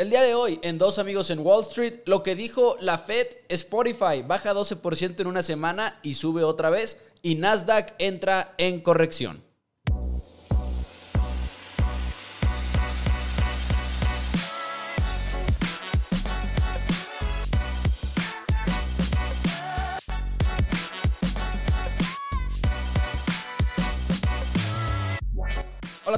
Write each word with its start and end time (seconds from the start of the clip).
El 0.00 0.08
día 0.08 0.22
de 0.22 0.32
hoy, 0.32 0.58
en 0.62 0.78
Dos 0.78 0.98
Amigos 0.98 1.28
en 1.28 1.40
Wall 1.40 1.60
Street, 1.60 2.00
lo 2.06 2.22
que 2.22 2.34
dijo 2.34 2.74
la 2.80 2.96
Fed, 2.96 3.26
Spotify 3.50 4.22
baja 4.26 4.54
12% 4.54 5.20
en 5.20 5.26
una 5.26 5.42
semana 5.42 6.00
y 6.02 6.14
sube 6.14 6.42
otra 6.42 6.70
vez, 6.70 6.96
y 7.20 7.34
Nasdaq 7.34 7.96
entra 7.98 8.54
en 8.56 8.80
corrección. 8.80 9.44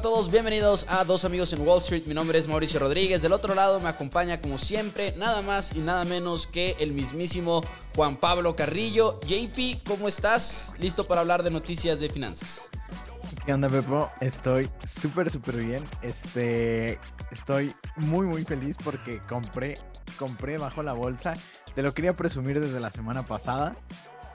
Todos, 0.03 0.33
bienvenidos 0.33 0.85
a 0.89 1.05
Dos 1.05 1.25
Amigos 1.25 1.53
en 1.53 1.65
Wall 1.65 1.79
Street. 1.79 2.03
Mi 2.07 2.15
nombre 2.15 2.37
es 2.37 2.49
Mauricio 2.49 2.81
Rodríguez. 2.81 3.23
Del 3.23 3.33
otro 3.33 3.55
lado 3.55 3.79
me 3.79 3.89
acompaña, 3.89 4.41
como 4.41 4.59
siempre, 4.59 5.15
nada 5.17 5.43
más 5.43 5.77
y 5.77 5.79
nada 5.79 6.05
menos 6.05 6.49
que 6.49 6.75
el 6.81 6.91
mismísimo 6.93 7.63
Juan 7.95 8.17
Pablo 8.17 8.57
Carrillo. 8.57 9.21
JP, 9.21 9.87
¿cómo 9.87 10.09
estás? 10.09 10.73
¿Listo 10.81 11.07
para 11.07 11.21
hablar 11.21 11.45
de 11.45 11.53
noticias 11.53 12.01
de 12.01 12.09
finanzas? 12.09 12.69
¿Qué 13.47 13.55
onda, 13.55 13.69
Pepo? 13.69 14.11
Estoy 14.21 14.69
súper, 14.85 15.31
súper 15.31 15.65
bien. 15.65 15.85
Este, 16.03 16.99
estoy 17.31 17.73
muy, 17.95 18.27
muy 18.27 18.43
feliz 18.43 18.77
porque 18.83 19.21
compré, 19.29 19.79
compré 20.19 20.59
bajo 20.59 20.83
la 20.83 20.95
bolsa. 20.95 21.35
Te 21.77 21.83
lo 21.83 21.95
quería 21.95 22.17
presumir 22.17 22.59
desde 22.59 22.81
la 22.81 22.91
semana 22.91 23.23
pasada 23.23 23.77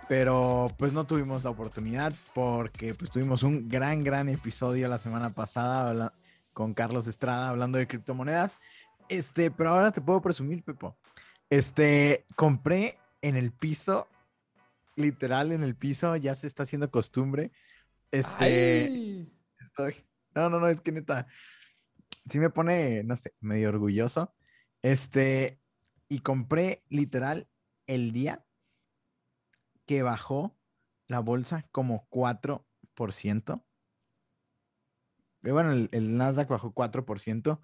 pero 0.08 0.74
pues 0.78 0.94
no 0.94 1.06
tuvimos 1.06 1.44
la 1.44 1.50
oportunidad 1.50 2.14
porque 2.34 2.94
pues 2.94 3.12
tuvimos 3.12 3.44
un 3.44 3.68
gran, 3.68 4.04
gran 4.04 4.30
episodio 4.30 4.88
la 4.88 4.98
semana 4.98 5.32
pasada 5.32 6.14
con 6.54 6.74
Carlos 6.74 7.08
Estrada 7.08 7.50
hablando 7.50 7.78
de 7.78 7.88
criptomonedas. 7.88 8.58
Este, 9.10 9.52
pero 9.52 9.72
ahora 9.72 9.92
te 9.92 10.02
puedo 10.02 10.22
presumir, 10.22 10.64
Pepo. 10.64 10.98
Este, 11.50 12.26
compré 12.36 12.98
en 13.22 13.36
el 13.36 13.52
piso, 13.52 14.08
literal 14.96 15.52
en 15.52 15.64
el 15.64 15.76
piso, 15.76 16.16
ya 16.16 16.36
se 16.36 16.48
está 16.48 16.64
haciendo 16.64 16.90
costumbre. 16.90 17.52
Este, 18.12 19.28
estoy, 19.60 19.96
no, 20.34 20.50
no, 20.50 20.60
no, 20.60 20.68
es 20.68 20.82
que 20.82 20.92
neta, 20.92 21.28
sí 22.30 22.40
me 22.40 22.50
pone, 22.50 23.04
no 23.04 23.18
sé, 23.18 23.34
medio 23.40 23.70
orgulloso. 23.70 24.34
Este, 24.82 25.60
y 26.08 26.20
compré 26.20 26.84
literal 26.90 27.48
el 27.88 28.12
día 28.14 28.47
que 29.88 30.04
bajó 30.04 30.56
la 31.08 31.20
bolsa 31.20 31.68
como 31.72 32.08
4%. 32.12 33.64
Y 35.44 35.52
bueno, 35.52 35.72
el, 35.72 36.18
Nasdaq 36.18 36.50
bajó 36.50 36.74
4%. 36.74 37.62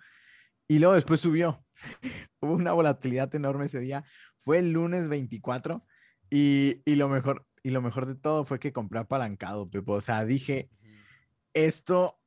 Y 0.67 0.79
luego 0.79 0.95
después 0.95 1.19
subió. 1.19 1.63
Hubo 2.41 2.53
una 2.53 2.71
volatilidad 2.71 3.33
enorme 3.35 3.65
ese 3.65 3.79
día. 3.79 4.05
Fue 4.37 4.59
el 4.59 4.71
lunes 4.71 5.09
24. 5.09 5.85
Y, 6.29 6.81
lo 6.95 7.09
mejor, 7.09 7.45
y 7.61 7.71
lo 7.71 7.81
mejor 7.81 8.05
de 8.07 8.15
todo 8.15 8.45
fue 8.45 8.59
que 8.59 8.73
compré 8.73 8.99
apalancado, 8.99 9.69
Pepo. 9.69 9.93
O 9.93 10.01
sea, 10.01 10.25
dije, 10.25 10.71
esto 11.53 12.19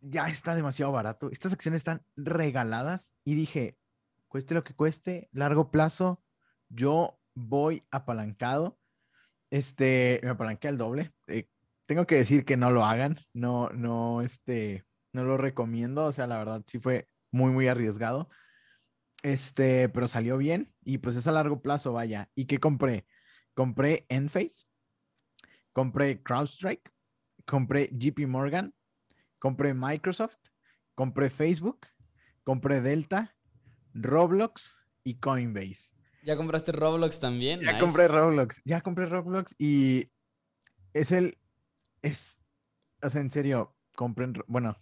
ya 0.00 0.28
está 0.28 0.54
demasiado 0.54 0.92
barato. 0.92 1.30
Estas 1.30 1.52
acciones 1.52 1.78
están 1.78 2.02
regaladas. 2.16 3.10
Y 3.24 3.34
dije, 3.34 3.76
cueste 4.28 4.54
lo 4.54 4.62
que 4.64 4.74
cueste, 4.74 5.28
largo 5.32 5.70
plazo, 5.70 6.22
yo 6.68 7.20
voy 7.34 7.84
apalancado 7.90 8.79
este, 9.50 10.20
me 10.22 10.30
apalanqué 10.30 10.68
al 10.68 10.78
doble. 10.78 11.12
Eh, 11.26 11.48
tengo 11.86 12.06
que 12.06 12.16
decir 12.16 12.44
que 12.44 12.56
no 12.56 12.70
lo 12.70 12.84
hagan, 12.84 13.18
no, 13.32 13.68
no, 13.70 14.22
este, 14.22 14.84
no 15.12 15.24
lo 15.24 15.36
recomiendo. 15.36 16.04
O 16.04 16.12
sea, 16.12 16.26
la 16.26 16.38
verdad 16.38 16.62
sí 16.66 16.78
fue 16.78 17.08
muy, 17.32 17.52
muy 17.52 17.68
arriesgado. 17.68 18.28
Este, 19.22 19.88
pero 19.90 20.08
salió 20.08 20.38
bien 20.38 20.72
y 20.82 20.98
pues 20.98 21.16
es 21.16 21.26
a 21.26 21.32
largo 21.32 21.60
plazo, 21.60 21.92
vaya. 21.92 22.30
¿Y 22.34 22.46
qué 22.46 22.58
compré? 22.58 23.06
Compré 23.54 24.06
Enphase, 24.08 24.66
compré 25.72 26.22
CrowdStrike, 26.22 26.90
compré 27.44 27.90
JP 27.92 28.26
Morgan, 28.28 28.74
compré 29.38 29.74
Microsoft, 29.74 30.38
compré 30.94 31.28
Facebook, 31.28 31.86
compré 32.44 32.80
Delta, 32.80 33.36
Roblox 33.92 34.80
y 35.04 35.16
Coinbase. 35.16 35.90
¿Ya 36.22 36.36
compraste 36.36 36.72
Roblox 36.72 37.18
también? 37.18 37.60
Ya 37.60 37.78
compré 37.78 38.08
Roblox, 38.08 38.60
ya 38.64 38.80
compré 38.80 39.06
Roblox 39.06 39.54
y 39.58 40.10
es 40.92 41.12
el, 41.12 41.38
es, 42.02 42.38
o 43.02 43.08
sea, 43.08 43.20
en 43.20 43.30
serio, 43.30 43.76
compré, 43.94 44.26
bueno, 44.46 44.76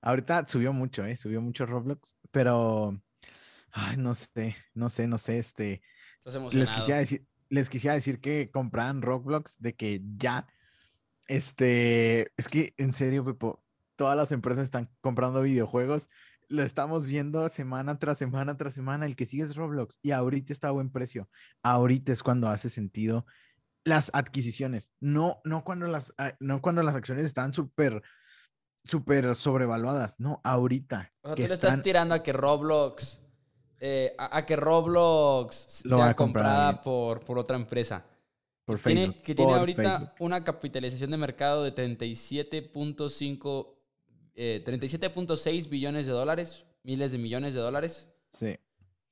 ahorita 0.00 0.46
subió 0.48 0.72
mucho, 0.72 1.04
¿eh? 1.04 1.16
Subió 1.16 1.40
mucho 1.40 1.66
Roblox, 1.66 2.16
pero, 2.30 3.00
ay, 3.70 3.96
no 3.96 4.14
sé, 4.14 4.56
no 4.74 4.90
sé, 4.90 5.06
no 5.06 5.18
sé, 5.18 5.38
este, 5.38 5.82
les 6.52 6.70
quisiera 6.70 6.98
decir, 6.98 7.26
les 7.48 7.70
quisiera 7.70 7.94
decir 7.94 8.20
que 8.20 8.50
compraran 8.50 9.02
Roblox, 9.02 9.60
de 9.60 9.74
que 9.74 10.02
ya, 10.16 10.46
este, 11.28 12.32
es 12.36 12.48
que 12.48 12.74
en 12.76 12.92
serio, 12.92 13.24
Pepo, 13.24 13.62
todas 13.94 14.16
las 14.16 14.32
empresas 14.32 14.64
están 14.64 14.90
comprando 15.00 15.42
videojuegos 15.42 16.08
lo 16.48 16.62
estamos 16.62 17.06
viendo 17.06 17.48
semana 17.48 17.98
tras 17.98 18.18
semana 18.18 18.56
tras 18.56 18.74
semana. 18.74 19.06
El 19.06 19.16
que 19.16 19.26
sigue 19.26 19.42
es 19.42 19.56
Roblox 19.56 19.98
y 20.02 20.12
ahorita 20.12 20.52
está 20.52 20.68
a 20.68 20.72
buen 20.72 20.90
precio. 20.90 21.28
Ahorita 21.62 22.12
es 22.12 22.22
cuando 22.22 22.48
hace 22.48 22.68
sentido 22.68 23.26
las 23.84 24.10
adquisiciones. 24.14 24.92
No, 25.00 25.40
no 25.44 25.64
cuando 25.64 25.86
las, 25.86 26.12
ah, 26.18 26.34
no 26.40 26.60
cuando 26.60 26.82
las 26.82 26.96
acciones 26.96 27.24
están 27.24 27.54
súper, 27.54 28.02
súper 28.84 29.34
sobrevaluadas. 29.34 30.20
No, 30.20 30.40
ahorita. 30.44 31.12
O 31.22 31.28
sea, 31.28 31.36
tú 31.36 31.42
le 31.42 31.54
estás 31.54 31.82
tirando 31.82 32.14
a 32.14 32.22
que 32.22 32.32
Roblox, 32.32 33.20
eh, 33.78 34.14
a, 34.18 34.44
que 34.44 34.56
Roblox 34.56 35.84
lo 35.84 35.96
sea 35.96 36.14
comprada 36.14 36.82
por, 36.82 37.24
por 37.24 37.38
otra 37.38 37.56
empresa. 37.56 38.04
Por 38.64 38.78
Facebook. 38.78 39.22
que 39.22 39.34
tiene 39.36 39.54
ahorita 39.54 40.14
una 40.18 40.42
capitalización 40.42 41.12
de 41.12 41.16
mercado 41.16 41.62
de 41.62 41.72
37.5 41.72 43.75
37.6 44.36 45.64
eh, 45.64 45.68
billones 45.68 46.06
de 46.06 46.12
dólares, 46.12 46.64
miles 46.82 47.12
de 47.12 47.18
millones 47.18 47.54
de 47.54 47.60
dólares. 47.60 48.10
Sí, 48.32 48.56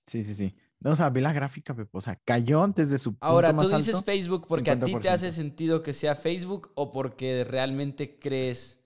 sí, 0.07 0.23
sí, 0.23 0.35
sí. 0.35 0.55
No, 0.81 0.91
o 0.91 0.97
sea, 0.97 1.09
vi 1.09 1.23
la 1.23 1.33
gráfica, 1.33 1.75
Pepo. 1.75 1.99
O 1.99 2.01
sea, 2.03 2.17
cayó 2.25 2.63
antes 2.63 2.91
de 2.91 2.99
su. 2.99 3.17
Ahora, 3.21 3.57
tú 3.57 3.69
dices 3.69 4.05
Facebook 4.05 4.47
porque 4.47 4.71
a 4.71 4.79
ti 4.79 4.95
te 5.01 5.09
hace 5.09 5.33
sentido 5.33 5.83
que 5.83 5.95
sea 5.95 6.15
Facebook 6.15 6.73
o 6.75 6.93
porque 6.93 7.45
realmente 7.45 8.19
crees 8.19 8.81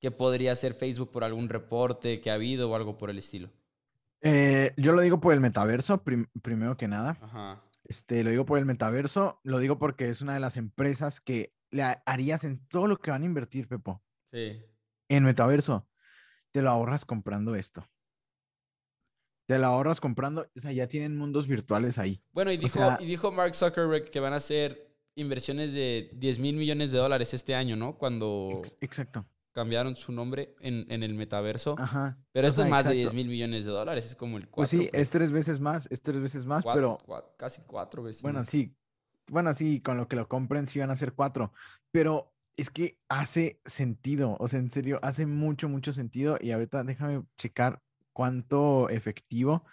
que 0.00 0.10
podría 0.10 0.56
ser 0.56 0.72
Facebook 0.72 1.10
por 1.10 1.24
algún 1.24 1.48
reporte 1.50 2.20
que 2.20 2.30
ha 2.30 2.34
habido 2.34 2.70
o 2.70 2.74
algo 2.74 2.96
por 2.96 3.10
el 3.10 3.18
estilo. 3.18 3.50
Eh, 4.22 4.72
yo 4.78 4.92
lo 4.92 5.02
digo 5.02 5.20
por 5.20 5.34
el 5.34 5.40
metaverso, 5.40 6.02
primero 6.42 6.76
que 6.76 6.88
nada. 6.88 7.18
Ajá. 7.20 7.62
Este, 7.84 8.24
lo 8.24 8.30
digo 8.30 8.46
por 8.46 8.58
el 8.58 8.64
metaverso, 8.64 9.40
lo 9.44 9.58
digo 9.58 9.78
porque 9.78 10.08
es 10.08 10.22
una 10.22 10.34
de 10.34 10.40
las 10.40 10.56
empresas 10.56 11.20
que 11.20 11.54
le 11.70 11.82
harías 12.06 12.44
en 12.44 12.66
todo 12.68 12.86
lo 12.86 12.98
que 12.98 13.10
van 13.10 13.22
a 13.22 13.26
invertir, 13.26 13.68
Pepo. 13.68 14.02
Sí 14.32 14.62
en 15.08 15.24
metaverso, 15.24 15.88
te 16.50 16.62
lo 16.62 16.70
ahorras 16.70 17.04
comprando 17.04 17.54
esto. 17.54 17.88
Te 19.46 19.58
lo 19.58 19.66
ahorras 19.66 20.00
comprando, 20.00 20.46
o 20.54 20.60
sea, 20.60 20.72
ya 20.72 20.86
tienen 20.86 21.16
mundos 21.16 21.46
virtuales 21.46 21.98
ahí. 21.98 22.22
Bueno, 22.32 22.52
y 22.52 22.58
dijo, 22.58 22.80
y 23.00 23.06
dijo 23.06 23.32
Mark 23.32 23.54
Zuckerberg 23.54 24.10
que 24.10 24.20
van 24.20 24.34
a 24.34 24.36
hacer 24.36 24.94
inversiones 25.14 25.72
de 25.72 26.10
10 26.14 26.38
mil 26.38 26.56
millones 26.56 26.92
de 26.92 26.98
dólares 26.98 27.32
este 27.32 27.54
año, 27.54 27.74
¿no? 27.74 27.96
Cuando 27.96 28.62
exacto. 28.80 29.26
cambiaron 29.52 29.96
su 29.96 30.12
nombre 30.12 30.54
en, 30.60 31.02
el 31.02 31.14
metaverso. 31.14 31.76
Ajá. 31.78 32.18
Pero 32.32 32.46
esto 32.46 32.62
es 32.62 32.68
más 32.68 32.86
de 32.86 32.94
10 32.94 33.14
mil 33.14 33.28
millones 33.28 33.64
de 33.64 33.72
dólares, 33.72 34.04
es 34.04 34.14
como 34.14 34.36
el 34.36 34.48
cuatro. 34.48 34.56
Pues 34.56 34.70
sí, 34.70 34.90
es 34.92 35.10
tres 35.10 35.32
veces 35.32 35.60
más, 35.60 35.88
es 35.90 36.02
tres 36.02 36.20
veces 36.20 36.44
más, 36.44 36.64
pero... 36.64 36.98
casi 37.38 37.62
cuatro 37.62 38.02
veces. 38.02 38.22
Bueno, 38.22 38.44
sí, 38.44 38.76
bueno, 39.30 39.54
sí, 39.54 39.80
con 39.80 39.96
lo 39.96 40.08
que 40.08 40.16
lo 40.16 40.28
compren 40.28 40.68
sí 40.68 40.78
van 40.78 40.90
a 40.90 40.96
ser 40.96 41.14
cuatro, 41.14 41.52
pero 41.90 42.34
es 42.58 42.70
que 42.70 42.98
hace 43.08 43.60
sentido, 43.64 44.36
o 44.40 44.48
sea, 44.48 44.58
en 44.58 44.72
serio, 44.72 44.98
hace 45.02 45.26
mucho, 45.26 45.68
mucho 45.68 45.92
sentido. 45.92 46.36
Y 46.40 46.50
ahorita 46.50 46.82
déjame 46.82 47.22
checar 47.36 47.80
cuánto 48.12 48.88
efectivo 48.90 49.64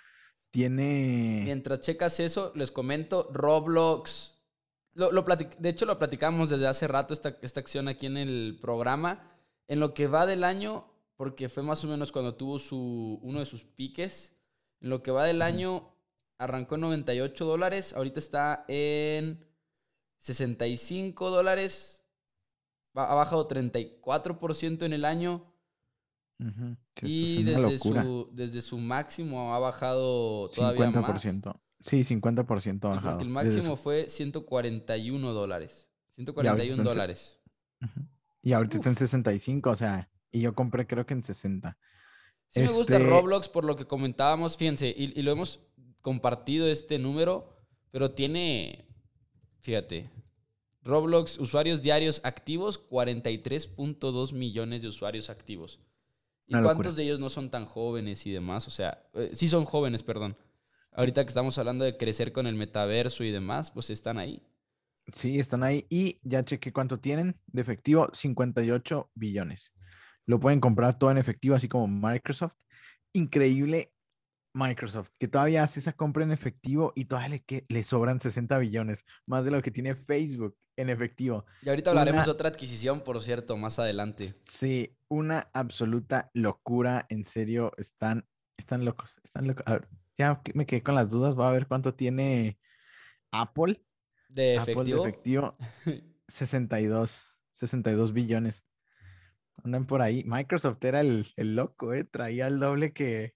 tiene. 0.51 1.41
Mientras 1.43 1.81
checas 1.81 2.19
eso, 2.19 2.51
les 2.55 2.71
comento, 2.71 3.27
Roblox. 3.33 4.35
Lo, 4.93 5.09
de 5.09 5.69
hecho, 5.69 5.87
lo 5.87 5.97
platicamos 5.97 6.51
desde 6.51 6.67
hace 6.67 6.87
rato, 6.87 7.15
esta, 7.15 7.37
esta 7.41 7.59
acción 7.59 7.87
aquí 7.87 8.05
en 8.05 8.17
el 8.17 8.59
programa. 8.61 9.31
En 9.67 9.79
lo 9.79 9.95
que 9.95 10.05
va 10.05 10.27
del 10.27 10.43
año, 10.43 10.85
porque 11.17 11.49
fue 11.49 11.63
más 11.63 11.83
o 11.83 11.87
menos 11.87 12.11
cuando 12.11 12.35
tuvo 12.35 12.59
su, 12.59 13.19
uno 13.23 13.39
de 13.39 13.47
sus 13.47 13.63
piques. 13.63 14.37
En 14.79 14.91
lo 14.91 15.01
que 15.01 15.09
va 15.09 15.25
del 15.25 15.41
año, 15.41 15.91
arrancó 16.37 16.75
en 16.75 16.81
98 16.81 17.45
dólares, 17.45 17.93
ahorita 17.93 18.19
está 18.19 18.63
en 18.67 19.43
65 20.19 21.31
dólares 21.31 22.04
ha 22.95 23.13
bajado 23.13 23.47
34% 23.47 24.83
en 24.83 24.93
el 24.93 25.05
año. 25.05 25.51
y 27.01 27.43
desde 27.43 27.77
su, 27.77 28.29
desde 28.33 28.61
su 28.61 28.77
máximo 28.77 29.53
ha 29.53 29.59
bajado 29.59 30.49
todavía 30.49 30.91
50%. 30.91 31.45
más. 31.45 31.55
Sí, 31.81 31.99
50% 32.01 32.85
ha 32.85 32.95
bajado. 32.95 33.19
el 33.19 33.29
máximo 33.29 33.75
fue 33.75 34.09
141 34.09 35.33
dólares. 35.33 35.89
141 36.15 36.83
dólares. 36.83 37.39
Y 38.41 38.53
ahorita 38.53 38.77
está 38.77 38.89
en 38.89 38.95
65, 38.95 39.69
o 39.69 39.75
sea, 39.75 40.09
y 40.31 40.41
yo 40.41 40.53
compré 40.55 40.87
creo 40.87 41.05
que 41.05 41.13
en 41.13 41.23
60. 41.23 41.77
Sí 42.49 42.61
me 42.61 42.67
gusta 42.67 42.97
Este, 42.97 43.09
Roblox 43.09 43.49
por 43.49 43.65
lo 43.65 43.75
que 43.75 43.85
comentábamos, 43.85 44.55
fíjense, 44.55 44.87
y, 44.95 45.19
y 45.19 45.21
lo 45.23 45.31
hemos 45.31 45.59
compartido 46.01 46.67
este 46.67 46.99
número, 46.99 47.57
pero 47.91 48.11
tiene, 48.11 48.87
fíjate, 49.61 50.09
Roblox 50.85 51.39
usuarios 51.39 51.81
diarios 51.81 52.21
activos, 52.23 52.87
43.2 52.89 54.33
millones 54.33 54.83
de 54.83 54.87
usuarios 54.87 55.29
activos. 55.29 55.79
¿Y 56.47 56.53
Una 56.53 56.63
cuántos 56.63 56.85
locura. 56.85 56.97
de 56.97 57.03
ellos 57.03 57.19
no 57.19 57.29
son 57.29 57.49
tan 57.49 57.65
jóvenes 57.65 58.25
y 58.27 58.31
demás? 58.31 58.67
O 58.67 58.71
sea, 58.71 59.03
eh, 59.13 59.31
sí 59.33 59.47
son 59.47 59.65
jóvenes, 59.65 60.03
perdón. 60.03 60.37
Ahorita 60.91 61.23
que 61.23 61.29
estamos 61.29 61.57
hablando 61.57 61.83
de 61.83 61.97
crecer 61.97 62.31
con 62.31 62.45
el 62.45 62.55
metaverso 62.55 63.23
y 63.23 63.31
demás, 63.31 63.71
pues 63.71 63.89
están 63.89 64.19
ahí. 64.19 64.43
Sí, 65.11 65.39
están 65.39 65.63
ahí. 65.63 65.85
Y 65.89 66.19
ya 66.21 66.43
chequé 66.43 66.71
cuánto 66.71 66.99
tienen 66.99 67.35
de 67.47 67.61
efectivo, 67.61 68.07
58 68.13 69.11
billones. 69.15 69.73
Lo 70.27 70.39
pueden 70.39 70.59
comprar 70.59 70.97
todo 70.97 71.11
en 71.11 71.17
efectivo, 71.17 71.55
así 71.55 71.67
como 71.67 71.87
Microsoft. 71.87 72.53
Increíble 73.11 73.94
Microsoft, 74.55 75.09
que 75.19 75.27
todavía 75.27 75.63
hace 75.63 75.79
esa 75.81 75.93
compra 75.93 76.23
en 76.23 76.31
efectivo 76.31 76.93
y 76.95 77.05
todavía 77.05 77.29
le, 77.29 77.43
que- 77.43 77.65
le 77.67 77.83
sobran 77.83 78.19
60 78.21 78.57
billones, 78.59 79.05
más 79.25 79.43
de 79.45 79.51
lo 79.51 79.61
que 79.61 79.69
tiene 79.69 79.95
Facebook 79.95 80.57
en 80.77 80.89
efectivo. 80.89 81.45
Y 81.61 81.69
ahorita 81.69 81.89
hablaremos 81.89 82.19
Una- 82.19 82.25
de 82.25 82.31
otra 82.31 82.49
adquisición, 82.49 83.01
por 83.03 83.21
cierto, 83.21 83.57
más 83.57 83.79
adelante. 83.79 84.33
Sí, 84.47 84.97
una 85.09 85.49
absoluta 85.53 86.31
locura, 86.33 87.05
en 87.09 87.25
serio, 87.25 87.71
están, 87.77 88.27
están 88.57 88.85
locos, 88.85 89.19
están 89.23 89.45
locos. 89.47 89.65
A 89.67 89.73
ver, 89.73 89.89
ya 90.17 90.41
me 90.53 90.65
quedé 90.65 90.81
con 90.83 90.95
las 90.95 91.09
dudas, 91.09 91.35
voy 91.35 91.45
a 91.47 91.51
ver 91.51 91.67
cuánto 91.67 91.93
tiene 91.93 92.57
Apple. 93.31 93.81
De 94.29 94.57
Apple 94.57 94.73
efectivo. 94.73 95.03
de 95.03 95.09
efectivo, 95.09 95.57
62, 96.27 97.35
62 97.53 98.13
billones. 98.13 98.65
Andan 99.63 99.85
por 99.85 100.01
ahí. 100.01 100.23
Microsoft 100.25 100.83
era 100.83 100.99
el, 101.01 101.27
el 101.37 101.55
loco, 101.55 101.93
¿eh? 101.93 102.03
Traía 102.03 102.47
el 102.47 102.59
doble 102.59 102.93
que, 102.93 103.35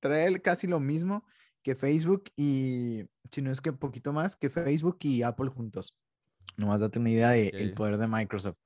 traía 0.00 0.26
el 0.26 0.42
casi 0.42 0.66
lo 0.66 0.80
mismo 0.80 1.24
que 1.62 1.74
Facebook 1.74 2.30
y, 2.36 3.02
si 3.30 3.42
no 3.42 3.50
es 3.50 3.60
que 3.60 3.72
poquito 3.72 4.12
más, 4.12 4.36
que 4.36 4.50
Facebook 4.50 4.98
y 5.02 5.22
Apple 5.22 5.50
juntos. 5.50 5.96
Nomás 6.56 6.80
date 6.80 6.98
una 6.98 7.10
idea 7.10 7.30
del 7.30 7.74
poder 7.74 7.98
de 7.98 8.06
Microsoft. 8.06 8.58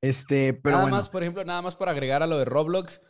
Este, 0.00 0.52
pero 0.52 0.72
nada 0.72 0.82
bueno. 0.82 0.96
más, 0.96 1.08
por 1.08 1.22
ejemplo, 1.22 1.44
nada 1.44 1.62
más 1.62 1.76
para 1.76 1.92
agregar 1.92 2.22
a 2.22 2.26
lo 2.26 2.38
de 2.38 2.44
Roblox. 2.44 3.00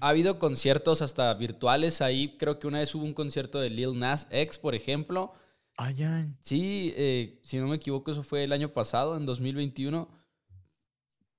Ha 0.00 0.08
habido 0.08 0.38
conciertos 0.38 1.02
hasta 1.02 1.32
virtuales 1.34 2.00
ahí. 2.00 2.36
Creo 2.38 2.58
que 2.58 2.66
una 2.66 2.80
vez 2.80 2.94
hubo 2.94 3.04
un 3.04 3.14
concierto 3.14 3.60
de 3.60 3.70
Lil 3.70 3.98
Nas 3.98 4.26
X, 4.30 4.58
por 4.58 4.74
ejemplo. 4.74 5.34
Ay, 5.76 5.94
ya. 5.94 6.26
Sí, 6.40 6.92
eh, 6.96 7.38
si 7.42 7.58
no 7.58 7.68
me 7.68 7.76
equivoco, 7.76 8.10
eso 8.10 8.22
fue 8.22 8.42
el 8.42 8.52
año 8.52 8.72
pasado, 8.72 9.16
en 9.16 9.24
2021. 9.24 10.08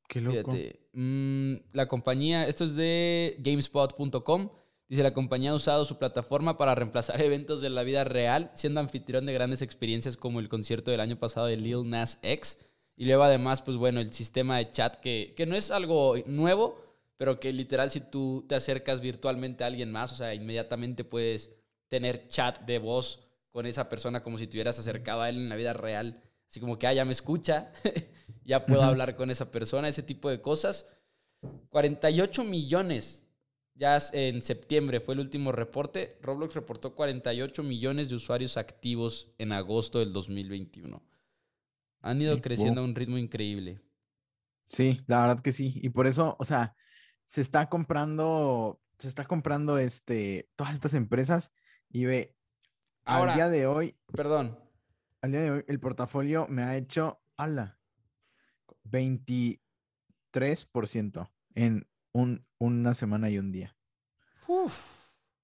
Qué 0.08 0.22
loco. 0.22 0.52
Fíjate, 0.52 0.88
mm, 0.94 1.54
la 1.74 1.88
compañía, 1.88 2.48
esto 2.48 2.64
es 2.64 2.76
de 2.76 3.38
GameSpot.com. 3.40 4.50
Dice, 4.90 5.04
la 5.04 5.14
compañía 5.14 5.52
ha 5.52 5.56
usado 5.56 5.86
su 5.86 5.98
plataforma 5.98 6.58
para 6.58 6.76
reemplazar 6.76 7.22
eventos 7.24 7.62
de 7.62 7.70
la 7.70 7.84
vida 7.84 8.04
real, 8.04 8.52
siendo 8.54 8.80
anfitrión 8.80 9.26
de 9.26 9.34
grandes 9.34 9.62
experiencias 9.62 10.18
como 10.18 10.40
el 10.40 10.50
concierto 10.50 10.92
del 10.92 11.00
año 11.00 11.18
pasado 11.18 11.48
de 11.48 11.58
Lil 11.58 11.90
Nas 11.90 12.20
X. 12.22 12.58
Y 12.96 13.06
luego 13.06 13.24
además, 13.24 13.62
pues 13.62 13.78
bueno, 13.78 14.00
el 14.00 14.14
sistema 14.14 14.58
de 14.58 14.70
chat 14.72 14.98
que, 14.98 15.34
que 15.36 15.46
no 15.46 15.56
es 15.56 15.72
algo 15.72 16.16
nuevo, 16.28 16.80
pero 17.18 17.40
que 17.40 17.52
literal 17.52 17.90
si 17.90 18.02
tú 18.02 18.46
te 18.48 18.56
acercas 18.56 19.02
virtualmente 19.02 19.64
a 19.64 19.68
alguien 19.68 19.92
más, 19.92 20.12
o 20.12 20.16
sea, 20.16 20.34
inmediatamente 20.34 21.04
puedes 21.04 21.52
tener 21.88 22.28
chat 22.28 22.60
de 22.62 22.80
voz 22.80 23.24
con 23.52 23.66
esa 23.66 23.88
persona 23.88 24.24
como 24.24 24.38
si 24.38 24.48
te 24.48 24.58
hubieras 24.58 24.80
acercado 24.80 25.22
a 25.22 25.30
él 25.30 25.38
en 25.38 25.50
la 25.50 25.56
vida 25.56 25.74
real. 25.74 26.22
Así 26.50 26.60
como 26.60 26.78
que, 26.78 26.88
ah, 26.88 26.94
ya 26.94 27.06
me 27.06 27.14
escucha, 27.14 27.72
ya 28.44 28.66
puedo 28.66 28.84
hablar 28.84 29.16
con 29.16 29.32
esa 29.32 29.52
persona, 29.52 29.88
ese 29.88 30.04
tipo 30.04 30.30
de 30.30 30.42
cosas. 30.42 30.88
48 31.70 32.44
millones. 32.44 33.23
Ya 33.76 34.00
en 34.12 34.42
septiembre 34.44 35.00
fue 35.00 35.16
el 35.16 35.22
último 35.22 35.52
reporte. 35.52 36.20
Roblox 36.22 36.54
reportó 36.54 36.94
48 36.96 37.64
millones 37.64 38.10
de 38.10 38.16
usuarios 38.16 38.58
activos 38.58 39.34
en 39.40 39.52
agosto 39.52 39.98
del 40.00 40.14
2021. 40.14 41.02
Han 42.02 42.22
ido 42.22 42.40
creciendo 42.40 42.82
a 42.82 42.84
un 42.84 42.94
ritmo 42.96 43.18
increíble. 43.18 43.82
Sí, 44.68 45.02
la 45.08 45.22
verdad 45.22 45.40
que 45.42 45.52
sí. 45.52 45.80
Y 45.82 45.90
por 45.90 46.06
eso, 46.06 46.36
o 46.40 46.46
sea, 46.46 46.76
se 47.26 47.42
está 47.42 47.70
comprando, 47.70 48.82
se 49.00 49.08
está 49.08 49.26
comprando 49.26 49.78
este, 49.78 50.50
todas 50.56 50.74
estas 50.74 50.94
empresas 50.94 51.52
y 51.90 52.06
ve, 52.06 52.36
Ahora- 53.06 53.34
al 53.34 53.38
día 53.38 53.50
de 53.50 53.68
hoy, 53.68 53.96
Perdón, 54.14 54.58
al 55.22 55.32
día 55.32 55.42
de 55.42 55.52
hoy, 55.52 55.64
el 55.68 55.80
portafolio 55.80 56.48
me 56.48 56.64
ha 56.64 56.78
hecho, 56.78 57.22
ala, 57.38 57.80
23% 58.84 61.30
en 61.56 61.88
un, 62.14 62.42
una 62.60 62.94
semana 62.94 63.30
y 63.30 63.38
un 63.38 63.52
día. 63.52 63.76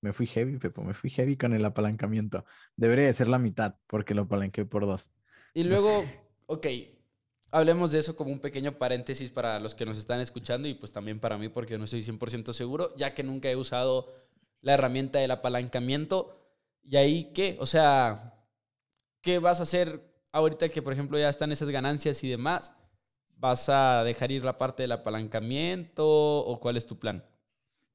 Me 0.01 0.13
fui 0.13 0.27
heavy, 0.27 0.57
Pepo, 0.57 0.81
me 0.83 0.93
fui 0.93 1.09
heavy 1.09 1.35
con 1.35 1.53
el 1.53 1.65
apalancamiento. 1.65 2.45
Debería 2.77 3.05
de 3.05 3.13
ser 3.13 3.27
la 3.27 3.39
mitad 3.39 3.75
porque 3.87 4.15
lo 4.15 4.23
apalanqué 4.23 4.65
por 4.65 4.85
dos. 4.85 5.11
Y 5.53 5.63
luego, 5.63 6.05
ok, 6.45 6.67
hablemos 7.51 7.91
de 7.91 7.99
eso 7.99 8.15
como 8.15 8.31
un 8.31 8.39
pequeño 8.39 8.77
paréntesis 8.77 9.31
para 9.31 9.59
los 9.59 9.75
que 9.75 9.85
nos 9.85 9.97
están 9.97 10.21
escuchando 10.21 10.67
y 10.67 10.73
pues 10.75 10.91
también 10.91 11.19
para 11.19 11.37
mí 11.37 11.49
porque 11.49 11.77
no 11.77 11.83
estoy 11.83 12.01
100% 12.01 12.53
seguro, 12.53 12.95
ya 12.95 13.13
que 13.13 13.23
nunca 13.23 13.49
he 13.49 13.55
usado 13.55 14.13
la 14.61 14.73
herramienta 14.73 15.19
del 15.19 15.31
apalancamiento. 15.31 16.35
¿Y 16.83 16.95
ahí 16.95 17.33
qué? 17.33 17.57
O 17.59 17.65
sea, 17.65 18.45
¿qué 19.21 19.39
vas 19.39 19.59
a 19.59 19.63
hacer 19.63 20.01
ahorita 20.31 20.69
que 20.69 20.81
por 20.81 20.93
ejemplo 20.93 21.17
ya 21.19 21.29
están 21.29 21.51
esas 21.51 21.69
ganancias 21.69 22.23
y 22.23 22.29
demás? 22.29 22.73
¿Vas 23.39 23.69
a 23.69 24.03
dejar 24.03 24.31
ir 24.31 24.43
la 24.43 24.57
parte 24.57 24.83
del 24.83 24.91
apalancamiento 24.91 26.05
o 26.05 26.59
cuál 26.59 26.75
es 26.75 26.85
tu 26.85 26.99
plan? 26.99 27.23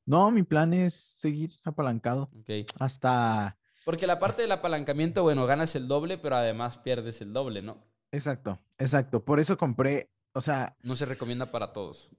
No, 0.06 0.30
mi 0.30 0.42
plan 0.42 0.72
es 0.72 0.94
seguir 0.94 1.50
apalancado 1.64 2.30
Ok. 2.40 2.66
hasta... 2.80 3.58
Porque 3.84 4.06
la 4.06 4.18
parte 4.18 4.40
del 4.40 4.52
apalancamiento, 4.52 5.22
bueno, 5.22 5.44
ganas 5.44 5.74
el 5.74 5.86
doble, 5.86 6.16
pero 6.16 6.36
además 6.36 6.78
pierdes 6.78 7.20
el 7.20 7.34
doble, 7.34 7.60
¿no? 7.60 7.84
Exacto, 8.10 8.58
exacto. 8.78 9.22
Por 9.22 9.40
eso 9.40 9.58
compré, 9.58 10.10
o 10.32 10.40
sea, 10.40 10.74
No 10.82 10.96
se 10.96 11.04
recomienda 11.04 11.50
para 11.50 11.74
todos. 11.74 12.10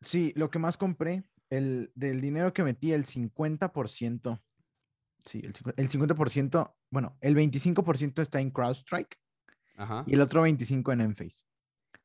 Sí, 0.00 0.32
lo 0.34 0.50
que 0.50 0.58
más 0.58 0.78
compré, 0.78 1.24
el, 1.50 1.92
del 1.94 2.22
dinero 2.22 2.54
que 2.54 2.62
metí, 2.64 2.92
el 2.92 3.04
50%, 3.04 4.40
sí, 5.22 5.40
el, 5.44 5.52
el 5.76 5.88
50%, 5.90 6.74
bueno, 6.90 7.18
el 7.20 7.36
25% 7.36 8.22
está 8.22 8.40
en 8.40 8.50
CrowdStrike 8.50 9.18
Ajá. 9.76 10.04
y 10.06 10.14
el 10.14 10.22
otro 10.22 10.46
25% 10.46 10.92
en 10.94 11.00
Enphase. 11.02 11.44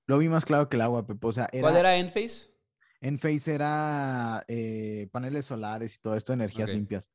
Lo 0.08 0.18
vi 0.18 0.30
más 0.30 0.46
claro 0.46 0.70
que 0.70 0.78
el 0.78 0.82
agua, 0.82 1.06
Pepo. 1.06 1.30
O 1.30 1.32
sea, 1.32 1.50
era, 1.52 1.62
¿Cuál 1.62 1.78
era 1.78 1.96
Enphase? 1.98 2.54
Enphase 3.02 3.54
era 3.56 4.44
eh, 4.48 5.08
paneles 5.12 5.46
solares 5.46 5.96
y 5.96 6.00
todo 6.00 6.16
esto, 6.16 6.34
energías 6.34 6.70
limpias. 6.76 7.12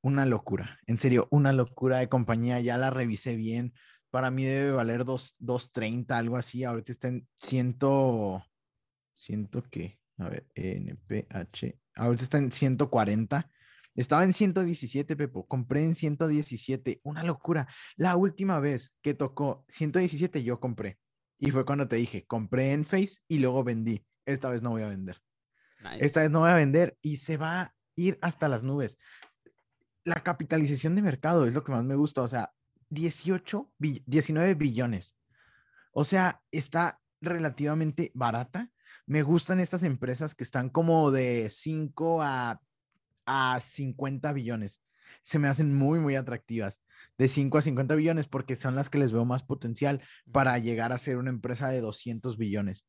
Una 0.00 0.26
locura, 0.26 0.78
en 0.86 0.98
serio, 0.98 1.28
una 1.30 1.52
locura 1.52 1.98
de 1.98 2.08
compañía. 2.08 2.60
Ya 2.60 2.76
la 2.76 2.90
revisé 2.90 3.36
bien. 3.36 3.72
Para 4.10 4.30
mí 4.30 4.44
debe 4.44 4.72
valer 4.72 5.04
dos- 5.04 5.34
2.30, 5.40 6.16
algo 6.18 6.36
así. 6.36 6.62
Ahorita 6.62 6.92
está 6.92 7.08
en 7.08 7.26
100, 7.38 7.78
ciento 9.14 9.64
qué, 9.70 9.98
a 10.18 10.28
ver, 10.28 10.46
NPH. 10.54 11.78
Ahorita 11.96 12.24
está 12.24 12.38
en 12.38 12.52
140. 12.52 13.50
Estaba 13.94 14.24
en 14.24 14.32
117, 14.32 15.16
Pepo. 15.16 15.46
Compré 15.46 15.84
en 15.84 15.94
117. 15.94 17.00
Una 17.04 17.22
locura. 17.22 17.66
La 17.96 18.16
última 18.16 18.58
vez 18.60 18.94
que 19.02 19.14
tocó 19.14 19.64
117, 19.68 20.42
yo 20.42 20.58
compré. 20.60 20.98
Y 21.46 21.50
fue 21.50 21.64
cuando 21.64 21.86
te 21.88 21.96
dije, 21.96 22.24
compré 22.26 22.72
en 22.72 22.84
Face 22.84 23.18
y 23.28 23.38
luego 23.38 23.62
vendí. 23.64 24.04
Esta 24.24 24.48
vez 24.48 24.62
no 24.62 24.70
voy 24.70 24.82
a 24.82 24.88
vender. 24.88 25.20
Nice. 25.82 26.04
Esta 26.06 26.22
vez 26.22 26.30
no 26.30 26.40
voy 26.40 26.50
a 26.50 26.54
vender 26.54 26.96
y 27.02 27.18
se 27.18 27.36
va 27.36 27.60
a 27.60 27.74
ir 27.96 28.18
hasta 28.22 28.48
las 28.48 28.62
nubes. 28.62 28.96
La 30.04 30.22
capitalización 30.22 30.94
de 30.94 31.02
mercado 31.02 31.46
es 31.46 31.54
lo 31.54 31.62
que 31.64 31.72
más 31.72 31.84
me 31.84 31.94
gusta. 31.96 32.22
O 32.22 32.28
sea, 32.28 32.52
18, 32.90 33.72
bi- 33.78 34.02
19 34.06 34.54
billones. 34.54 35.16
O 35.92 36.04
sea, 36.04 36.42
está 36.50 37.00
relativamente 37.20 38.10
barata. 38.14 38.70
Me 39.06 39.22
gustan 39.22 39.60
estas 39.60 39.82
empresas 39.82 40.34
que 40.34 40.44
están 40.44 40.70
como 40.70 41.10
de 41.10 41.48
5 41.50 42.22
a, 42.22 42.60
a 43.26 43.60
50 43.60 44.32
billones. 44.32 44.82
Se 45.22 45.38
me 45.38 45.48
hacen 45.48 45.74
muy, 45.74 45.98
muy 46.00 46.16
atractivas. 46.16 46.82
De 47.18 47.28
5 47.28 47.58
a 47.58 47.62
50 47.62 47.94
billones 47.94 48.26
porque 48.26 48.56
son 48.56 48.74
las 48.74 48.90
que 48.90 48.98
les 48.98 49.12
veo 49.12 49.24
más 49.24 49.42
potencial 49.42 50.02
para 50.32 50.58
llegar 50.58 50.92
a 50.92 50.98
ser 50.98 51.16
una 51.16 51.30
empresa 51.30 51.68
de 51.68 51.80
200 51.80 52.36
billones. 52.36 52.84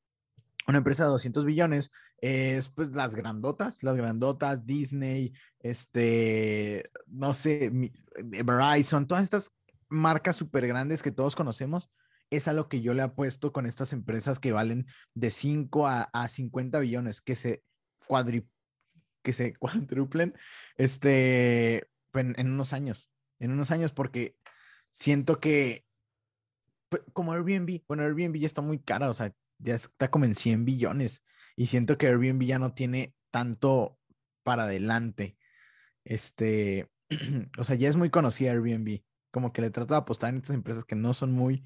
Una 0.68 0.80
empresa 0.80 1.04
de 1.04 1.10
200 1.10 1.46
billones 1.46 1.92
es 2.18 2.70
pues 2.70 2.96
las 2.96 3.16
grandotas, 3.16 3.84
las 3.84 3.96
grandotas, 3.96 4.66
Disney, 4.66 5.34
este, 5.60 6.90
no 7.08 7.34
sé, 7.34 7.66
eh, 7.66 8.44
Verizon, 8.44 9.08
todas 9.08 9.24
estas 9.24 9.52
marcas 9.90 10.36
súper 10.36 10.68
grandes 10.68 11.04
que 11.04 11.12
todos 11.12 11.36
conocemos, 11.36 11.92
es 12.32 12.48
a 12.48 12.54
lo 12.54 12.68
que 12.68 12.82
yo 12.82 12.94
le 12.94 13.04
apuesto 13.04 13.52
con 13.54 13.66
estas 13.66 13.94
empresas 13.94 14.40
que 14.40 14.52
valen 14.52 14.88
de 15.14 15.30
5 15.30 15.88
a, 15.88 16.10
a 16.14 16.28
50 16.28 16.80
billones, 16.80 17.22
que 17.22 17.36
se, 17.36 17.64
cuadri, 18.08 18.48
que 19.22 19.34
se 19.34 19.54
cuadruplen 19.60 20.34
este, 20.78 21.88
en, 22.14 22.34
en 22.38 22.52
unos 22.52 22.74
años, 22.74 23.10
en 23.40 23.52
unos 23.52 23.72
años, 23.72 23.92
porque 23.92 24.38
siento 24.92 25.40
que 25.40 25.86
como 27.14 27.34
Airbnb, 27.34 27.82
bueno, 27.88 28.04
Airbnb 28.04 28.38
ya 28.38 28.48
está 28.48 28.62
muy 28.62 28.80
cara, 28.80 29.10
o 29.10 29.14
sea, 29.14 29.34
ya 29.58 29.76
está 29.76 30.10
como 30.10 30.26
en 30.26 30.36
100 30.36 30.66
billones 30.66 31.24
y 31.56 31.68
siento 31.68 31.98
que 31.98 32.08
Airbnb 32.08 32.44
ya 32.44 32.60
no 32.60 32.74
tiene 32.74 33.16
tanto 33.32 33.98
para 34.44 34.64
adelante. 34.64 35.38
Este, 36.04 36.90
o 37.58 37.64
sea, 37.64 37.76
ya 37.76 37.90
es 37.90 37.96
muy 37.96 38.10
conocida 38.10 38.52
Airbnb. 38.52 39.02
Como 39.32 39.52
que 39.52 39.62
le 39.62 39.70
trato 39.70 39.94
de 39.94 40.00
apostar 40.00 40.30
en 40.30 40.38
estas 40.38 40.56
empresas 40.56 40.86
que 40.86 40.96
no 40.96 41.14
son 41.14 41.32
muy 41.32 41.64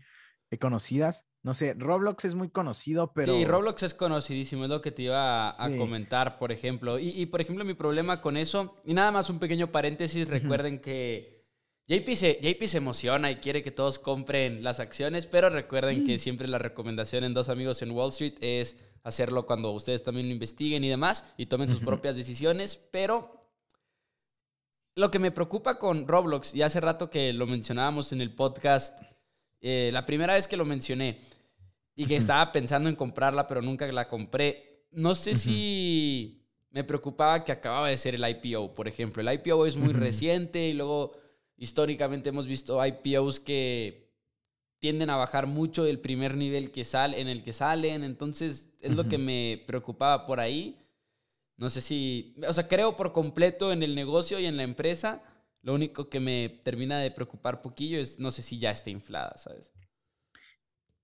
eh, 0.50 0.58
conocidas. 0.58 1.26
No 1.42 1.54
sé, 1.54 1.74
Roblox 1.78 2.26
es 2.26 2.36
muy 2.36 2.50
conocido, 2.50 3.14
pero... 3.14 3.34
Sí, 3.34 3.46
Roblox 3.46 3.84
es 3.84 3.94
conocidísimo, 3.94 4.66
es 4.66 4.70
lo 4.70 4.82
que 4.82 4.92
te 4.92 5.04
iba 5.04 5.52
a, 5.52 5.78
comentar, 5.78 6.38
por 6.38 6.52
ejemplo. 6.52 7.00
Y, 7.00 7.26
por 7.28 7.40
ejemplo, 7.40 7.64
mi 7.64 7.76
problema 7.76 8.20
con 8.20 8.36
eso, 8.36 8.76
y 8.84 8.94
nada 8.94 9.12
más 9.12 9.30
un 9.30 9.40
pequeño 9.40 9.72
paréntesis, 9.72 10.28
recuerden 10.28 10.82
que 10.82 11.38
JP 11.89 12.15
se, 12.15 12.39
JP 12.39 12.67
se 12.67 12.77
emociona 12.77 13.31
y 13.31 13.38
quiere 13.38 13.63
que 13.63 13.72
todos 13.72 13.98
compren 13.98 14.63
las 14.63 14.79
acciones, 14.79 15.25
pero 15.25 15.50
recuerden 15.50 16.05
que 16.05 16.19
siempre 16.19 16.48
la 16.48 16.60
recomendación 16.60 17.24
en 17.24 17.34
Dos 17.34 17.50
Amigos 17.50 17.81
en 17.81 17.89
Wall 17.89 18.10
Street 18.10 18.36
es 18.41 18.77
hacerlo 19.01 19.48
cuando 19.48 19.72
ustedes 19.72 20.03
también 20.03 20.27
lo 20.27 20.34
investiguen 20.34 20.84
y 20.84 20.89
demás 20.89 21.25
y 21.36 21.48
tomen 21.48 21.67
sus 21.67 21.79
propias 21.79 22.15
decisiones, 22.15 22.75
pero 22.91 23.43
lo 24.93 25.10
que 25.10 25.17
me 25.17 25.31
preocupa 25.31 25.79
con 25.79 26.08
Roblox, 26.08 26.53
y 26.53 26.62
hace 26.62 26.79
rato 26.79 27.10
que 27.10 27.34
lo 27.34 27.48
mencionábamos 27.48 28.12
en 28.12 28.22
el 28.22 28.36
podcast, 28.36 29.01
eh, 29.60 29.89
la 29.91 30.05
primera 30.05 30.36
vez 30.36 30.48
que 30.48 30.58
lo 30.58 30.65
mencioné 30.65 31.22
y 31.96 32.05
que 32.05 32.17
estaba 32.17 32.51
pensando 32.51 32.88
en 32.88 32.96
comprarla, 32.96 33.48
pero 33.48 33.63
nunca 33.63 33.91
la 33.91 34.08
compré, 34.08 34.86
no 34.91 35.15
sé 35.15 35.34
si 35.34 36.46
me 36.69 36.84
preocupaba 36.84 37.43
que 37.43 37.51
acababa 37.51 37.89
de 37.89 37.98
ser 37.98 38.13
el 38.13 38.29
IPO, 38.29 38.75
por 38.75 38.88
ejemplo. 38.88 39.24
El 39.24 39.34
IPO 39.34 39.65
es 39.65 39.75
muy 39.75 39.91
reciente 39.93 40.67
y 40.67 40.74
luego 40.74 41.19
históricamente 41.60 42.30
hemos 42.30 42.48
visto 42.48 42.84
IPOs 42.86 43.39
que 43.39 44.10
tienden 44.80 45.10
a 45.10 45.18
bajar 45.18 45.46
mucho 45.46 45.86
el 45.86 46.00
primer 46.00 46.36
nivel 46.36 46.72
que 46.72 46.86
sale, 46.86 47.20
en 47.20 47.28
el 47.28 47.44
que 47.44 47.54
salen, 47.54 48.04
entonces 48.04 48.70
es 48.82 48.94
lo 48.94 49.08
que 49.08 49.18
me 49.18 49.63
preocupaba 49.68 50.25
por 50.25 50.39
ahí. 50.39 50.80
No 51.58 51.70
sé 51.70 51.82
si, 51.82 52.36
o 52.48 52.54
sea, 52.54 52.68
creo 52.70 52.96
por 52.96 53.12
completo 53.12 53.74
en 53.74 53.84
el 53.84 53.94
negocio 53.94 54.39
y 54.39 54.46
en 54.46 54.56
la 54.56 54.63
empresa. 54.63 55.22
Lo 55.62 55.74
único 55.74 56.10
que 56.10 56.22
me 56.22 56.62
termina 56.63 57.00
de 57.00 57.12
preocupar 57.12 57.62
poquillo 57.62 58.00
es, 58.00 58.18
no 58.18 58.32
sé 58.32 58.42
si 58.42 58.60
ya 58.60 58.72
está 58.72 58.89
inflada, 58.89 59.36
¿sabes? 59.36 59.70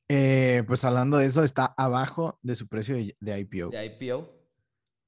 Eh, 0.08 0.64
pues 0.66 0.86
hablando 0.86 1.18
de 1.18 1.26
eso, 1.26 1.44
está 1.44 1.66
abajo 1.78 2.40
de 2.42 2.56
su 2.56 2.68
precio 2.68 2.96
de, 2.96 3.40
IPO. 3.40 3.72
De 3.72 3.86
IPO. 3.86 4.32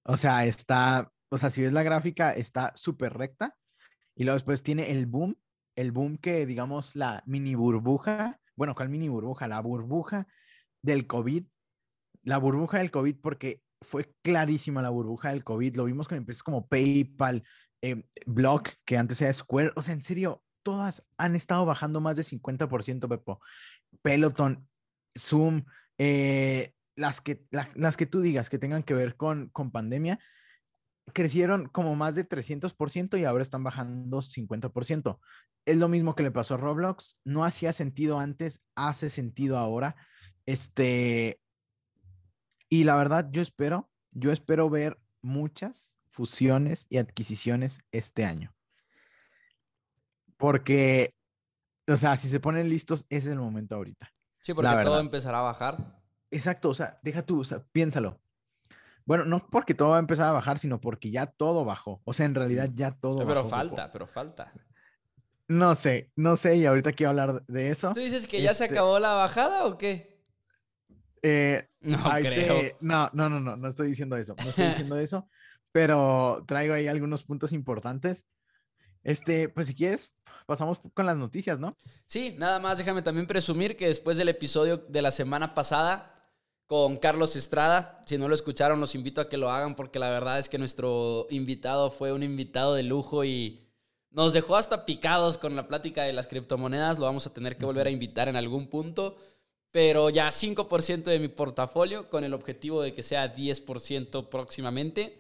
O 0.04 0.18
sea, 0.18 0.46
está, 0.46 1.14
o 1.30 1.38
sea, 1.38 1.50
si 1.50 1.62
ves 1.62 1.72
la 1.72 1.84
gráfica, 1.84 2.34
está 2.34 2.74
súper 2.76 3.14
recta. 3.14 3.56
Y 4.18 4.24
luego 4.24 4.36
después 4.36 4.64
tiene 4.64 4.92
el 4.92 5.06
boom, 5.06 5.38
el 5.76 5.92
boom 5.92 6.18
que, 6.18 6.48
digamos, 6.48 6.96
la 6.96 7.24
mini 7.28 7.54
burbuja, 7.54 8.42
bueno, 8.56 8.74
¿cuál 8.74 8.90
mini 8.90 9.08
burbuja? 9.08 9.48
La 9.48 9.62
burbuja 9.62 10.28
del 10.82 11.06
COVID. 11.06 11.46
La 12.24 12.40
burbuja 12.40 12.80
del 12.80 12.90
COVID, 12.90 13.18
porque 13.22 13.62
fue 13.82 14.12
clarísima 14.24 14.82
la 14.82 14.90
burbuja 14.90 15.30
del 15.30 15.44
COVID. 15.44 15.76
Lo 15.76 15.86
vimos 15.86 16.08
con 16.08 16.18
empresas 16.18 16.42
como 16.42 16.68
PayPal, 16.68 17.44
eh, 17.84 18.04
Block, 18.26 18.72
que 18.84 18.98
antes 18.98 19.22
era 19.22 19.32
Square. 19.32 19.74
O 19.76 19.84
sea, 19.84 19.94
en 19.94 20.02
serio, 20.02 20.44
todas 20.64 21.04
han 21.20 21.36
estado 21.36 21.66
bajando 21.66 22.02
más 22.02 22.18
de 22.18 22.24
50%, 22.24 23.08
Pepo. 23.08 23.40
Peloton, 24.02 24.68
Zoom, 25.16 25.64
eh, 26.00 26.74
las, 26.96 27.22
que, 27.22 27.46
las 27.52 27.98
que 27.98 28.08
tú 28.08 28.22
digas 28.22 28.50
que 28.50 28.58
tengan 28.58 28.82
que 28.82 28.96
ver 28.96 29.16
con, 29.16 29.50
con 29.50 29.72
pandemia, 29.72 30.20
crecieron 31.14 31.68
como 31.68 31.96
más 31.96 32.16
de 32.16 32.28
300% 32.28 33.20
y 33.20 33.26
ahora 33.26 33.44
están 33.44 33.64
bajando 33.64 34.22
50%. 34.22 35.20
Es 35.66 35.78
lo 35.78 35.88
mismo 35.88 36.16
que 36.16 36.24
le 36.24 36.32
pasó 36.32 36.56
a 36.56 36.58
Roblox. 36.58 37.18
No 37.24 37.46
hacía 37.46 37.74
sentido 37.74 38.20
antes, 38.20 38.62
hace 38.76 39.10
sentido 39.10 39.58
ahora. 39.58 39.96
Este, 40.46 41.40
y 42.70 42.84
la 42.84 42.96
verdad, 42.96 43.30
yo 43.32 43.42
espero, 43.42 43.90
yo 44.12 44.32
espero 44.32 44.70
ver 44.70 45.00
muchas 45.22 45.92
fusiones 46.10 46.88
y 46.90 46.98
adquisiciones 46.98 47.80
este 47.92 48.26
año. 48.26 48.54
Porque, 50.38 51.16
o 51.88 51.98
sea, 51.98 52.16
si 52.16 52.28
se 52.28 52.40
ponen 52.40 52.70
listos, 52.70 53.06
ese 53.10 53.28
es 53.30 53.34
el 53.34 53.40
momento 53.40 53.76
ahorita. 53.76 54.10
Sí, 54.44 54.54
porque 54.54 54.70
todo 54.84 55.00
empezará 55.00 55.40
a 55.40 55.44
bajar. 55.44 56.02
Exacto, 56.32 56.70
o 56.70 56.74
sea, 56.74 57.00
deja 57.04 57.22
tú, 57.22 57.42
o 57.42 57.44
sea, 57.44 57.66
piénsalo. 57.72 58.22
Bueno, 59.08 59.24
no 59.24 59.48
porque 59.50 59.74
todo 59.74 59.90
va 59.90 59.96
a 59.96 60.00
empezar 60.00 60.26
a 60.28 60.34
bajar, 60.34 60.60
sino 60.60 60.82
porque 60.82 61.10
ya 61.12 61.28
todo 61.28 61.64
bajó. 61.64 62.02
O 62.04 62.14
sea, 62.14 62.26
en 62.26 62.36
realidad 62.36 62.70
ya 62.74 62.92
todo 62.92 63.20
pero 63.20 63.30
Pero 63.30 63.46
falta, 63.48 63.90
pero 63.90 64.06
falta. 64.06 64.52
No 65.48 65.76
sé, 65.76 66.12
no 66.18 66.36
sé, 66.36 66.58
y 66.58 66.66
ahorita 66.66 66.92
quiero 66.92 67.12
hablar 67.12 67.46
de 67.48 67.70
eso. 67.70 67.94
¿Tú 67.94 68.02
dices 68.02 68.28
que 68.28 68.42
ya 68.42 68.54
se 68.54 68.66
este 68.66 68.76
acabó 68.76 69.00
la 69.00 69.14
bajada 69.14 69.66
o 69.66 69.78
qué? 69.78 70.22
Eh, 71.22 71.70
no 71.80 71.98
creo. 72.22 72.60
No, 72.82 73.10
no, 73.14 73.30
no, 73.30 73.40
no, 73.40 73.56
no 73.56 73.70
estoy 73.70 73.88
diciendo 73.88 74.18
eso. 74.18 74.36
No 74.44 74.50
estoy 74.50 74.68
diciendo 74.68 75.00
eso. 75.00 75.30
Pero 75.72 76.44
traigo 76.46 76.74
ahí 76.74 76.88
algunos 76.88 77.24
puntos 77.24 77.54
importantes. 77.54 78.28
Este, 79.06 79.48
pues 79.48 79.68
si 79.68 79.76
quieres, 79.76 80.12
pasamos 80.46 80.82
con 80.94 81.06
las 81.06 81.16
noticias, 81.16 81.62
¿no? 81.62 81.78
Sí, 82.08 82.36
nada 82.38 82.60
más 82.60 82.78
déjame 82.78 83.04
también 83.04 83.26
presumir 83.26 83.78
que 83.78 83.88
después 83.88 84.18
del 84.18 84.28
episodio 84.28 84.76
de 84.76 85.02
la 85.02 85.12
semana 85.12 85.54
pasada 85.54 86.17
con 86.68 86.98
Carlos 86.98 87.36
Estrada, 87.36 88.02
si 88.06 88.18
no 88.18 88.28
lo 88.28 88.36
escucharon, 88.36 88.80
los 88.80 88.94
invito 88.94 89.22
a 89.22 89.30
que 89.30 89.38
lo 89.38 89.50
hagan 89.50 89.76
porque 89.76 90.00
la 90.00 90.12
verdad 90.12 90.38
es 90.38 90.50
que 90.50 90.60
nuestro 90.60 91.26
invitado 91.32 91.90
fue 91.90 92.14
un 92.14 92.22
invitado 92.22 92.76
de 92.76 92.84
lujo 92.84 93.26
y 93.26 93.64
nos 94.12 94.34
dejó 94.34 94.56
hasta 94.56 94.86
picados 94.86 95.38
con 95.38 95.56
la 95.56 95.68
plática 95.68 96.04
de 96.04 96.14
las 96.14 96.28
criptomonedas. 96.28 97.00
Lo 97.00 97.06
vamos 97.06 97.26
a 97.26 97.34
tener 97.34 97.58
que 97.58 97.66
volver 97.66 97.88
a 97.88 97.90
invitar 97.92 98.28
en 98.28 98.36
algún 98.36 98.68
punto 98.68 99.18
pero 99.72 100.10
ya 100.10 100.30
5% 100.30 101.04
de 101.04 101.20
mi 101.20 101.28
portafolio 101.28 102.10
con 102.10 102.24
el 102.24 102.34
objetivo 102.34 102.82
de 102.82 102.94
que 102.94 103.04
sea 103.04 103.34
10% 103.34 104.28
próximamente 104.28 105.20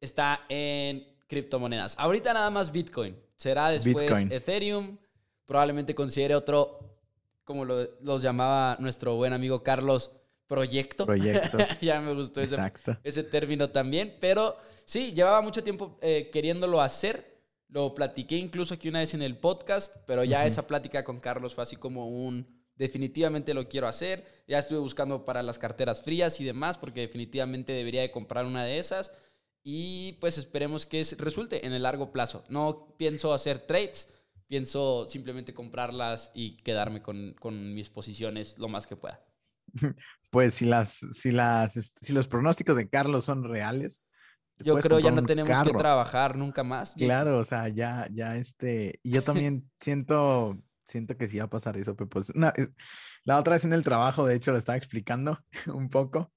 está 0.00 0.44
en 0.48 1.06
criptomonedas. 1.26 1.94
Ahorita 1.98 2.32
nada 2.32 2.50
más 2.50 2.70
Bitcoin. 2.70 3.16
Será 3.36 3.70
después 3.70 4.30
Ethereum. 4.30 4.98
Probablemente 5.46 5.94
considere 5.94 6.34
otro, 6.34 6.85
como 7.46 7.64
lo, 7.64 7.88
los 8.02 8.20
llamaba 8.20 8.76
nuestro 8.80 9.14
buen 9.14 9.32
amigo 9.32 9.62
Carlos, 9.62 10.10
proyecto. 10.46 11.06
Proyectos. 11.06 11.80
ya 11.80 12.00
me 12.00 12.12
gustó 12.12 12.42
ese, 12.42 12.56
ese, 13.02 13.22
término 13.22 13.70
también. 13.70 14.16
Pero 14.20 14.56
sí, 14.84 15.12
llevaba 15.12 15.40
mucho 15.40 15.62
tiempo 15.62 15.96
eh, 16.02 16.28
queriéndolo 16.32 16.82
hacer. 16.82 17.36
Lo 17.68 17.94
platiqué 17.94 18.36
incluso 18.36 18.74
aquí 18.74 18.88
una 18.88 18.98
vez 18.98 19.14
en 19.14 19.22
el 19.22 19.38
podcast, 19.38 19.96
pero 20.06 20.24
ya 20.24 20.44
esa 20.44 20.66
plática 20.66 21.04
con 21.04 21.20
Carlos 21.20 21.54
fue 21.54 21.62
así 21.62 21.76
como 21.76 22.08
un 22.08 22.46
definitivamente 22.76 23.54
lo 23.54 23.68
quiero 23.68 23.86
hacer. 23.86 24.24
Ya 24.46 24.58
estuve 24.58 24.80
buscando 24.80 25.24
para 25.24 25.42
las 25.42 25.58
carteras 25.58 26.02
frías 26.02 26.40
y 26.40 26.44
demás, 26.44 26.78
porque 26.78 27.00
definitivamente 27.00 27.72
debería 27.72 28.02
de 28.02 28.10
comprar 28.10 28.44
una 28.44 28.64
de 28.64 28.78
esas. 28.78 29.12
Y 29.62 30.12
pues 30.20 30.38
esperemos 30.38 30.86
que 30.86 31.04
resulte 31.18 31.66
en 31.66 31.72
el 31.72 31.82
largo 31.82 32.12
plazo. 32.12 32.44
No 32.48 32.94
pienso 32.96 33.32
hacer 33.32 33.60
trades, 33.60 34.08
pienso 34.48 35.06
simplemente 35.06 35.54
comprarlas 35.54 36.30
y 36.34 36.56
quedarme 36.58 37.02
con, 37.02 37.74
mis 37.74 37.88
posiciones 37.88 38.58
lo 38.58 38.68
más 38.68 38.86
que 38.86 38.96
pueda. 38.96 39.24
Pues 40.28 40.54
si 40.54 40.66
las, 40.66 40.98
si 41.12 41.30
las, 41.30 41.92
si 41.98 42.12
los 42.12 42.28
pronósticos 42.28 42.76
de 42.76 42.90
Carlos 42.90 43.24
son 43.24 43.44
reales. 43.44 44.04
Yo 44.58 44.76
creo 44.80 44.98
ya 44.98 45.10
no 45.10 45.22
tenemos 45.22 45.62
que 45.62 45.72
trabajar 45.72 46.36
nunca 46.36 46.62
más. 46.62 46.94
Claro, 46.94 47.38
o 47.38 47.44
sea, 47.44 47.68
ya, 47.68 48.06
ya 48.12 48.36
este, 48.36 49.00
yo 49.02 49.22
también 49.22 49.70
siento 49.80 50.60
siento 50.86 51.16
que 51.16 51.26
sí 51.28 51.38
va 51.38 51.44
a 51.44 51.50
pasar 51.50 51.76
eso, 51.76 51.96
pero 51.96 52.08
pues 52.08 52.32
la 52.34 53.38
otra 53.38 53.54
vez 53.54 53.64
en 53.64 53.72
el 53.72 53.82
trabajo, 53.82 54.26
de 54.26 54.36
hecho, 54.36 54.52
lo 54.52 54.58
estaba 54.58 54.76
explicando 54.76 55.38
un 55.74 55.88
poco 55.88 56.32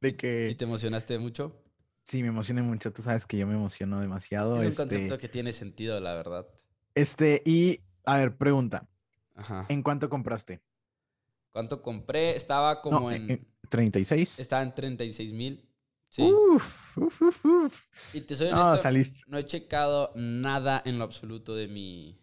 de 0.00 0.16
que... 0.16 0.50
¿Y 0.50 0.54
te 0.54 0.64
emocionaste 0.64 1.18
mucho? 1.18 1.64
Sí, 2.04 2.22
me 2.22 2.28
emocioné 2.28 2.62
mucho. 2.62 2.92
Tú 2.92 3.02
sabes 3.02 3.26
que 3.26 3.36
yo 3.36 3.46
me 3.46 3.54
emociono 3.54 4.00
demasiado. 4.00 4.56
Es 4.56 4.62
un 4.62 4.68
este 4.68 4.82
concepto 4.82 5.18
que 5.18 5.28
tiene 5.28 5.52
sentido, 5.52 6.00
la 6.00 6.14
verdad. 6.14 6.46
Este, 6.98 7.42
y 7.44 7.80
a 8.04 8.18
ver, 8.18 8.36
pregunta. 8.36 8.88
Ajá. 9.36 9.66
¿En 9.68 9.82
cuánto 9.82 10.08
compraste? 10.08 10.60
¿Cuánto 11.50 11.80
compré? 11.80 12.34
Estaba 12.34 12.80
como 12.80 13.10
en, 13.12 13.46
36. 13.68 14.40
Estaba 14.40 14.62
en 14.62 14.74
36 14.74 15.32
mil. 15.32 15.64
Sí. 16.08 16.22
Uf, 16.22 16.98
uf, 16.98 17.22
uf, 17.22 17.44
uf. 17.44 17.86
Y 18.14 18.22
te 18.22 18.34
soy 18.34 18.48
honesto, 18.48 18.70
no, 18.70 18.76
saliste. 18.76 19.20
no 19.26 19.38
he 19.38 19.44
checado 19.44 20.10
nada 20.16 20.82
en 20.84 20.98
lo 20.98 21.04
absoluto 21.04 21.54
de 21.54 21.68
mi, 21.68 22.18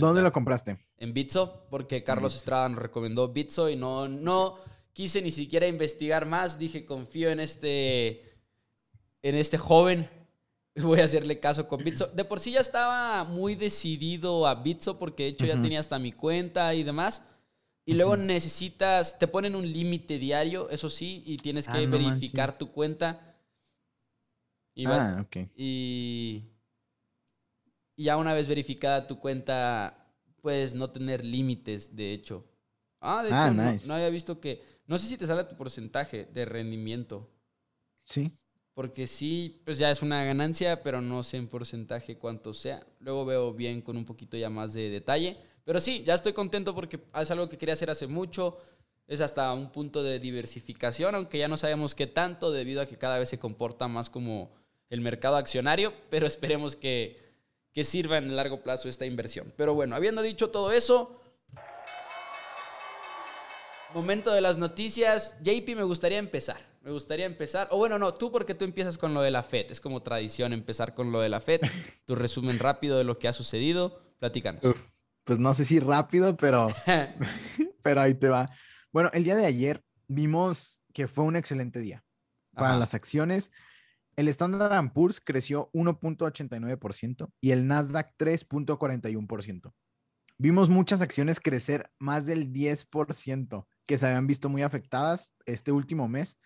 ¿Dónde 0.00 0.22
lo 0.22 0.32
compraste? 0.32 0.76
En 0.96 1.12
Bitso, 1.12 1.66
porque 1.70 2.02
Carlos 2.02 2.34
Estrada 2.34 2.68
nos 2.68 2.80
recomendó 2.80 3.28
Bitso 3.28 3.68
y 3.68 3.76
no, 3.76 4.08
no 4.08 4.56
quise 4.92 5.20
ni 5.20 5.30
siquiera 5.30 5.66
investigar 5.66 6.26
más. 6.26 6.58
Dije, 6.58 6.86
confío 6.86 7.30
en 7.30 7.40
este, 7.40 8.22
en 9.22 9.34
este 9.34 9.58
joven. 9.58 10.08
Voy 10.82 11.00
a 11.00 11.04
hacerle 11.04 11.40
caso 11.40 11.66
con 11.66 11.82
Bitso. 11.82 12.06
De 12.08 12.24
por 12.24 12.40
sí 12.40 12.52
ya 12.52 12.60
estaba 12.60 13.24
muy 13.24 13.54
decidido 13.54 14.46
a 14.46 14.54
Bitso 14.54 14.98
porque 14.98 15.24
de 15.24 15.28
hecho 15.30 15.46
ya 15.46 15.60
tenía 15.60 15.80
hasta 15.80 15.98
mi 15.98 16.12
cuenta 16.12 16.74
y 16.74 16.82
demás. 16.82 17.22
Y 17.84 17.94
luego 17.94 18.16
necesitas, 18.16 19.18
te 19.18 19.26
ponen 19.26 19.56
un 19.56 19.70
límite 19.70 20.18
diario, 20.18 20.70
eso 20.70 20.88
sí, 20.88 21.24
y 21.26 21.36
tienes 21.38 21.66
que 21.66 21.78
ah, 21.78 21.86
verificar 21.86 22.56
tu 22.56 22.70
cuenta. 22.70 23.36
Y 24.74 24.86
ah, 24.86 25.24
ok. 25.26 25.48
Y 25.56 26.44
y 28.00 28.04
ya 28.04 28.16
una 28.16 28.32
vez 28.32 28.48
verificada 28.48 29.06
tu 29.06 29.20
cuenta, 29.20 30.10
puedes 30.40 30.72
no 30.72 30.90
tener 30.90 31.22
límites, 31.22 31.94
de 31.94 32.14
hecho. 32.14 32.46
Ah, 32.98 33.22
de 33.22 33.28
ah, 33.30 33.74
hecho, 33.74 33.86
no, 33.86 33.92
había 33.92 34.08
visto 34.08 34.40
que. 34.40 34.64
No 34.86 34.96
sé 34.96 35.06
si 35.06 35.18
te 35.18 35.26
sale 35.26 35.44
tu 35.44 35.54
porcentaje 35.54 36.24
de 36.24 36.46
rendimiento. 36.46 37.30
Sí. 38.02 38.32
Porque 38.74 39.06
sí, 39.06 39.60
pues 39.64 39.78
ya 39.78 39.90
es 39.90 40.02
una 40.02 40.24
ganancia, 40.24 40.82
pero 40.82 41.00
no 41.00 41.22
sé 41.22 41.36
en 41.36 41.48
porcentaje 41.48 42.16
cuánto 42.16 42.54
sea. 42.54 42.86
Luego 43.00 43.24
veo 43.24 43.52
bien 43.52 43.82
con 43.82 43.96
un 43.96 44.04
poquito 44.04 44.36
ya 44.36 44.48
más 44.48 44.72
de 44.72 44.88
detalle. 44.88 45.36
Pero 45.64 45.80
sí, 45.80 46.02
ya 46.04 46.14
estoy 46.14 46.32
contento 46.32 46.74
porque 46.74 47.00
es 47.20 47.30
algo 47.30 47.48
que 47.48 47.58
quería 47.58 47.74
hacer 47.74 47.90
hace 47.90 48.06
mucho. 48.06 48.58
Es 49.06 49.20
hasta 49.20 49.52
un 49.52 49.70
punto 49.72 50.02
de 50.02 50.18
diversificación, 50.20 51.14
aunque 51.14 51.38
ya 51.38 51.48
no 51.48 51.56
sabemos 51.56 51.94
qué 51.94 52.06
tanto 52.06 52.52
debido 52.52 52.80
a 52.80 52.86
que 52.86 52.96
cada 52.96 53.18
vez 53.18 53.28
se 53.28 53.38
comporta 53.38 53.88
más 53.88 54.08
como 54.08 54.52
el 54.88 55.00
mercado 55.00 55.36
accionario, 55.36 55.92
pero 56.08 56.26
esperemos 56.28 56.76
que, 56.76 57.18
que 57.72 57.84
sirva 57.84 58.18
en 58.18 58.24
el 58.24 58.36
largo 58.36 58.62
plazo 58.62 58.88
esta 58.88 59.04
inversión. 59.04 59.52
Pero 59.56 59.74
bueno, 59.74 59.96
habiendo 59.96 60.22
dicho 60.22 60.50
todo 60.50 60.72
eso, 60.72 61.20
momento 63.94 64.32
de 64.32 64.40
las 64.40 64.58
noticias. 64.58 65.34
JP, 65.42 65.76
me 65.76 65.82
gustaría 65.82 66.18
empezar. 66.18 66.69
Me 66.82 66.90
gustaría 66.90 67.26
empezar, 67.26 67.68
o 67.70 67.76
bueno, 67.76 67.98
no, 67.98 68.14
tú 68.14 68.32
porque 68.32 68.54
tú 68.54 68.64
empiezas 68.64 68.96
con 68.96 69.12
lo 69.12 69.20
de 69.20 69.30
la 69.30 69.42
FED. 69.42 69.70
Es 69.70 69.80
como 69.80 70.02
tradición 70.02 70.54
empezar 70.54 70.94
con 70.94 71.12
lo 71.12 71.20
de 71.20 71.28
la 71.28 71.40
FED. 71.40 71.60
Tu 72.06 72.14
resumen 72.14 72.58
rápido 72.58 72.96
de 72.96 73.04
lo 73.04 73.18
que 73.18 73.28
ha 73.28 73.32
sucedido. 73.34 74.00
Platícanos. 74.18 74.62
pues 75.24 75.38
no 75.38 75.52
sé 75.54 75.64
si 75.64 75.78
rápido, 75.78 76.36
pero, 76.36 76.68
pero 77.82 78.00
ahí 78.00 78.14
te 78.14 78.28
va. 78.28 78.50
Bueno, 78.92 79.10
el 79.12 79.24
día 79.24 79.36
de 79.36 79.44
ayer 79.44 79.84
vimos 80.08 80.80
que 80.94 81.06
fue 81.06 81.24
un 81.24 81.36
excelente 81.36 81.80
día 81.80 82.02
para 82.54 82.76
las 82.76 82.94
acciones. 82.94 83.52
El 84.16 84.28
Standard 84.28 84.92
Poor's 84.92 85.20
creció 85.20 85.70
1.89% 85.72 87.30
y 87.40 87.52
el 87.52 87.66
Nasdaq 87.66 88.16
3.41%. 88.18 89.72
Vimos 90.38 90.70
muchas 90.70 91.02
acciones 91.02 91.40
crecer 91.40 91.90
más 91.98 92.26
del 92.26 92.52
10% 92.52 93.66
que 93.86 93.98
se 93.98 94.06
habían 94.06 94.26
visto 94.26 94.48
muy 94.48 94.62
afectadas 94.62 95.34
este 95.44 95.72
último 95.72 96.08
mes 96.08 96.38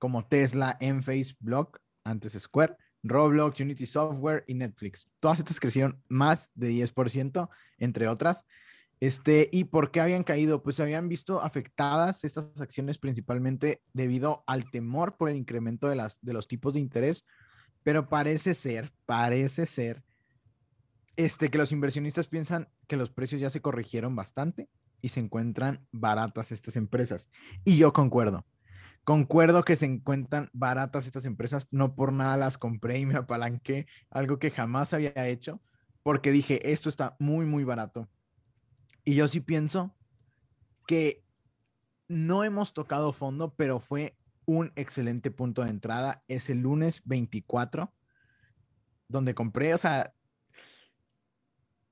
como 0.00 0.26
Tesla, 0.26 0.76
Enphase, 0.80 1.36
Block, 1.38 1.78
antes 2.02 2.32
Square, 2.32 2.76
Roblox, 3.04 3.60
Unity 3.60 3.86
Software 3.86 4.44
y 4.48 4.54
Netflix. 4.54 5.06
Todas 5.20 5.38
estas 5.38 5.60
crecieron 5.60 6.02
más 6.08 6.50
de 6.54 6.70
10%, 6.70 7.48
entre 7.78 8.08
otras. 8.08 8.44
Este, 8.98 9.48
¿Y 9.52 9.64
por 9.64 9.90
qué 9.90 10.00
habían 10.00 10.24
caído? 10.24 10.62
Pues 10.62 10.80
habían 10.80 11.08
visto 11.08 11.40
afectadas 11.40 12.24
estas 12.24 12.48
acciones 12.60 12.98
principalmente 12.98 13.82
debido 13.92 14.42
al 14.46 14.70
temor 14.70 15.16
por 15.16 15.28
el 15.28 15.36
incremento 15.36 15.88
de, 15.88 15.96
las, 15.96 16.20
de 16.22 16.32
los 16.32 16.48
tipos 16.48 16.74
de 16.74 16.80
interés, 16.80 17.24
pero 17.82 18.08
parece 18.08 18.54
ser, 18.54 18.92
parece 19.06 19.66
ser, 19.66 20.02
este, 21.16 21.50
que 21.50 21.58
los 21.58 21.72
inversionistas 21.72 22.26
piensan 22.26 22.68
que 22.86 22.96
los 22.96 23.10
precios 23.10 23.40
ya 23.40 23.50
se 23.50 23.60
corrigieron 23.60 24.16
bastante 24.16 24.68
y 25.02 25.08
se 25.08 25.20
encuentran 25.20 25.86
baratas 25.92 26.52
estas 26.52 26.76
empresas. 26.76 27.28
Y 27.64 27.76
yo 27.76 27.92
concuerdo. 27.92 28.46
Concuerdo 29.04 29.64
que 29.64 29.76
se 29.76 29.86
encuentran 29.86 30.50
baratas 30.52 31.06
estas 31.06 31.24
empresas, 31.24 31.66
no 31.70 31.94
por 31.94 32.12
nada 32.12 32.36
las 32.36 32.58
compré 32.58 32.98
y 32.98 33.06
me 33.06 33.16
apalanqué, 33.16 33.86
algo 34.10 34.38
que 34.38 34.50
jamás 34.50 34.92
había 34.92 35.26
hecho, 35.26 35.62
porque 36.02 36.30
dije, 36.30 36.72
esto 36.72 36.88
está 36.88 37.16
muy, 37.18 37.46
muy 37.46 37.64
barato. 37.64 38.08
Y 39.04 39.14
yo 39.14 39.26
sí 39.26 39.40
pienso 39.40 39.96
que 40.86 41.24
no 42.08 42.44
hemos 42.44 42.74
tocado 42.74 43.12
fondo, 43.12 43.54
pero 43.54 43.80
fue 43.80 44.18
un 44.44 44.72
excelente 44.76 45.30
punto 45.30 45.62
de 45.62 45.70
entrada. 45.70 46.22
Es 46.28 46.50
el 46.50 46.60
lunes 46.60 47.02
24, 47.04 47.94
donde 49.08 49.34
compré, 49.34 49.74
o 49.74 49.78
sea, 49.78 50.14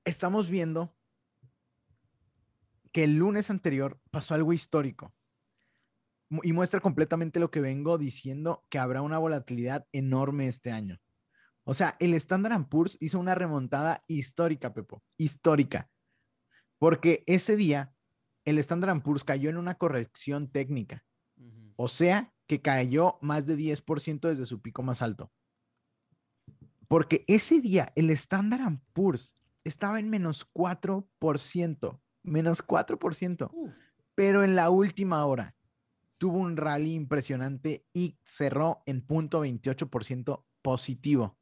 estamos 0.05 0.49
viendo 0.49 0.95
que 2.91 3.03
el 3.03 3.17
lunes 3.17 3.49
anterior 3.49 3.99
pasó 4.11 4.35
algo 4.35 4.53
histórico 4.53 5.13
y 6.43 6.53
muestra 6.53 6.79
completamente 6.79 7.39
lo 7.39 7.51
que 7.51 7.61
vengo 7.61 7.97
diciendo, 7.97 8.63
que 8.69 8.79
habrá 8.79 9.01
una 9.01 9.17
volatilidad 9.17 9.87
enorme 9.91 10.47
este 10.47 10.71
año. 10.71 10.99
O 11.63 11.73
sea, 11.73 11.95
el 11.99 12.13
Standard 12.15 12.67
Poor's 12.67 12.97
hizo 12.99 13.19
una 13.19 13.35
remontada 13.35 14.03
histórica, 14.07 14.73
Pepo, 14.73 15.03
histórica. 15.17 15.89
Porque 16.77 17.23
ese 17.27 17.55
día 17.55 17.93
el 18.45 18.57
Standard 18.57 19.01
Poor's 19.01 19.23
cayó 19.23 19.49
en 19.49 19.57
una 19.57 19.75
corrección 19.75 20.49
técnica. 20.51 21.05
O 21.75 21.87
sea, 21.87 22.33
que 22.47 22.61
cayó 22.61 23.19
más 23.21 23.45
de 23.45 23.55
10% 23.55 24.27
desde 24.27 24.45
su 24.45 24.61
pico 24.61 24.81
más 24.81 25.01
alto. 25.01 25.31
Porque 26.87 27.23
ese 27.27 27.61
día 27.61 27.93
el 27.95 28.09
Standard 28.09 28.79
Poor's 28.93 29.35
estaba 29.63 29.99
en 29.99 30.09
menos 30.09 30.51
4%, 30.53 32.01
menos 32.23 32.65
4%. 32.65 33.73
Pero 34.15 34.43
en 34.43 34.55
la 34.55 34.71
última 34.71 35.23
hora, 35.25 35.55
tuvo 36.19 36.37
un 36.37 36.57
rally 36.57 36.93
impresionante 36.93 37.87
y 37.93 38.19
cerró 38.23 38.83
en 38.85 39.01
punto 39.01 39.41
28% 39.41 40.45
positivo. 40.61 41.39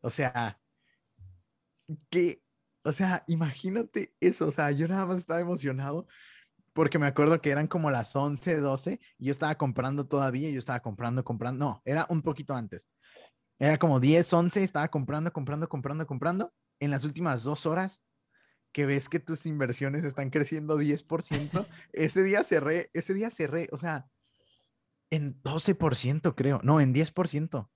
O 0.00 0.10
sea, 0.10 0.60
que, 2.08 2.42
o 2.84 2.92
sea, 2.92 3.24
imagínate 3.26 4.14
eso, 4.20 4.48
o 4.48 4.52
sea, 4.52 4.70
yo 4.70 4.88
nada 4.88 5.04
más 5.06 5.18
estaba 5.18 5.40
emocionado 5.40 6.06
porque 6.72 6.98
me 6.98 7.06
acuerdo 7.06 7.40
que 7.40 7.50
eran 7.50 7.66
como 7.66 7.90
las 7.90 8.16
11, 8.16 8.56
12 8.56 9.00
y 9.18 9.26
yo 9.26 9.32
estaba 9.32 9.56
comprando 9.56 10.06
todavía, 10.06 10.48
yo 10.50 10.58
estaba 10.58 10.80
comprando, 10.80 11.24
comprando, 11.24 11.64
no, 11.64 11.82
era 11.84 12.06
un 12.08 12.22
poquito 12.22 12.54
antes. 12.54 12.88
Era 13.58 13.78
como 13.78 14.00
10, 14.00 14.32
11, 14.32 14.62
estaba 14.62 14.88
comprando, 14.88 15.32
comprando, 15.32 15.68
comprando, 15.68 16.06
comprando. 16.06 16.52
En 16.80 16.90
las 16.90 17.04
últimas 17.04 17.42
dos 17.42 17.66
horas 17.66 18.02
que 18.72 18.86
ves 18.86 19.08
que 19.08 19.20
tus 19.20 19.46
inversiones 19.46 20.04
están 20.04 20.30
creciendo 20.30 20.78
10%, 20.78 21.66
ese 21.92 22.22
día 22.22 22.42
cerré, 22.42 22.90
ese 22.94 23.14
día 23.14 23.30
cerré, 23.30 23.68
o 23.72 23.78
sea, 23.78 24.06
en 25.10 25.40
12% 25.42 26.34
creo, 26.34 26.60
no, 26.64 26.80
en 26.80 26.94
10%. 26.94 27.68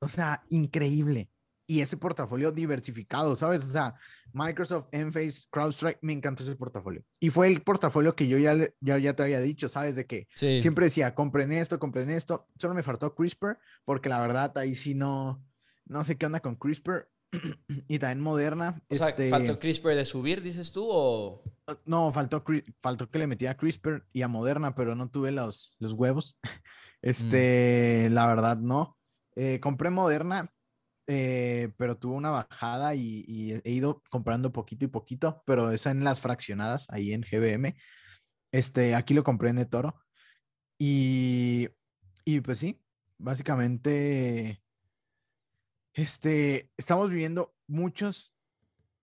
O 0.00 0.08
sea, 0.08 0.44
increíble. 0.48 1.30
Y 1.68 1.80
ese 1.80 1.96
portafolio 1.96 2.52
diversificado, 2.52 3.34
¿sabes? 3.34 3.64
O 3.64 3.72
sea, 3.72 3.94
Microsoft, 4.32 4.86
Enphase, 4.92 5.46
CrowdStrike, 5.50 5.98
me 6.02 6.12
encantó 6.12 6.44
ese 6.44 6.54
portafolio. 6.54 7.04
Y 7.18 7.30
fue 7.30 7.48
el 7.48 7.60
portafolio 7.62 8.14
que 8.14 8.28
yo 8.28 8.38
ya, 8.38 8.56
ya, 8.80 8.98
ya 8.98 9.16
te 9.16 9.22
había 9.24 9.40
dicho, 9.40 9.68
¿sabes? 9.68 9.96
De 9.96 10.06
que 10.06 10.28
siempre 10.34 10.84
decía, 10.84 11.14
compren 11.14 11.52
esto, 11.52 11.80
compren 11.80 12.10
esto. 12.10 12.46
Solo 12.56 12.74
me 12.74 12.84
faltó 12.84 13.14
CRISPR, 13.14 13.58
porque 13.84 14.08
la 14.08 14.20
verdad 14.20 14.56
ahí 14.58 14.76
sí 14.76 14.94
no, 14.94 15.44
no 15.86 16.04
sé 16.04 16.16
qué 16.16 16.26
onda 16.26 16.40
con 16.40 16.54
CRISPR. 16.54 17.08
y 17.88 17.98
también 17.98 18.20
Moderna. 18.20 18.82
O 18.88 18.94
sea, 18.94 19.08
este 19.08 19.30
¿faltó 19.30 19.58
CRISPR 19.58 19.94
de 19.94 20.04
subir, 20.04 20.42
dices 20.42 20.72
tú? 20.72 20.86
O... 20.88 21.42
No, 21.84 22.12
faltó, 22.12 22.44
faltó 22.80 23.10
que 23.10 23.18
le 23.18 23.26
metía 23.26 23.52
a 23.52 23.56
CRISPR 23.56 24.06
y 24.12 24.22
a 24.22 24.28
Moderna, 24.28 24.74
pero 24.74 24.94
no 24.94 25.10
tuve 25.10 25.32
los, 25.32 25.76
los 25.78 25.92
huevos. 25.92 26.38
Este, 27.02 28.08
la 28.10 28.26
verdad, 28.26 28.56
no. 28.56 28.98
Eh, 29.36 29.60
compré 29.60 29.90
Moderna, 29.90 30.50
eh, 31.06 31.70
pero 31.76 31.98
tuvo 31.98 32.16
una 32.16 32.30
bajada 32.30 32.96
y, 32.96 33.60
he 33.62 33.70
ido 33.70 34.02
comprando 34.10 34.50
poquito 34.50 34.86
y 34.86 34.88
poquito, 34.88 35.42
pero 35.46 35.70
esa 35.70 35.92
en 35.92 36.02
las 36.02 36.20
fraccionadas, 36.20 36.86
ahí 36.88 37.12
en 37.12 37.20
GBM. 37.20 37.76
Este, 38.50 38.96
aquí 38.96 39.14
lo 39.14 39.22
compré 39.22 39.50
en 39.50 39.58
eToro. 39.58 39.94
Y, 40.78 41.68
y 42.24 42.40
pues 42.40 42.58
sí, 42.58 42.82
básicamente 43.18 44.62
este, 45.96 46.70
estamos 46.76 47.08
viviendo 47.08 47.54
muchos, 47.66 48.34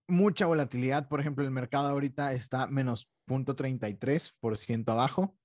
mucha 0.06 0.46
volatilidad. 0.46 1.08
Por 1.08 1.20
ejemplo, 1.20 1.44
el 1.44 1.50
mercado 1.50 1.88
ahorita 1.88 2.32
está 2.32 2.68
menos 2.68 3.10
0.33% 3.26 4.88
abajo. 4.92 5.36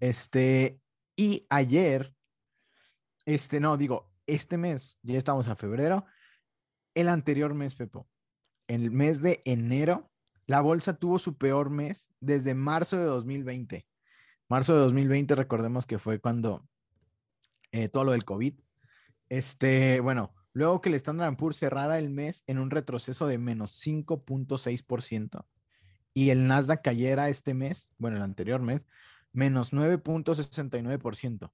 Este, 0.00 0.80
y 1.14 1.46
ayer, 1.50 2.14
este, 3.26 3.60
no, 3.60 3.76
digo, 3.76 4.10
este 4.26 4.56
mes, 4.56 4.98
ya 5.02 5.18
estamos 5.18 5.48
a 5.48 5.56
febrero, 5.56 6.06
el 6.94 7.08
anterior 7.08 7.52
mes, 7.52 7.74
Pepo, 7.74 8.08
el 8.66 8.90
mes 8.90 9.20
de 9.20 9.42
enero, 9.44 10.10
la 10.46 10.62
bolsa 10.62 10.96
tuvo 10.96 11.18
su 11.18 11.36
peor 11.36 11.68
mes 11.68 12.08
desde 12.20 12.54
marzo 12.54 12.96
de 12.96 13.04
2020. 13.04 13.86
Marzo 14.48 14.74
de 14.74 14.80
2020, 14.80 15.34
recordemos 15.34 15.84
que 15.84 15.98
fue 15.98 16.20
cuando 16.20 16.66
eh, 17.72 17.90
todo 17.90 18.04
lo 18.04 18.12
del 18.12 18.24
COVID. 18.24 18.54
Este, 19.28 20.00
bueno, 20.00 20.32
Luego 20.56 20.80
que 20.80 20.88
el 20.88 20.94
Standard 20.94 21.36
Poor's 21.36 21.58
cerrara 21.58 21.98
el 21.98 22.08
mes 22.08 22.42
en 22.46 22.58
un 22.58 22.70
retroceso 22.70 23.26
de 23.26 23.36
menos 23.36 23.78
5.6% 23.86 25.44
y 26.14 26.30
el 26.30 26.48
Nasdaq 26.48 26.80
cayera 26.80 27.28
este 27.28 27.52
mes, 27.52 27.90
bueno, 27.98 28.16
el 28.16 28.22
anterior 28.22 28.62
mes, 28.62 28.86
menos 29.34 29.74
9.69%. 29.74 31.52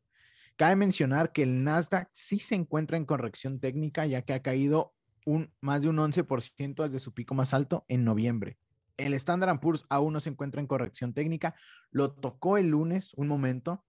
Cabe 0.55 0.77
mencionar 0.77 1.33
que 1.33 1.43
el 1.43 1.65
Nasdaq 1.65 2.11
sí 2.13 2.39
se 2.39 2.55
encuentra 2.55 2.97
en 2.97 3.05
corrección 3.05 3.59
técnica, 3.59 4.07
ya 4.07 4.23
que 4.23 4.35
ha 4.35 4.43
caído 4.43 4.95
un, 5.27 5.53
más 5.61 5.83
de 5.83 5.89
un 5.89 5.97
11% 5.97 6.85
desde 6.85 7.01
su 7.01 7.13
pico 7.13 7.35
más 7.35 7.55
alto 7.55 7.85
en 7.89 8.05
noviembre. 8.05 8.57
El 8.99 9.15
Standard 9.15 9.59
Poor's 9.59 9.85
aún 9.89 10.13
no 10.13 10.21
se 10.21 10.31
encuentra 10.31 10.61
en 10.61 10.69
corrección 10.69 11.13
técnica. 11.13 11.57
Lo 11.91 12.13
tocó 12.13 12.57
el 12.57 12.69
lunes 12.69 13.15
un 13.15 13.27
momento 13.27 13.85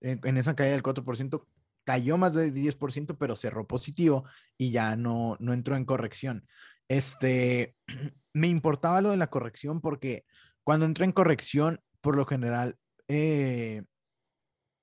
en, 0.00 0.18
en 0.24 0.36
esa 0.38 0.56
caída 0.56 0.72
del 0.72 0.82
4%, 0.82 1.46
cayó 1.84 2.18
más 2.18 2.34
de 2.34 2.52
10%, 2.52 3.16
pero 3.18 3.36
cerró 3.36 3.66
positivo 3.66 4.24
y 4.56 4.70
ya 4.70 4.96
no, 4.96 5.36
no 5.40 5.52
entró 5.52 5.76
en 5.76 5.84
corrección. 5.84 6.46
Este, 6.88 7.76
me 8.32 8.48
importaba 8.48 9.00
lo 9.00 9.10
de 9.10 9.16
la 9.16 9.28
corrección 9.28 9.80
porque 9.80 10.24
cuando 10.64 10.86
entró 10.86 11.04
en 11.04 11.12
corrección, 11.12 11.80
por 12.00 12.16
lo 12.16 12.26
general, 12.26 12.76
eh, 13.08 13.84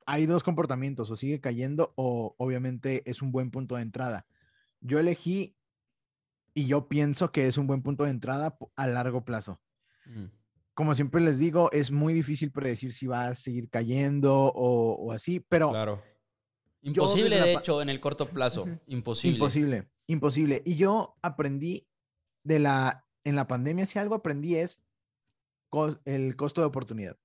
hay 0.05 0.25
dos 0.25 0.43
comportamientos, 0.43 1.09
o 1.09 1.15
sigue 1.15 1.39
cayendo 1.39 1.93
o 1.95 2.35
obviamente 2.37 3.01
es 3.09 3.21
un 3.21 3.31
buen 3.31 3.51
punto 3.51 3.75
de 3.75 3.81
entrada. 3.81 4.25
Yo 4.79 4.99
elegí 4.99 5.55
y 6.53 6.67
yo 6.67 6.87
pienso 6.87 7.31
que 7.31 7.47
es 7.47 7.57
un 7.57 7.67
buen 7.67 7.81
punto 7.81 8.03
de 8.03 8.11
entrada 8.11 8.57
a 8.75 8.87
largo 8.87 9.23
plazo. 9.23 9.61
Mm. 10.05 10.25
Como 10.73 10.95
siempre 10.95 11.21
les 11.21 11.39
digo, 11.39 11.71
es 11.71 11.91
muy 11.91 12.13
difícil 12.13 12.51
predecir 12.51 12.93
si 12.93 13.07
va 13.07 13.27
a 13.27 13.35
seguir 13.35 13.69
cayendo 13.69 14.51
o, 14.53 15.11
así, 15.11 15.39
pero... 15.39 15.69
Claro. 15.69 16.03
Imposible, 16.81 17.39
de 17.39 17.53
hecho, 17.53 17.81
en 17.81 17.89
el 17.89 17.99
corto 17.99 18.27
plazo. 18.27 18.67
Imposible. 18.87 19.37
Imposible, 19.37 19.89
imposible. 20.07 20.61
Y 20.65 20.75
yo 20.75 21.15
aprendí 21.21 21.87
de 22.43 22.59
la, 22.59 23.05
en 23.23 23.35
la 23.35 23.47
pandemia, 23.47 23.85
si 23.85 23.99
algo 23.99 24.15
aprendí 24.15 24.55
es 24.55 24.81
el 26.05 26.35
costo 26.35 26.61
de 26.61 26.67
oportunidad. 26.67 27.17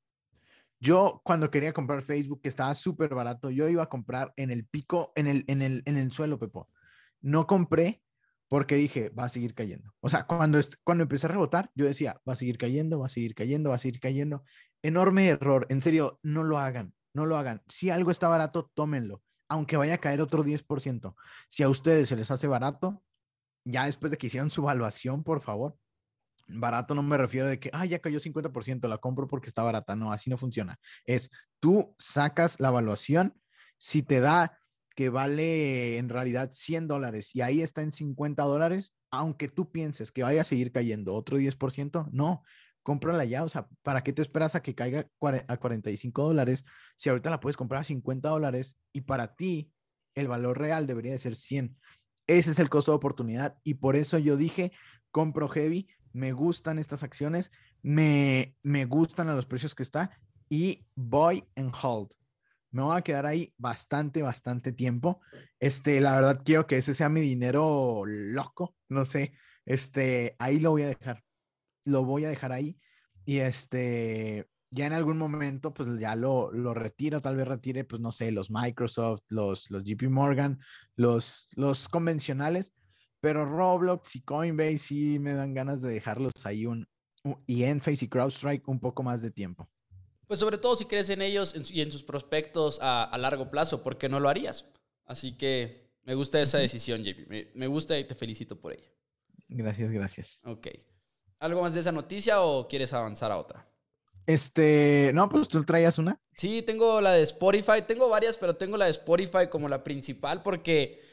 Yo 0.79 1.23
cuando 1.25 1.51
quería 1.51 1.73
comprar 1.73 2.03
Facebook, 2.03 2.43
que 2.43 2.49
estaba 2.49 2.75
súper 2.75 3.15
barato, 3.15 3.51
yo 3.51 3.69
iba 3.69 3.83
a 3.83 3.89
comprar 3.89 4.35
en 4.37 4.51
el 4.51 4.67
pico, 4.67 5.13
en 5.17 5.27
el, 5.27 5.45
en 5.47 5.63
el, 5.63 5.83
en 5.87 5.97
el 5.97 6.13
suelo, 6.13 6.39
Pepo. 6.39 6.69
No 7.23 7.47
compré 7.47 8.03
porque 8.49 8.77
dije, 8.77 9.09
va 9.09 9.25
a 9.25 9.29
seguir 9.29 9.55
cayendo. 9.55 9.95
O 10.01 10.09
sea, 10.09 10.27
cuando, 10.27 10.61
cuando 10.85 11.03
empecé 11.03 11.27
a 11.27 11.31
rebotar, 11.31 11.71
yo 11.75 11.87
decía, 11.87 12.21
va 12.29 12.35
a 12.35 12.37
seguir 12.37 12.59
cayendo, 12.59 12.99
va 12.99 13.07
a 13.07 13.11
seguir 13.11 13.35
cayendo, 13.35 13.71
va 13.71 13.77
a 13.77 13.81
seguir 13.81 14.01
cayendo. 14.01 14.45
Enorme 14.83 15.29
error, 15.29 15.67
en 15.71 15.81
serio, 15.81 16.21
no 16.23 16.45
lo 16.45 16.59
hagan, 16.59 16.95
no 17.15 17.27
lo 17.27 17.37
hagan. 17.37 17.63
Si 17.69 17.91
algo 17.91 18.11
está 18.11 18.29
barato, 18.29 18.71
tómenlo, 18.75 19.23
aunque 19.49 19.77
vaya 19.77 19.95
a 19.95 19.99
caer 19.99 20.21
otro 20.21 20.45
10%. 20.45 21.15
Si 21.49 21.63
a 21.63 21.69
ustedes 21.69 22.09
se 22.09 22.17
les 22.17 22.31
hace 22.31 22.47
barato, 22.47 23.03
ya 23.65 23.87
después 23.87 24.11
de 24.11 24.19
que 24.19 24.29
hicieron 24.29 24.51
su 24.51 24.63
evaluación, 24.63 25.25
por 25.25 25.41
favor. 25.41 25.77
Barato 26.49 26.95
no 26.95 27.03
me 27.03 27.17
refiero 27.17 27.49
de 27.49 27.59
que, 27.59 27.71
ah, 27.73 27.85
ya 27.85 27.99
cayó 27.99 28.21
50%, 28.21 28.87
la 28.89 28.99
compro 28.99 29.27
porque 29.27 29.49
está 29.49 29.63
barata. 29.63 29.97
No, 29.97 30.13
así 30.13 30.31
no 30.31 30.37
funciona. 30.37 30.79
Es, 31.05 31.31
tú 31.59 31.95
sacas 31.99 32.61
la 32.61 32.69
evaluación, 32.69 33.35
si 33.79 34.03
te 34.03 34.21
da 34.21 34.59
que 34.95 35.11
vale 35.11 35.99
en 35.99 36.09
realidad 36.09 36.51
100 36.53 36.89
dólares 36.89 37.35
y 37.35 37.43
ahí 37.43 37.61
está 37.61 37.83
en 37.83 37.93
50 37.93 38.43
dólares, 38.45 38.95
aunque 39.11 39.49
tú 39.49 39.71
pienses 39.71 40.11
que 40.11 40.23
vaya 40.23 40.41
a 40.41 40.45
seguir 40.45 40.73
cayendo 40.73 41.15
otro 41.15 41.39
10%, 41.39 42.09
no, 42.13 42.43
cómprala 42.87 43.25
ya, 43.25 43.43
o 43.43 43.49
sea, 43.49 43.67
¿para 43.83 44.05
qué 44.05 44.13
te 44.13 44.23
esperas 44.23 44.55
a 44.55 44.63
que 44.63 44.77
caiga 44.77 45.11
a 45.49 45.57
45 45.57 46.23
dólares 46.23 46.65
si 46.95 47.09
ahorita 47.09 47.31
la 47.31 47.41
puedes 47.41 47.57
comprar 47.57 47.81
a 47.81 47.85
50 47.85 48.29
dólares 48.29 48.79
y 48.93 49.01
para 49.01 49.35
ti 49.35 49.73
el 50.15 50.29
valor 50.29 50.57
real 50.57 50.87
debería 50.87 51.11
de 51.11 51.19
ser 51.19 51.35
100? 51.35 51.77
Ese 52.29 52.53
es 52.53 52.61
el 52.61 52.69
costo 52.69 52.93
de 52.93 52.99
oportunidad 52.99 53.59
y 53.65 53.75
por 53.75 53.97
eso 53.97 54.19
yo 54.19 54.37
dije, 54.37 54.71
compro 55.11 55.49
heavy, 55.49 55.89
me 56.13 56.31
gustan 56.31 56.79
estas 56.79 57.03
acciones, 57.03 57.51
me, 57.83 58.55
me 58.63 58.85
gustan 58.85 59.29
a 59.29 59.35
los 59.35 59.47
precios 59.47 59.75
que 59.75 59.83
está 59.83 60.17
y 60.49 60.87
buy 60.95 61.43
and 61.57 61.75
hold 61.83 62.13
me 62.71 62.83
voy 62.83 62.97
a 62.97 63.03
quedar 63.03 63.25
ahí 63.25 63.55
bastante, 63.57 64.21
bastante 64.21 64.71
tiempo. 64.71 65.21
Este, 65.59 65.99
la 66.01 66.15
verdad 66.15 66.43
quiero 66.45 66.67
que 66.67 66.77
ese 66.77 66.93
sea 66.93 67.09
mi 67.09 67.21
dinero 67.21 68.03
loco, 68.05 68.77
no 68.91 69.07
sé, 69.07 69.33
este, 69.65 70.37
ahí 70.39 70.61
lo 70.61 70.73
voy 70.73 70.83
a 70.83 70.89
dejar, 70.89 71.25
lo 71.87 72.05
voy 72.05 72.27
a 72.27 72.29
dejar 72.29 72.53
ahí 72.53 72.79
y 73.25 73.39
este, 73.39 74.47
ya 74.71 74.87
en 74.87 74.93
algún 74.93 75.17
momento, 75.17 75.73
pues 75.73 75.89
ya 75.99 76.15
lo, 76.15 76.53
lo 76.53 76.75
retiro, 76.75 77.23
tal 77.23 77.37
vez 77.37 77.49
retire, 77.49 77.85
pues 77.85 78.01
no 78.01 78.13
sé, 78.13 78.31
los 78.31 78.51
Microsoft, 78.51 79.23
los, 79.29 79.71
los 79.71 79.83
JP 79.85 80.11
Morgan, 80.11 80.61
los, 80.97 81.49
los 81.55 81.89
convencionales, 81.89 82.75
pero 83.21 83.47
Roblox 83.47 84.17
y 84.17 84.23
Coinbase 84.23 84.79
sí 84.79 85.19
me 85.19 85.33
dan 85.33 85.55
ganas 85.55 85.81
de 85.81 85.91
dejarlos 85.91 86.33
ahí 86.45 86.67
un, 86.67 86.87
y 87.47 87.65
Enphase 87.65 88.05
y 88.05 88.09
CrowdStrike 88.09 88.69
un 88.69 88.79
poco 88.79 89.03
más 89.03 89.23
de 89.23 89.31
tiempo. 89.31 89.69
Pues 90.27 90.41
sobre 90.41 90.59
todo 90.59 90.77
si 90.77 90.87
crees 90.87 91.09
en 91.09 91.23
ellos 91.23 91.55
y 91.71 91.81
en 91.81 91.93
sus 91.93 92.03
prospectos 92.03 92.79
a, 92.83 93.17
largo 93.19 93.51
plazo, 93.51 93.83
¿por 93.83 93.97
qué 93.97 94.09
no 94.09 94.21
lo 94.21 94.29
harías? 94.29 94.67
Así 95.05 95.37
que 95.37 95.93
me 96.03 96.15
gusta 96.15 96.41
esa 96.41 96.59
decisión, 96.59 97.05
JP. 97.05 97.55
Me, 97.55 97.67
gusta 97.67 97.99
y 97.99 98.07
te 98.07 98.15
felicito 98.15 98.61
por 98.61 98.73
ella. 98.73 98.89
Gracias, 99.49 99.91
gracias. 99.91 100.41
Ok. 100.45 100.69
¿Algo 101.39 101.63
más 101.63 101.75
de 101.75 101.81
esa 101.81 101.93
noticia 101.93 102.43
o 102.43 102.67
quieres 102.67 102.93
avanzar 102.93 103.31
a 103.31 103.39
otra? 103.39 103.67
Este, 104.27 105.11
no, 105.15 105.29
pues 105.29 105.49
tú 105.49 105.65
traías 105.65 105.99
una. 105.99 106.21
Sí, 106.37 106.63
tengo 106.63 107.01
la 107.01 107.13
de 107.13 107.23
Spotify. 107.23 107.83
Tengo 107.87 108.09
varias, 108.09 108.37
pero 108.37 108.57
tengo 108.57 108.77
la 108.77 108.87
de 108.87 108.93
Spotify 108.93 109.49
como 109.51 109.69
la 109.69 109.85
principal 109.85 110.43
porque. 110.43 111.05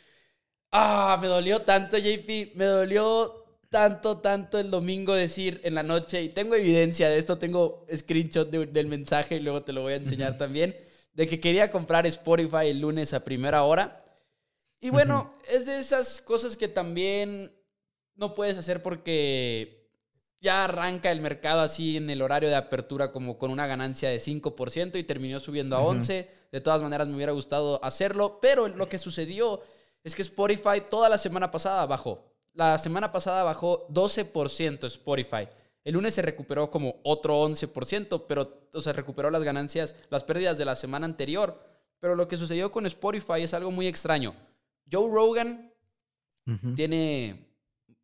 Ah, 0.71 1.17
me 1.21 1.27
dolió 1.27 1.61
tanto, 1.61 1.97
JP. 1.97 2.55
Me 2.55 2.65
dolió 2.65 3.43
tanto, 3.73 4.19
tanto 4.19 4.59
el 4.59 4.69
domingo 4.69 5.15
decir 5.15 5.59
en 5.63 5.73
la 5.73 5.81
noche, 5.81 6.21
y 6.21 6.29
tengo 6.29 6.53
evidencia 6.53 7.09
de 7.09 7.17
esto, 7.17 7.39
tengo 7.39 7.87
screenshot 7.93 8.47
del 8.47 8.85
mensaje 8.85 9.37
y 9.37 9.39
luego 9.39 9.63
te 9.63 9.73
lo 9.73 9.81
voy 9.81 9.93
a 9.93 9.95
enseñar 9.95 10.37
también, 10.37 10.77
de 11.13 11.27
que 11.27 11.39
quería 11.39 11.71
comprar 11.71 12.05
Spotify 12.05 12.67
el 12.67 12.81
lunes 12.81 13.15
a 13.15 13.23
primera 13.23 13.63
hora. 13.63 13.97
Y 14.79 14.91
bueno, 14.91 15.33
es 15.49 15.65
de 15.65 15.79
esas 15.79 16.21
cosas 16.21 16.55
que 16.55 16.67
también 16.67 17.51
no 18.15 18.35
puedes 18.35 18.59
hacer 18.59 18.83
porque 18.83 19.82
ya 20.43 20.65
arranca 20.65 21.09
el 21.09 21.21
mercado 21.21 21.61
así 21.61 21.95
en 21.95 22.09
el 22.09 22.21
horario 22.21 22.49
de 22.49 22.55
apertura 22.55 23.13
como 23.13 23.37
con 23.37 23.49
una 23.49 23.65
ganancia 23.65 24.09
de 24.09 24.17
5% 24.17 24.99
y 24.99 25.03
terminó 25.03 25.39
subiendo 25.39 25.77
a 25.77 25.81
11%. 25.81 26.27
De 26.51 26.61
todas 26.61 26.83
maneras 26.83 27.07
me 27.07 27.15
hubiera 27.15 27.31
gustado 27.31 27.83
hacerlo, 27.83 28.39
pero 28.41 28.67
lo 28.67 28.87
que 28.87 28.99
sucedió 28.99 29.61
es 30.03 30.13
que 30.13 30.21
Spotify 30.21 30.83
toda 30.89 31.07
la 31.07 31.17
semana 31.17 31.49
pasada 31.49 31.85
bajó. 31.85 32.25
La 32.53 32.77
semana 32.77 33.11
pasada 33.11 33.43
bajó 33.43 33.87
12% 33.87 34.85
Spotify. 34.85 35.47
El 35.83 35.93
lunes 35.93 36.13
se 36.13 36.21
recuperó 36.21 36.69
como 36.69 36.97
otro 37.03 37.41
11%, 37.41 38.25
pero 38.27 38.67
o 38.73 38.81
sea, 38.81 38.93
recuperó 38.93 39.31
las 39.31 39.43
ganancias, 39.43 39.95
las 40.09 40.25
pérdidas 40.25 40.57
de 40.57 40.65
la 40.65 40.75
semana 40.75 41.05
anterior. 41.05 41.57
Pero 41.99 42.15
lo 42.15 42.27
que 42.27 42.35
sucedió 42.37 42.69
con 42.69 42.85
Spotify 42.85 43.43
es 43.43 43.53
algo 43.53 43.71
muy 43.71 43.87
extraño. 43.87 44.35
Joe 44.91 45.09
Rogan 45.09 45.73
tiene, 46.75 47.52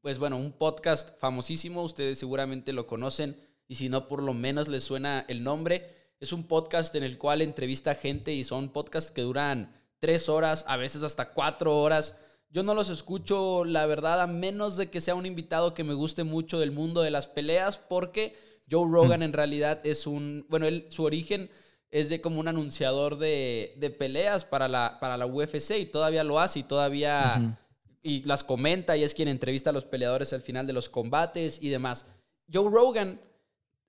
pues 0.02 0.20
bueno, 0.20 0.38
un 0.38 0.52
podcast 0.52 1.18
famosísimo. 1.20 1.84
Ustedes 1.84 2.20
seguramente 2.20 2.74
lo 2.74 2.88
conocen 2.88 3.38
y 3.68 3.76
si 3.76 3.90
no, 3.90 4.08
por 4.08 4.24
lo 4.24 4.34
menos 4.34 4.68
les 4.68 4.84
suena 4.84 5.26
el 5.28 5.44
nombre. 5.44 6.14
Es 6.20 6.34
un 6.34 6.46
podcast 6.46 6.94
en 6.96 7.04
el 7.04 7.18
cual 7.18 7.42
entrevista 7.42 7.96
gente 7.96 8.34
y 8.34 8.44
son 8.44 8.70
podcasts 8.70 9.12
que 9.12 9.22
duran 9.22 9.74
tres 10.00 10.30
horas, 10.30 10.66
a 10.68 10.78
veces 10.78 11.04
hasta 11.04 11.34
cuatro 11.34 11.78
horas 11.78 12.18
yo 12.52 12.64
no 12.64 12.74
los 12.74 12.90
escucho, 12.90 13.64
la 13.64 13.86
verdad, 13.86 14.22
a 14.22 14.28
menos 14.28 14.76
de 14.76 14.90
que 14.90 15.02
sea 15.02 15.14
un 15.14 15.28
invitado 15.28 15.76
que 15.76 15.84
me 15.84 15.94
guste 15.94 16.24
mucho 16.24 16.60
del 16.60 16.72
mundo 16.72 17.02
de 17.02 17.12
las 17.12 17.28
peleas, 17.28 17.78
porque 17.78 18.36
Joe 18.70 18.90
Rogan 18.90 19.22
en 19.22 19.34
realidad 19.34 19.80
es 19.84 20.08
un, 20.08 20.48
bueno, 20.50 20.66
él, 20.66 20.88
su 20.90 21.04
origen 21.04 21.52
es 21.92 22.10
de 22.10 22.22
como 22.22 22.40
un 22.40 22.48
anunciador 22.48 23.20
de, 23.20 23.96
peleas 24.00 24.46
para 24.46 24.68
la, 24.68 24.98
para 25.00 25.18
la 25.18 25.28
UFC 25.28 25.78
y 25.80 25.86
todavía 25.86 26.24
lo 26.24 26.40
hace 26.40 26.60
y 26.60 26.64
todavía 26.64 27.56
y 28.02 28.24
las 28.24 28.44
comenta 28.44 28.96
y 28.96 29.04
es 29.04 29.14
quien 29.14 29.28
entrevista 29.28 29.70
a 29.70 29.74
los 29.74 29.86
peleadores 29.86 30.34
al 30.34 30.42
final 30.42 30.68
de 30.68 30.74
los 30.74 30.90
combates 30.90 31.60
y 31.62 31.70
demás. 31.70 32.06
Joe 32.52 32.70
Rogan 32.70 33.20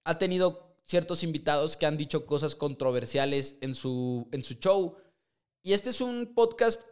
ha 0.05 0.19
tenido 0.19 0.77
ciertos 0.85 1.23
invitados 1.23 1.77
que 1.77 1.87
han 1.87 1.97
dicho 1.97 2.27
cosas 2.27 2.55
controversiales 2.55 3.57
en 3.61 3.75
su, 3.75 4.29
en 4.33 4.43
su 4.43 4.55
show. 4.55 4.97
Y 5.63 5.73
este 5.73 5.91
es 5.91 6.01
un 6.01 6.33
podcast 6.35 6.83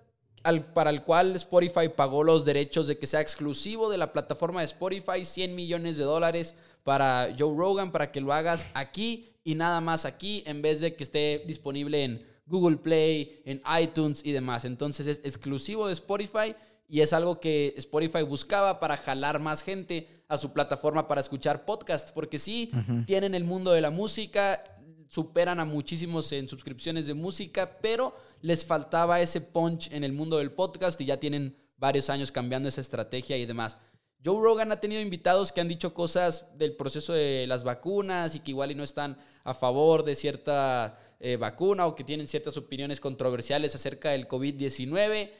para 0.72 0.90
el 0.90 1.02
cual 1.02 1.34
Spotify 1.36 1.88
pagó 1.94 2.22
los 2.22 2.44
derechos 2.44 2.86
de 2.86 2.98
que 2.98 3.06
sea 3.06 3.20
exclusivo 3.20 3.90
de 3.90 3.98
la 3.98 4.12
plataforma 4.12 4.60
de 4.60 4.66
Spotify, 4.66 5.24
100 5.24 5.54
millones 5.54 5.96
de 5.96 6.04
dólares 6.04 6.54
para 6.84 7.34
Joe 7.36 7.56
Rogan, 7.56 7.90
para 7.90 8.12
que 8.12 8.20
lo 8.20 8.32
hagas 8.32 8.70
aquí 8.74 9.34
y 9.42 9.54
nada 9.54 9.80
más 9.80 10.04
aquí, 10.04 10.44
en 10.46 10.62
vez 10.62 10.80
de 10.80 10.94
que 10.94 11.04
esté 11.04 11.42
disponible 11.46 12.04
en 12.04 12.26
Google 12.46 12.76
Play, 12.76 13.42
en 13.44 13.62
iTunes 13.80 14.22
y 14.24 14.32
demás. 14.32 14.64
Entonces 14.64 15.06
es 15.06 15.20
exclusivo 15.24 15.86
de 15.86 15.94
Spotify 15.94 16.54
y 16.88 17.02
es 17.02 17.12
algo 17.12 17.38
que 17.38 17.74
Spotify 17.76 18.22
buscaba 18.22 18.80
para 18.80 18.96
jalar 18.96 19.38
más 19.38 19.62
gente 19.62 20.08
a 20.26 20.38
su 20.38 20.52
plataforma 20.52 21.06
para 21.06 21.20
escuchar 21.20 21.64
podcasts, 21.64 22.12
porque 22.12 22.38
sí, 22.38 22.70
tienen 23.06 23.34
el 23.34 23.44
mundo 23.44 23.72
de 23.72 23.82
la 23.82 23.90
música, 23.90 24.62
superan 25.08 25.60
a 25.60 25.64
muchísimos 25.64 26.32
en 26.32 26.48
suscripciones 26.48 27.06
de 27.06 27.14
música, 27.14 27.78
pero 27.82 28.16
les 28.40 28.64
faltaba 28.64 29.20
ese 29.20 29.40
punch 29.40 29.92
en 29.92 30.02
el 30.02 30.12
mundo 30.12 30.38
del 30.38 30.50
podcast 30.50 31.00
y 31.00 31.04
ya 31.04 31.20
tienen 31.20 31.56
varios 31.76 32.08
años 32.10 32.32
cambiando 32.32 32.68
esa 32.68 32.80
estrategia 32.80 33.36
y 33.36 33.46
demás. 33.46 33.76
Joe 34.24 34.42
Rogan 34.42 34.72
ha 34.72 34.80
tenido 34.80 35.00
invitados 35.00 35.52
que 35.52 35.60
han 35.60 35.68
dicho 35.68 35.94
cosas 35.94 36.58
del 36.58 36.74
proceso 36.74 37.12
de 37.12 37.46
las 37.46 37.64
vacunas 37.64 38.34
y 38.34 38.40
que 38.40 38.50
igual 38.50 38.72
y 38.72 38.74
no 38.74 38.82
están 38.82 39.16
a 39.44 39.54
favor 39.54 40.04
de 40.04 40.16
cierta 40.16 40.98
eh, 41.20 41.36
vacuna 41.36 41.86
o 41.86 41.94
que 41.94 42.02
tienen 42.02 42.26
ciertas 42.26 42.56
opiniones 42.56 43.00
controversiales 43.00 43.74
acerca 43.74 44.10
del 44.10 44.26
COVID-19. 44.26 45.30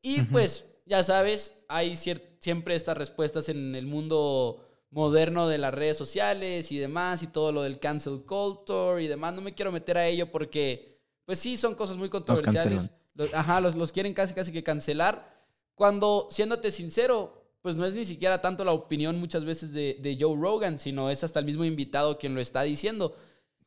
Y 0.00 0.22
pues, 0.22 0.71
ya 0.84 1.02
sabes, 1.02 1.64
hay 1.68 1.96
siempre 1.96 2.74
estas 2.74 2.96
respuestas 2.96 3.48
en 3.48 3.74
el 3.74 3.86
mundo 3.86 4.68
moderno 4.90 5.48
de 5.48 5.58
las 5.58 5.72
redes 5.72 5.96
sociales 5.96 6.70
y 6.70 6.78
demás 6.78 7.22
y 7.22 7.26
todo 7.26 7.50
lo 7.50 7.62
del 7.62 7.78
cancel 7.78 8.24
culture 8.26 9.02
y 9.02 9.08
demás. 9.08 9.34
No 9.34 9.40
me 9.40 9.54
quiero 9.54 9.72
meter 9.72 9.96
a 9.96 10.06
ello 10.06 10.30
porque, 10.30 11.00
pues 11.24 11.38
sí, 11.38 11.56
son 11.56 11.74
cosas 11.74 11.96
muy 11.96 12.08
controversiales. 12.08 12.90
ajá, 13.32 13.60
los, 13.60 13.74
los, 13.74 13.90
quieren 13.90 14.12
casi, 14.12 14.34
casi 14.34 14.52
que 14.52 14.62
cancelar. 14.62 15.32
Cuando, 15.74 16.28
siéndote 16.30 16.70
sincero, 16.70 17.42
pues 17.62 17.76
no 17.76 17.86
es 17.86 17.94
ni 17.94 18.04
siquiera 18.04 18.42
tanto 18.42 18.64
la 18.64 18.72
opinión 18.72 19.18
muchas 19.18 19.44
veces 19.44 19.72
de, 19.72 19.98
de 20.00 20.18
Joe 20.20 20.36
Rogan, 20.36 20.78
sino 20.78 21.10
es 21.10 21.24
hasta 21.24 21.38
el 21.38 21.46
mismo 21.46 21.64
invitado 21.64 22.18
quien 22.18 22.34
lo 22.34 22.40
está 22.40 22.62
diciendo. 22.62 23.16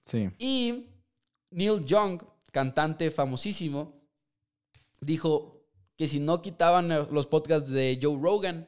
Sí. 0.04 0.30
Y 0.38 0.88
Neil 1.50 1.84
Young, 1.86 2.22
cantante 2.52 3.10
famosísimo, 3.10 4.02
dijo 5.02 5.55
que 5.98 6.08
si 6.08 6.20
no 6.20 6.42
quitaban 6.42 6.90
los 7.12 7.28
podcasts 7.28 7.70
de 7.70 7.98
Joe 8.02 8.18
Rogan, 8.22 8.68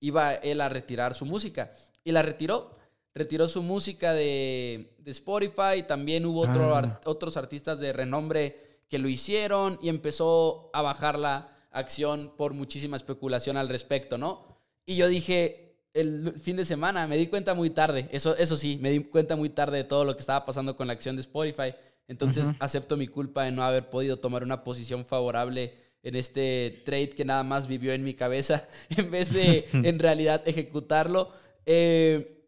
iba 0.00 0.34
él 0.34 0.60
a 0.60 0.68
retirar 0.68 1.14
su 1.14 1.24
música. 1.24 1.72
Y 2.04 2.12
la 2.12 2.22
retiró. 2.22 2.76
Retiró 3.14 3.46
su 3.46 3.62
música 3.62 4.12
de, 4.12 4.96
Spotify. 5.06 5.84
También 5.86 6.26
hubo 6.26 6.44
ah. 6.46 7.00
otros 7.04 7.36
artistas 7.36 7.78
de 7.78 7.92
renombre 7.92 8.64
que 8.88 8.98
lo 8.98 9.08
hicieron 9.08 9.78
y 9.82 9.88
empezó 9.88 10.70
a 10.72 10.82
bajar 10.82 11.18
la 11.18 11.50
acción 11.70 12.32
por 12.36 12.54
muchísima 12.54 12.96
especulación 12.96 13.56
al 13.56 13.68
respecto, 13.68 14.18
¿no? 14.18 14.46
Y 14.86 14.96
yo 14.96 15.08
dije, 15.08 15.76
el 15.92 16.34
fin 16.38 16.56
de 16.56 16.64
semana, 16.64 17.06
me 17.06 17.16
di 17.16 17.26
cuenta 17.28 17.54
muy 17.54 17.70
tarde, 17.70 18.08
eso, 18.12 18.36
eso 18.36 18.56
sí, 18.56 18.78
me 18.80 18.90
di 18.90 19.04
cuenta 19.04 19.36
muy 19.36 19.48
tarde 19.48 19.78
de 19.78 19.84
todo 19.84 20.04
lo 20.04 20.14
que 20.14 20.20
estaba 20.20 20.44
pasando 20.44 20.76
con 20.76 20.86
la 20.86 20.92
acción 20.92 21.16
de 21.16 21.22
Spotify. 21.22 21.74
Entonces 22.06 22.46
acepto 22.58 22.96
mi 22.96 23.06
culpa 23.06 23.44
de 23.44 23.52
no 23.52 23.64
haber 23.64 23.88
podido 23.88 24.18
tomar 24.18 24.42
una 24.42 24.62
posición 24.62 25.04
favorable 25.06 25.74
en 26.04 26.14
este 26.14 26.82
trade 26.84 27.10
que 27.10 27.24
nada 27.24 27.42
más 27.42 27.66
vivió 27.66 27.92
en 27.92 28.04
mi 28.04 28.14
cabeza 28.14 28.68
en 28.96 29.10
vez 29.10 29.32
de 29.32 29.66
en 29.72 29.98
realidad 29.98 30.46
ejecutarlo. 30.46 31.32
Eh, 31.66 32.42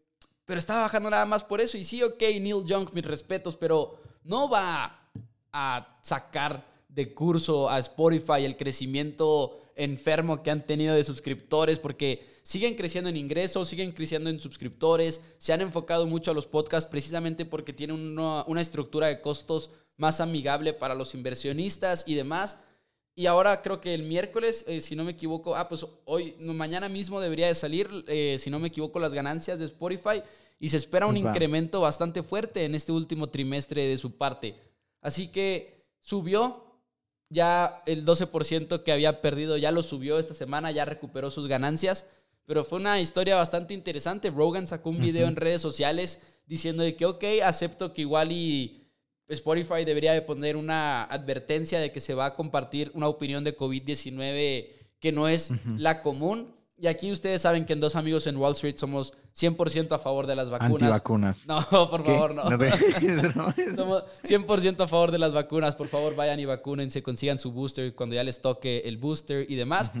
pero 0.45 0.59
estaba 0.59 0.83
bajando 0.83 1.09
nada 1.09 1.25
más 1.25 1.43
por 1.43 1.59
eso. 1.59 1.77
Y 1.77 1.83
sí, 1.83 2.01
ok, 2.01 2.21
Neil 2.21 2.63
Young, 2.65 2.89
mis 2.93 3.03
respetos, 3.03 3.57
pero 3.57 3.99
no 4.23 4.47
va 4.49 5.09
a 5.51 5.97
sacar 6.01 6.65
de 6.87 7.13
curso 7.13 7.69
a 7.69 7.79
Spotify 7.79 8.45
el 8.45 8.55
crecimiento 8.55 9.61
enfermo 9.75 10.41
que 10.41 10.51
han 10.51 10.65
tenido 10.65 10.95
de 10.95 11.03
suscriptores, 11.03 11.79
porque 11.79 12.25
siguen 12.43 12.75
creciendo 12.75 13.09
en 13.09 13.17
ingresos, 13.17 13.69
siguen 13.69 13.91
creciendo 13.91 14.29
en 14.29 14.39
suscriptores, 14.39 15.21
se 15.37 15.53
han 15.53 15.61
enfocado 15.61 16.07
mucho 16.07 16.31
a 16.31 16.33
los 16.33 16.47
podcasts 16.47 16.89
precisamente 16.89 17.45
porque 17.45 17.73
tienen 17.73 18.17
una, 18.17 18.61
estructura 18.61 19.07
de 19.07 19.21
costos 19.21 19.69
más 19.95 20.19
amigable 20.19 20.73
para 20.73 20.95
los 20.95 21.13
inversionistas 21.13 22.03
y 22.07 22.15
demás. 22.15 22.59
Y 23.17 23.25
ahora 23.25 23.63
creo 23.63 23.81
que 23.81 23.95
el 23.95 24.03
miércoles, 24.03 24.63
eh, 24.67 24.79
si 24.79 24.95
no 24.95 25.03
me 25.03 25.13
equivoco, 25.13 25.55
ah, 25.55 25.67
pues 25.67 25.87
hoy, 26.05 26.35
mañana 26.39 26.87
mismo 26.87 27.19
debería 27.19 27.47
de 27.47 27.55
salir, 27.55 27.89
eh, 28.07 28.35
si 28.37 28.51
no 28.51 28.59
me 28.59 28.67
equivoco, 28.67 28.99
las 28.99 29.11
ganancias 29.11 29.57
de 29.57 29.65
Spotify 29.65 30.21
y 30.59 30.69
se 30.69 30.77
espera 30.77 31.07
un 31.07 31.17
incremento 31.17 31.81
bastante 31.81 32.21
fuerte 32.21 32.63
en 32.63 32.75
este 32.75 32.91
último 32.91 33.27
trimestre 33.29 33.87
de 33.87 33.97
su 33.97 34.17
parte. 34.17 34.61
Así 35.01 35.29
que 35.29 35.87
subió, 35.99 36.79
ya 37.27 37.81
el 37.87 38.05
12% 38.05 38.83
que 38.83 38.91
había 38.91 39.19
perdido 39.19 39.57
ya 39.57 39.71
lo 39.71 39.81
subió 39.81 40.19
esta 40.19 40.35
semana, 40.35 40.69
ya 40.69 40.85
recuperó 40.85 41.31
sus 41.31 41.47
ganancias. 41.47 42.05
Pero 42.45 42.63
fue 42.63 42.77
una 42.77 43.01
historia 43.01 43.35
bastante 43.35 43.73
interesante. 43.73 44.29
Rogan 44.29 44.67
sacó 44.67 44.91
un 44.91 44.99
video 44.99 45.27
en 45.27 45.37
redes 45.37 45.63
sociales 45.63 46.21
diciendo 46.45 46.83
de 46.83 46.95
que, 46.95 47.07
ok, 47.07 47.23
acepto 47.43 47.93
que 47.93 48.01
igual 48.01 48.31
y 48.31 48.86
Spotify 49.29 49.83
debería 49.85 50.13
de 50.13 50.21
poner 50.21 50.55
una 50.55 51.03
advertencia 51.03 51.79
de 51.79 51.91
que 51.91 51.99
se 51.99 52.13
va 52.13 52.27
a 52.27 52.35
compartir 52.35 52.91
una 52.93 53.07
opinión 53.07 53.43
de 53.43 53.57
COVID-19 53.57 54.67
que 54.99 55.11
no 55.11 55.27
es 55.27 55.51
la 55.77 56.01
común. 56.01 56.55
Y 56.79 56.87
aquí 56.87 57.11
ustedes 57.11 57.41
saben 57.41 57.65
que 57.65 57.73
en 57.73 57.79
Dos 57.79 57.95
Amigos 57.95 58.27
en 58.27 58.37
Wall 58.37 58.53
Street 58.53 58.77
somos 58.77 59.13
100% 59.35 59.93
a 59.93 59.99
favor 59.99 60.27
de 60.27 60.35
las 60.35 60.49
vacunas. 60.49 60.83
Antivacunas. 60.83 61.47
No, 61.47 61.61
por 61.89 62.05
favor, 62.05 62.35
no. 62.35 62.43
somos 63.75 64.03
100% 64.23 64.83
a 64.83 64.87
favor 64.87 65.11
de 65.11 65.19
las 65.19 65.33
vacunas. 65.33 65.75
Por 65.75 65.87
favor, 65.87 66.15
vayan 66.15 66.39
y 66.39 66.45
vacúnense, 66.45 67.01
consigan 67.01 67.39
su 67.39 67.51
booster 67.51 67.95
cuando 67.95 68.15
ya 68.15 68.23
les 68.23 68.41
toque 68.41 68.83
el 68.85 68.97
booster 68.97 69.49
y 69.49 69.55
demás. 69.55 69.91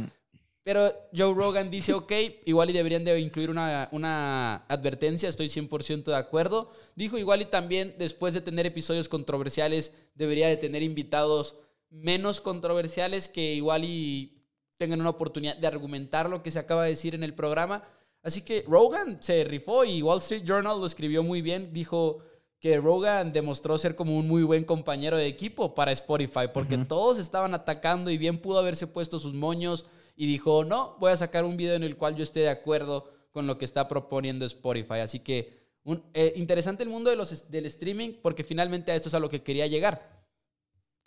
Pero 0.67 0.91
Joe 1.15 1.33
Rogan 1.33 1.71
dice, 1.71 1.93
ok, 1.93 2.11
igual 2.43 2.69
y 2.69 2.73
deberían 2.73 3.05
de 3.05 3.17
incluir 3.21 3.49
una, 3.49 3.87
una 3.93 4.65
advertencia, 4.67 5.29
estoy 5.29 5.47
100% 5.47 6.03
de 6.03 6.15
acuerdo. 6.17 6.71
Dijo, 6.93 7.17
igual 7.17 7.41
y 7.41 7.45
también 7.45 7.95
después 7.97 8.33
de 8.33 8.41
tener 8.41 8.65
episodios 8.65 9.07
controversiales, 9.07 9.93
debería 10.13 10.49
de 10.49 10.57
tener 10.57 10.83
invitados 10.83 11.55
menos 11.89 12.41
controversiales 12.41 13.29
que 13.29 13.53
igual 13.53 13.85
y 13.85 14.43
tengan 14.75 14.99
una 14.99 15.11
oportunidad 15.11 15.55
de 15.55 15.67
argumentar 15.67 16.29
lo 16.29 16.43
que 16.43 16.51
se 16.51 16.59
acaba 16.59 16.83
de 16.83 16.89
decir 16.89 17.15
en 17.15 17.23
el 17.23 17.33
programa. 17.33 17.85
Así 18.21 18.41
que 18.41 18.65
Rogan 18.67 19.23
se 19.23 19.45
rifó 19.45 19.85
y 19.85 20.01
Wall 20.01 20.17
Street 20.17 20.43
Journal 20.43 20.81
lo 20.81 20.85
escribió 20.85 21.23
muy 21.23 21.41
bien. 21.41 21.71
Dijo 21.71 22.19
que 22.59 22.75
Rogan 22.75 23.31
demostró 23.31 23.77
ser 23.77 23.95
como 23.95 24.17
un 24.17 24.27
muy 24.27 24.43
buen 24.43 24.65
compañero 24.65 25.15
de 25.15 25.27
equipo 25.27 25.73
para 25.73 25.93
Spotify, 25.93 26.49
porque 26.53 26.77
todos 26.79 27.19
estaban 27.19 27.53
atacando 27.53 28.11
y 28.11 28.17
bien 28.17 28.41
pudo 28.41 28.59
haberse 28.59 28.85
puesto 28.85 29.17
sus 29.17 29.33
moños 29.33 29.85
y 30.17 30.27
dijo, 30.27 30.65
no, 30.65 30.97
voy 30.99 31.11
a 31.11 31.17
sacar 31.17 31.45
un 31.45 31.55
video 31.55 31.75
en 31.75 31.83
el 31.83 31.95
cual 31.95 32.17
yo 32.17 32.23
esté 32.23 32.41
de 32.41 32.49
acuerdo 32.49 33.09
con 33.31 33.47
lo 33.47 33.57
que 33.57 33.63
está 33.63 33.87
proponiendo 33.87 34.45
Spotify. 34.45 34.95
Así 34.95 35.19
que 35.19 35.65
un, 35.85 36.03
eh, 36.13 36.33
interesante 36.35 36.83
el 36.83 36.89
mundo 36.89 37.09
de 37.09 37.15
los, 37.15 37.49
del 37.49 37.65
streaming, 37.67 38.15
porque 38.21 38.43
finalmente 38.43 38.91
a 38.91 38.95
esto 38.95 39.07
es 39.07 39.13
a 39.13 39.19
lo 39.19 39.29
que 39.29 39.43
quería 39.43 39.67
llegar. 39.67 40.25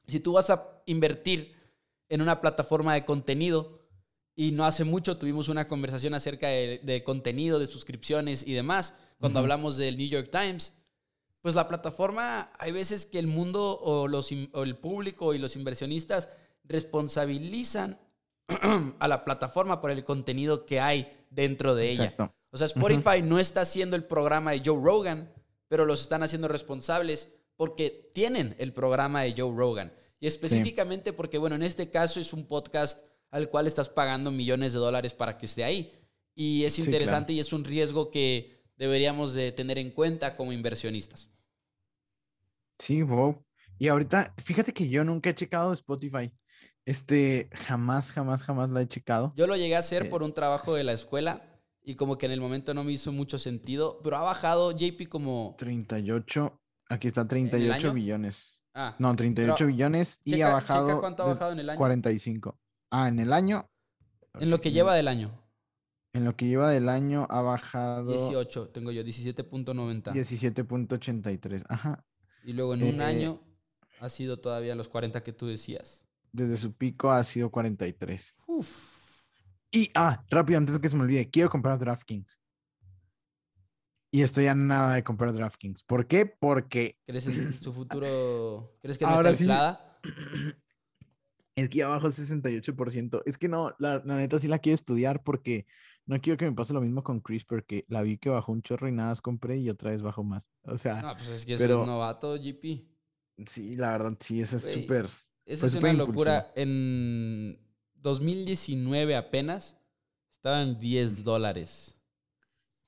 Si 0.07 0.21
tú 0.21 0.33
vas 0.33 0.49
a 0.49 0.83
invertir 0.87 1.61
en 2.11 2.21
una 2.21 2.41
plataforma 2.43 2.93
de 2.93 3.07
contenido. 3.07 3.81
Y 4.37 4.53
no 4.53 4.65
hace 4.65 4.85
mucho 4.85 5.17
tuvimos 5.17 5.49
una 5.49 5.67
conversación 5.67 6.15
acerca 6.15 6.49
de, 6.49 7.03
contenido, 7.05 7.59
de 7.59 7.67
suscripciones 7.67 8.47
y 8.47 8.53
demás, 8.53 8.95
cuando 9.19 9.39
hablamos 9.39 9.77
del 9.77 9.97
New 9.97 10.09
York 10.09 10.31
Times. 10.31 10.75
Pues 11.41 11.55
la 11.55 11.69
plataforma, 11.69 12.53
hay 12.59 12.73
veces 12.73 13.07
que 13.07 13.19
el 13.19 13.27
mundo 13.27 13.79
o, 13.81 14.09
los, 14.09 14.31
el 14.33 14.77
público 14.77 15.35
y 15.35 15.39
los 15.39 15.57
inversionistas 15.57 16.29
responsabilizan 16.65 17.99
a 18.99 19.09
la 19.09 19.25
plataforma 19.25 19.81
por 19.81 19.91
el 19.91 20.05
contenido 20.05 20.67
que 20.67 20.81
hay 20.81 21.13
dentro 21.31 21.75
de 21.75 21.91
ella. 21.91 22.15
O 22.51 22.59
sea, 22.59 22.67
Spotify 22.67 23.23
no 23.23 23.39
está 23.39 23.63
haciendo 23.63 23.97
el 23.97 24.05
programa 24.05 24.53
de 24.53 24.63
Joe 24.65 24.81
Rogan, 24.83 25.33
pero 25.69 25.85
los 25.85 26.03
están 26.03 26.23
haciendo 26.23 26.49
responsables 26.49 27.33
porque 27.57 28.11
tienen 28.15 28.57
el 28.59 28.73
programa 28.73 29.23
de 29.23 29.35
Joe 29.37 29.55
Rogan. 29.55 29.93
Y 30.19 30.27
específicamente 30.27 31.13
porque, 31.13 31.39
bueno, 31.39 31.57
en 31.57 31.63
este 31.63 31.91
caso 31.91 32.21
es 32.21 32.33
un 32.33 32.47
podcast 32.47 33.07
al 33.31 33.49
cual 33.49 33.67
estás 33.67 33.89
pagando 33.89 34.31
millones 34.31 34.73
de 34.73 34.81
dólares 34.81 35.15
para 35.15 35.39
que 35.39 35.47
esté 35.47 35.65
ahí. 35.65 35.93
Y 36.35 36.65
es 36.65 36.79
interesante 36.79 37.33
y 37.33 37.41
es 37.41 37.53
un 37.53 37.65
riesgo 37.65 38.11
que 38.11 38.61
deberíamos 38.77 39.35
de 39.35 39.53
tener 39.53 39.79
en 39.79 39.91
cuenta 39.91 40.37
como 40.37 40.53
inversionistas. 40.53 41.31
Sí, 42.79 43.03
wow. 43.03 43.45
Y 43.79 43.89
ahorita, 43.89 44.35
fíjate 44.39 44.73
que 44.73 44.89
yo 44.89 45.05
nunca 45.05 45.31
he 45.31 45.35
checado 45.35 45.73
Spotify. 45.73 46.33
Este, 46.85 47.49
jamás, 47.53 48.11
jamás, 48.13 48.43
jamás 48.43 48.71
la 48.71 48.83
he 48.83 48.87
checado. 48.87 49.33
Yo 49.37 49.47
lo 49.47 49.57
llegué 49.57 49.77
a 49.77 49.81
hacer 49.81 50.11
por 50.11 50.23
un 50.23 50.33
trabajo 50.33 50.75
de 50.75 50.85
la 50.85 50.93
escuela 50.93 51.43
y 51.83 51.95
como 51.95 52.19
que 52.19 52.27
en 52.27 52.33
el 52.33 52.41
momento 52.41 52.75
no 52.75 52.85
me 52.85 52.93
hizo 52.93 53.13
mucho 53.13 53.39
sentido, 53.39 54.01
pero 54.03 54.17
ha 54.17 54.23
bajado 54.23 54.73
JP 54.73 55.09
como... 55.09 55.55
38, 55.59 56.61
aquí 56.89 57.09
está 57.09 57.27
38 57.27 57.93
billones. 57.93 58.61
Ah, 58.75 58.95
no, 58.99 59.15
38 59.15 59.67
billones 59.67 60.21
y 60.25 60.41
ha 60.43 60.53
bajado. 60.53 61.01
cuánto 61.01 61.23
ha 61.25 61.27
bajado 61.27 61.53
en 61.53 61.61
el 61.61 61.71
año. 61.71 61.79
45. 61.79 62.59
Ah, 62.91 63.09
en 63.09 63.19
el 63.19 63.33
año. 63.33 63.69
En 64.39 64.51
lo 64.51 64.61
que 64.61 64.71
lleva 64.71 64.95
del 64.95 65.09
año. 65.09 65.33
En 66.13 66.25
lo 66.25 66.37
que 66.37 66.47
lleva 66.47 66.71
del 66.71 66.89
año 66.89 67.27
ha 67.31 67.41
bajado. 67.41 68.13
18, 68.13 68.69
tengo 68.69 68.91
yo, 68.91 69.03
17.90. 69.03 70.13
17.83, 70.13 71.65
ajá. 71.69 72.05
Y 72.45 72.53
luego 72.53 72.75
en 72.75 72.83
un 72.83 73.01
eh, 73.01 73.05
año 73.05 73.41
ha 74.01 74.09
sido 74.09 74.39
todavía 74.39 74.75
los 74.75 74.89
40 74.89 75.23
que 75.23 75.33
tú 75.33 75.47
decías. 75.47 76.05
Desde 76.33 76.57
su 76.57 76.73
pico 76.73 77.11
ha 77.11 77.23
sido 77.25 77.51
43. 77.51 78.35
Uf. 78.47 78.69
Y, 79.73 79.91
ah, 79.95 80.25
rápido, 80.31 80.59
antes 80.59 80.75
de 80.75 80.81
que 80.81 80.89
se 80.89 80.97
me 80.97 81.03
olvide, 81.03 81.31
quiero 81.31 81.49
comprar 81.49 81.79
DraftKings. 81.79 82.41
Y 84.13 84.23
estoy 84.23 84.49
a 84.49 84.55
nada 84.55 84.95
de 84.95 85.05
comprar 85.05 85.33
DraftKings. 85.33 85.85
¿Por 85.85 86.07
qué? 86.07 86.27
Porque. 86.27 86.99
¿Crees 87.07 87.27
en 87.27 87.53
su 87.53 87.73
futuro? 87.73 88.77
¿Crees 88.83 88.99
que 88.99 89.05
no 89.05 89.11
Ahora 89.13 89.31
está 89.31 89.45
inflada? 89.45 90.01
Es 91.57 91.69
que 91.69 91.83
abajo 91.83 92.09
es 92.09 92.19
68%. 92.19 93.23
Es 93.27 93.37
que 93.37 93.49
no, 93.49 93.75
la, 93.79 94.01
neta 94.01 94.39
sí 94.39 94.49
la 94.49 94.61
quiero 94.61 94.75
estudiar 94.75 95.23
porque 95.23 95.67
no 96.07 96.19
quiero 96.21 96.39
que 96.39 96.47
me 96.47 96.53
pase 96.53 96.73
lo 96.73 96.81
mismo 96.81 97.03
con 97.03 97.21
Chris, 97.21 97.45
porque 97.45 97.85
la 97.89 98.03
vi 98.03 98.17
que 98.17 98.31
bajó 98.31 98.53
un 98.53 98.63
chorro 98.63 98.89
y 98.89 98.93
nada 98.93 99.11
más 99.11 99.21
compré 99.21 99.59
y 99.59 99.69
otra 99.69 99.91
vez 99.91 100.01
bajó 100.01 100.25
más. 100.25 100.49
O 100.63 100.79
sea. 100.79 101.03
No, 101.03 101.15
pues 101.17 101.29
es 101.29 101.45
que 101.45 101.55
eso 101.55 101.65
es 101.65 101.87
novato, 101.87 102.35
GP. 102.39 102.89
Sí, 103.47 103.77
la 103.77 103.91
verdad, 103.91 104.17
sí, 104.21 104.41
eso 104.41 104.57
es 104.57 104.73
súper. 104.73 105.11
Eso 105.51 105.67
es 105.67 105.75
una 105.75 105.93
locura. 105.93 106.53
En 106.55 107.59
2019 107.97 109.17
apenas 109.17 109.77
estaban 110.31 110.79
10 110.79 111.25
dólares. 111.25 111.97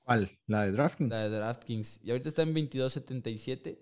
¿Cuál? 0.03 0.29
¿La 0.47 0.63
de 0.63 0.71
DraftKings? 0.71 1.09
La 1.09 1.23
de 1.23 1.29
DraftKings. 1.29 1.99
Y 2.03 2.11
ahorita 2.11 2.29
está 2.29 2.41
en 2.43 2.55
22.77. 2.55 3.79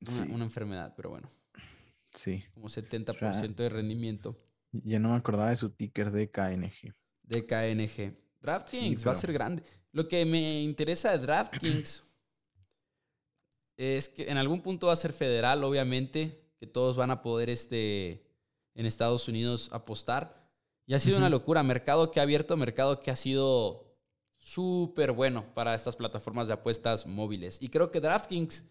Una, 0.00 0.34
una 0.34 0.44
enfermedad, 0.44 0.94
pero 0.96 1.10
bueno. 1.10 1.30
Sí. 2.12 2.44
Como 2.54 2.68
70% 2.68 3.54
de 3.54 3.68
rendimiento. 3.68 4.36
Ya 4.72 4.98
no 4.98 5.10
me 5.10 5.16
acordaba 5.16 5.50
de 5.50 5.56
su 5.56 5.70
ticker 5.70 6.10
de 6.10 6.28
KNG. 6.28 6.92
De 7.22 7.46
KNG. 7.46 8.16
DraftKings 8.42 9.06
va 9.06 9.12
a 9.12 9.14
ser 9.14 9.32
grande. 9.32 9.62
Lo 9.92 10.08
que 10.08 10.24
me 10.24 10.60
interesa 10.60 11.12
de 11.12 11.18
DraftKings 11.18 12.04
es 13.76 14.08
que 14.08 14.30
en 14.30 14.36
algún 14.36 14.60
punto 14.62 14.88
va 14.88 14.92
a 14.92 14.96
ser 14.96 15.12
federal, 15.12 15.64
obviamente, 15.64 16.40
que 16.58 16.66
todos 16.66 16.96
van 16.96 17.10
a 17.10 17.22
poder 17.22 17.50
este, 17.50 18.26
en 18.74 18.86
Estados 18.86 19.28
Unidos 19.28 19.68
apostar. 19.72 20.44
Y 20.86 20.94
ha 20.94 21.00
sido 21.00 21.18
una 21.18 21.30
locura. 21.30 21.62
Mercado 21.62 22.10
que 22.10 22.20
ha 22.20 22.24
abierto, 22.24 22.56
mercado 22.56 23.00
que 23.00 23.10
ha 23.10 23.16
sido 23.16 23.96
súper 24.38 25.12
bueno 25.12 25.46
para 25.54 25.74
estas 25.74 25.96
plataformas 25.96 26.48
de 26.48 26.54
apuestas 26.54 27.06
móviles. 27.06 27.58
Y 27.60 27.70
creo 27.70 27.90
que 27.90 28.00
DraftKings 28.00 28.64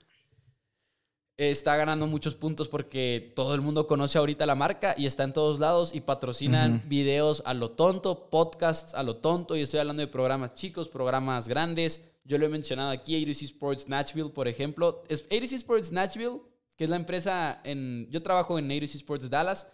está 1.38 1.76
ganando 1.76 2.06
muchos 2.06 2.36
puntos 2.36 2.69
porque 2.69 3.34
todo 3.36 3.56
el 3.56 3.62
mundo 3.62 3.88
conoce 3.88 4.17
ahorita 4.17 4.46
la 4.46 4.56
marca 4.56 4.93
y 4.98 5.06
está 5.06 5.24
en 5.24 5.34
todos 5.34 5.60
lados 5.60 5.93
y 5.93 6.02
patrocinan 6.02 6.82
videos 6.86 7.41
a 7.46 7.54
lo 7.54 7.72
tonto, 7.72 8.30
podcasts 8.30 8.93
a 8.93 9.04
lo 9.04 9.17
tonto 9.17 9.56
y 9.56 9.62
estoy 9.62 9.80
hablando 9.80 10.02
de 10.02 10.08
programas 10.08 10.54
chicos, 10.54 10.89
programas 10.89 11.48
grandes. 11.48 12.04
Yo 12.24 12.38
lo 12.38 12.46
he 12.46 12.50
mencionado 12.50 12.91
aquí, 12.91 13.22
ADC 13.22 13.41
Sports 13.43 13.89
Nashville, 13.89 14.30
por 14.30 14.48
ejemplo. 14.48 15.04
Es 15.10 15.26
ADC 15.32 15.54
Sports 15.54 15.91
Nashville, 15.91 16.41
que 16.78 16.86
es 16.86 16.89
la 16.89 16.96
empresa 16.96 17.60
en... 17.63 18.10
Yo 18.12 18.22
trabajo 18.22 18.58
en 18.60 18.72
ADC 18.72 18.96
Sports 18.96 19.30
Dallas. 19.30 19.67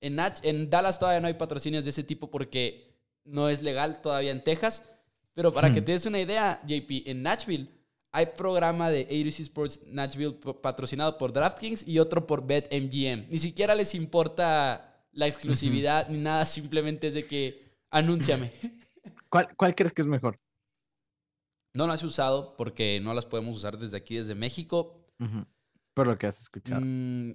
En, 0.00 0.18
en 0.42 0.68
Dallas 0.68 0.98
todavía 0.98 1.20
no 1.20 1.28
hay 1.28 1.34
patrocinios 1.34 1.84
de 1.84 1.90
ese 1.90 2.02
tipo 2.02 2.30
porque 2.30 2.92
no 3.24 3.48
es 3.48 3.62
legal 3.62 4.02
todavía 4.02 4.32
en 4.32 4.44
Texas. 4.44 4.82
Pero 5.32 5.52
para 5.52 5.72
que 5.72 5.80
hmm. 5.80 5.84
te 5.84 5.92
des 5.92 6.06
una 6.06 6.20
idea, 6.20 6.60
JP, 6.66 7.08
en 7.08 7.22
Nashville 7.22 7.68
hay 8.14 8.26
programa 8.26 8.90
de 8.90 9.02
ADC 9.02 9.40
Sports 9.40 9.82
Nashville 9.88 10.38
patrocinado 10.62 11.18
por 11.18 11.32
DraftKings 11.32 11.86
y 11.86 11.98
otro 11.98 12.24
por 12.28 12.46
BetMGM. 12.46 13.28
Ni 13.28 13.38
siquiera 13.38 13.74
les 13.74 13.92
importa 13.96 15.04
la 15.10 15.26
exclusividad 15.26 16.08
ni 16.08 16.18
nada, 16.18 16.46
simplemente 16.46 17.08
es 17.08 17.14
de 17.14 17.26
que 17.26 17.74
anúnciame. 17.90 18.52
¿Cuál, 19.28 19.48
¿Cuál 19.56 19.74
crees 19.74 19.92
que 19.92 20.02
es 20.02 20.06
mejor? 20.06 20.38
No 21.74 21.88
las 21.88 22.04
he 22.04 22.06
usado 22.06 22.54
porque 22.56 23.00
no 23.02 23.14
las 23.14 23.26
podemos 23.26 23.56
usar 23.56 23.76
desde 23.78 23.96
aquí, 23.96 24.14
desde 24.14 24.36
México. 24.36 25.04
Por 25.92 26.06
lo 26.06 26.16
que 26.16 26.28
has 26.28 26.40
escuchado. 26.40 26.82
Mm, 26.84 27.30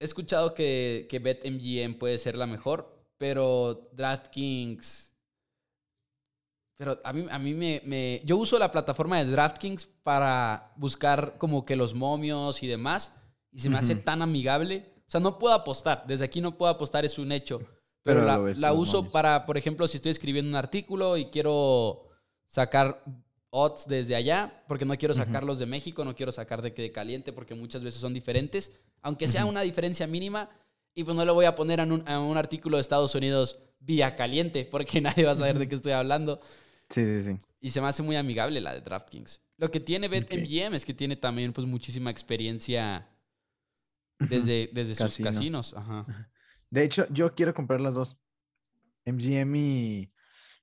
he 0.00 0.04
escuchado 0.04 0.52
que, 0.52 1.06
que 1.08 1.18
BetMGM 1.18 1.94
puede 1.94 2.18
ser 2.18 2.36
la 2.36 2.46
mejor, 2.46 3.06
pero 3.16 3.88
DraftKings 3.94 5.13
pero 6.76 7.00
a 7.04 7.12
mí, 7.12 7.26
a 7.30 7.38
mí 7.38 7.54
me, 7.54 8.22
Yo 8.24 8.36
uso 8.36 8.58
la 8.58 8.72
plataforma 8.72 9.18
de 9.18 9.30
DraftKings 9.30 9.86
para 10.02 10.72
buscar 10.76 11.36
como 11.38 11.64
que 11.64 11.76
los 11.76 11.94
momios 11.94 12.62
y 12.62 12.66
demás. 12.66 13.12
Y 13.52 13.60
se 13.60 13.70
me 13.70 13.78
hace 13.78 13.94
tan 13.94 14.22
amigable. 14.22 14.92
O 15.06 15.10
sea, 15.10 15.20
no 15.20 15.38
puedo 15.38 15.54
apostar. 15.54 16.04
Desde 16.06 16.24
aquí 16.24 16.40
no 16.40 16.56
puedo 16.56 16.72
apostar, 16.72 17.04
es 17.04 17.18
un 17.18 17.30
hecho. 17.30 17.60
Pero, 18.02 18.24
la, 18.24 18.72
uso 18.72 19.10
para, 19.10 19.46
por 19.46 19.56
ejemplo, 19.56 19.86
si 19.86 19.96
estoy 19.96 20.10
escribiendo 20.10 20.48
un 20.48 20.56
artículo 20.56 21.16
y 21.16 21.26
quiero 21.26 22.08
sacar 22.48 23.02
odds 23.50 23.86
desde 23.86 24.16
allá, 24.16 24.64
porque 24.66 24.84
no 24.84 24.96
quiero 24.98 25.14
sacarlos 25.14 25.60
de 25.60 25.66
México, 25.66 26.04
no 26.04 26.16
quiero 26.16 26.32
sacar 26.32 26.60
de, 26.60 26.70
de 26.70 26.92
caliente, 26.92 27.32
porque 27.32 27.54
muchas 27.54 27.84
veces 27.84 28.00
son 28.00 28.12
diferentes. 28.12 28.72
Aunque 29.00 29.28
sea 29.28 29.46
una 29.46 29.60
diferencia 29.60 30.06
mínima, 30.08 30.50
y 30.94 31.04
pues 31.04 31.16
no 31.16 31.24
le 31.24 31.32
voy 31.32 31.44
a 31.44 31.54
poner 31.54 31.80
a 31.80 31.84
un, 31.84 32.02
a 32.08 32.18
un 32.18 32.36
artículo 32.36 32.76
de 32.76 32.82
Estados 32.82 33.14
Unidos 33.14 33.60
vía 33.78 34.16
caliente, 34.16 34.66
porque 34.68 35.00
nadie 35.00 35.24
va 35.24 35.32
a 35.32 35.36
saber 35.36 35.58
de 35.58 35.68
qué 35.68 35.76
estoy 35.76 35.92
hablando. 35.92 36.40
Sí, 36.94 37.04
sí, 37.04 37.22
sí. 37.22 37.40
Y 37.60 37.70
se 37.70 37.80
me 37.80 37.88
hace 37.88 38.04
muy 38.04 38.14
amigable 38.14 38.60
la 38.60 38.72
de 38.72 38.80
DraftKings. 38.80 39.42
Lo 39.56 39.68
que 39.68 39.80
tiene 39.80 40.06
BetMGM 40.06 40.74
es 40.74 40.84
que 40.84 40.94
tiene 40.94 41.16
también 41.16 41.52
pues 41.52 41.66
muchísima 41.66 42.10
experiencia 42.10 43.08
desde, 44.20 44.68
desde 44.72 44.94
sus 44.94 45.18
casinos. 45.18 45.74
De 46.70 46.84
hecho, 46.84 47.08
yo 47.10 47.34
quiero 47.34 47.52
comprar 47.52 47.80
las 47.80 47.96
dos. 47.96 48.16
MGM 49.06 49.56
y, 49.56 50.12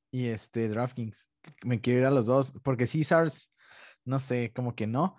y 0.10 0.28
este 0.28 0.70
DraftKings. 0.70 1.30
Me 1.66 1.82
quiero 1.82 2.00
ir 2.00 2.06
a 2.06 2.12
los 2.12 2.28
dos. 2.28 2.54
Porque 2.64 2.88
Caesars, 2.88 3.54
no 4.06 4.22
sé, 4.22 4.54
como 4.56 4.74
que 4.74 4.88
no. 4.88 5.18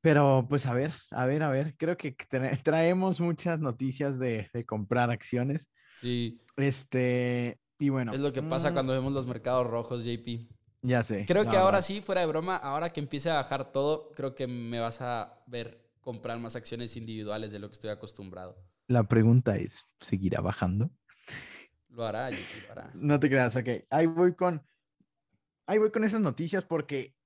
Pero 0.00 0.46
pues 0.48 0.66
a 0.66 0.74
ver, 0.74 0.92
a 1.12 1.26
ver, 1.26 1.44
a 1.44 1.50
ver. 1.50 1.76
Creo 1.76 1.96
que 1.96 2.16
traemos 2.64 3.20
muchas 3.20 3.60
noticias 3.60 4.18
de, 4.18 4.50
de 4.52 4.66
comprar 4.66 5.10
acciones. 5.12 5.68
Sí. 6.00 6.40
Este, 6.56 7.60
y 7.78 7.88
bueno. 7.88 8.12
Es 8.12 8.20
lo 8.20 8.32
que 8.32 8.42
pasa 8.42 8.70
mm. 8.70 8.74
cuando 8.74 8.92
vemos 8.92 9.12
los 9.12 9.26
mercados 9.26 9.66
rojos, 9.66 10.04
JP. 10.04 10.48
Ya 10.82 11.02
sé. 11.02 11.26
Creo 11.26 11.48
que 11.48 11.56
ahora 11.56 11.82
sí, 11.82 12.00
fuera 12.00 12.20
de 12.20 12.26
broma, 12.26 12.56
ahora 12.56 12.92
que 12.92 13.00
empiece 13.00 13.30
a 13.30 13.34
bajar 13.34 13.72
todo, 13.72 14.12
creo 14.12 14.34
que 14.34 14.46
me 14.46 14.78
vas 14.78 15.00
a 15.00 15.42
ver 15.46 15.84
comprar 16.00 16.38
más 16.38 16.54
acciones 16.54 16.96
individuales 16.96 17.50
de 17.50 17.58
lo 17.58 17.68
que 17.68 17.74
estoy 17.74 17.90
acostumbrado. 17.90 18.56
La 18.86 19.02
pregunta 19.08 19.56
es, 19.56 19.84
¿seguirá 20.00 20.40
bajando? 20.40 20.90
Lo 21.88 22.06
hará, 22.06 22.30
JP, 22.30 22.66
lo 22.66 22.72
hará. 22.72 22.90
No 22.94 23.18
te 23.18 23.28
creas, 23.28 23.56
ok. 23.56 23.68
Ahí 23.90 24.06
voy 24.06 24.34
con, 24.34 24.64
ahí 25.66 25.78
voy 25.78 25.90
con 25.90 26.04
esas 26.04 26.20
noticias 26.20 26.64
porque 26.64 27.16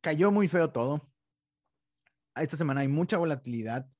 cayó 0.00 0.30
muy 0.30 0.48
feo 0.48 0.70
todo. 0.70 1.00
Esta 2.34 2.56
semana 2.56 2.80
hay 2.80 2.88
mucha 2.88 3.18
volatilidad. 3.18 3.90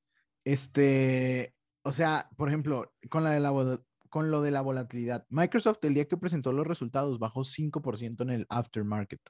Este, 0.44 1.54
o 1.82 1.92
sea, 1.92 2.30
por 2.36 2.48
ejemplo, 2.48 2.94
con 3.10 3.24
la 3.24 3.32
de 3.32 3.40
la 3.40 3.50
con 4.10 4.30
lo 4.30 4.42
de 4.42 4.50
la 4.50 4.60
volatilidad. 4.60 5.24
Microsoft 5.30 5.78
el 5.82 5.94
día 5.94 6.06
que 6.06 6.16
presentó 6.16 6.52
los 6.52 6.66
resultados 6.66 7.18
bajó 7.18 7.44
5% 7.44 8.22
en 8.22 8.30
el 8.30 8.46
aftermarket. 8.50 9.20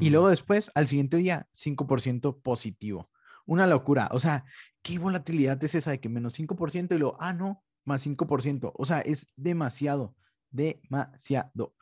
Y 0.00 0.08
luego 0.08 0.30
después, 0.30 0.70
al 0.74 0.86
siguiente 0.86 1.18
día, 1.18 1.46
5% 1.52 2.40
positivo. 2.40 3.06
Una 3.44 3.66
locura. 3.66 4.08
O 4.12 4.18
sea, 4.18 4.46
¿qué 4.82 4.98
volatilidad 4.98 5.62
es 5.62 5.74
esa 5.74 5.90
de 5.90 6.00
que 6.00 6.08
menos 6.08 6.38
5% 6.38 6.94
y 6.94 6.98
luego, 6.98 7.18
ah, 7.20 7.34
no, 7.34 7.62
más 7.84 8.06
5%? 8.06 8.72
O 8.74 8.86
sea, 8.86 9.00
es 9.00 9.26
demasiado, 9.36 10.16
demasiado. 10.50 11.74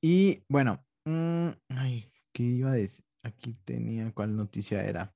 Y 0.00 0.44
bueno, 0.48 0.86
mm, 1.04 1.48
ay, 1.70 2.12
¿qué 2.32 2.44
iba 2.44 2.70
a 2.70 2.74
decir? 2.74 3.04
Aquí 3.24 3.54
tenía, 3.64 4.12
¿cuál 4.12 4.36
noticia 4.36 4.84
era? 4.84 5.12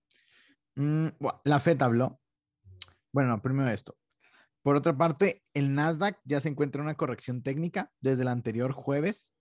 Mm, 0.74 1.08
la 1.44 1.60
FED 1.60 1.80
habló. 1.82 2.20
Bueno, 3.12 3.40
primero 3.40 3.70
esto. 3.70 3.99
Por 4.62 4.76
otra 4.76 4.96
parte, 4.96 5.42
el 5.54 5.74
Nasdaq 5.74 6.20
ya 6.24 6.40
se 6.40 6.48
encuentra 6.48 6.80
en 6.80 6.86
una 6.86 6.96
corrección 6.96 7.42
técnica 7.42 7.90
desde 8.00 8.22
el 8.22 8.28
anterior 8.28 8.72
jueves, 8.72 9.32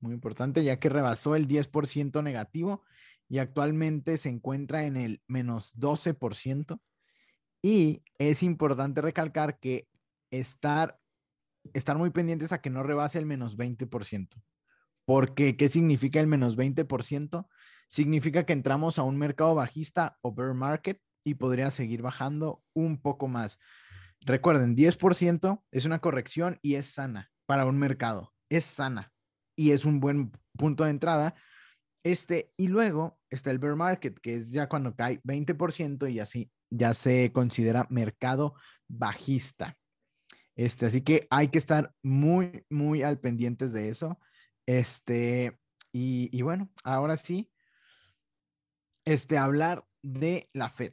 muy 0.00 0.12
importante, 0.12 0.62
ya 0.62 0.78
que 0.78 0.88
rebasó 0.88 1.34
el 1.34 1.48
10% 1.48 2.22
negativo 2.22 2.84
y 3.28 3.38
actualmente 3.38 4.18
se 4.18 4.28
encuentra 4.28 4.84
en 4.84 4.96
el 4.96 5.22
menos 5.26 5.76
12%. 5.76 6.80
Y 7.62 8.02
es 8.18 8.42
importante 8.42 9.00
recalcar 9.00 9.58
que 9.58 9.88
estar, 10.30 11.00
estar 11.72 11.96
muy 11.96 12.10
pendientes 12.10 12.52
a 12.52 12.60
que 12.60 12.70
no 12.70 12.82
rebase 12.82 13.18
el 13.18 13.26
menos 13.26 13.56
20%. 13.56 14.42
Porque, 15.04 15.56
¿qué 15.56 15.68
significa 15.68 16.20
el 16.20 16.26
menos 16.26 16.56
20%? 16.56 17.48
Significa 17.88 18.44
que 18.44 18.52
entramos 18.52 18.98
a 18.98 19.02
un 19.02 19.16
mercado 19.16 19.54
bajista 19.54 20.18
o 20.20 20.34
bear 20.34 20.52
market 20.52 21.00
y 21.24 21.34
podría 21.34 21.70
seguir 21.70 22.02
bajando 22.02 22.62
un 22.74 23.00
poco 23.00 23.26
más. 23.28 23.58
Recuerden, 24.20 24.76
10% 24.76 25.62
es 25.70 25.84
una 25.84 26.00
corrección 26.00 26.58
y 26.62 26.74
es 26.74 26.86
sana 26.86 27.30
para 27.46 27.66
un 27.66 27.78
mercado. 27.78 28.34
Es 28.50 28.64
sana 28.64 29.12
y 29.56 29.72
es 29.72 29.84
un 29.84 30.00
buen 30.00 30.32
punto 30.56 30.84
de 30.84 30.90
entrada. 30.90 31.34
Este, 32.04 32.52
y 32.56 32.68
luego 32.68 33.18
está 33.30 33.50
el 33.50 33.58
bear 33.58 33.76
market, 33.76 34.18
que 34.18 34.34
es 34.34 34.50
ya 34.50 34.68
cuando 34.68 34.94
cae 34.94 35.20
20% 35.22 36.10
y 36.12 36.20
así 36.20 36.50
ya 36.70 36.94
se 36.94 37.32
considera 37.32 37.86
mercado 37.90 38.54
bajista. 38.88 39.76
Este, 40.56 40.86
así 40.86 41.02
que 41.02 41.26
hay 41.30 41.48
que 41.48 41.58
estar 41.58 41.94
muy, 42.02 42.64
muy 42.68 43.02
al 43.02 43.20
pendientes 43.20 43.72
de 43.72 43.88
eso. 43.88 44.18
Este, 44.66 45.58
y, 45.92 46.28
y 46.36 46.42
bueno, 46.42 46.70
ahora 46.84 47.16
sí, 47.16 47.50
este, 49.04 49.38
hablar 49.38 49.84
de 50.02 50.48
la 50.52 50.68
FED 50.68 50.92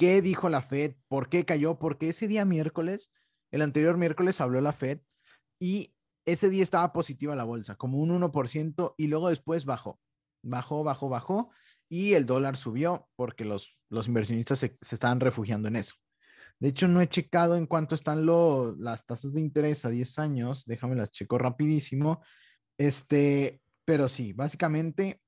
qué 0.00 0.22
dijo 0.22 0.48
la 0.48 0.62
Fed, 0.62 0.94
por 1.08 1.28
qué 1.28 1.44
cayó, 1.44 1.78
porque 1.78 2.08
ese 2.08 2.26
día 2.26 2.46
miércoles, 2.46 3.12
el 3.50 3.60
anterior 3.60 3.98
miércoles 3.98 4.40
habló 4.40 4.58
la 4.62 4.72
Fed 4.72 5.00
y 5.60 5.94
ese 6.24 6.48
día 6.48 6.62
estaba 6.62 6.94
positiva 6.94 7.36
la 7.36 7.44
bolsa, 7.44 7.76
como 7.76 7.98
un 7.98 8.08
1% 8.08 8.94
y 8.96 9.08
luego 9.08 9.28
después 9.28 9.66
bajó, 9.66 10.00
bajó, 10.42 10.84
bajó, 10.84 11.10
bajó 11.10 11.50
y 11.90 12.14
el 12.14 12.24
dólar 12.24 12.56
subió 12.56 13.10
porque 13.14 13.44
los, 13.44 13.82
los 13.90 14.08
inversionistas 14.08 14.60
se, 14.60 14.78
se 14.80 14.94
estaban 14.94 15.20
refugiando 15.20 15.68
en 15.68 15.76
eso. 15.76 15.96
De 16.60 16.68
hecho, 16.68 16.88
no 16.88 17.02
he 17.02 17.08
checado 17.08 17.56
en 17.56 17.66
cuánto 17.66 17.94
están 17.94 18.24
las 18.24 19.04
tasas 19.04 19.34
de 19.34 19.40
interés 19.40 19.84
a 19.84 19.90
10 19.90 20.18
años. 20.18 20.64
Déjame 20.64 20.94
las 20.94 21.10
checo 21.10 21.36
rapidísimo. 21.36 22.22
Este, 22.78 23.60
pero 23.84 24.08
sí, 24.08 24.32
básicamente 24.32 25.20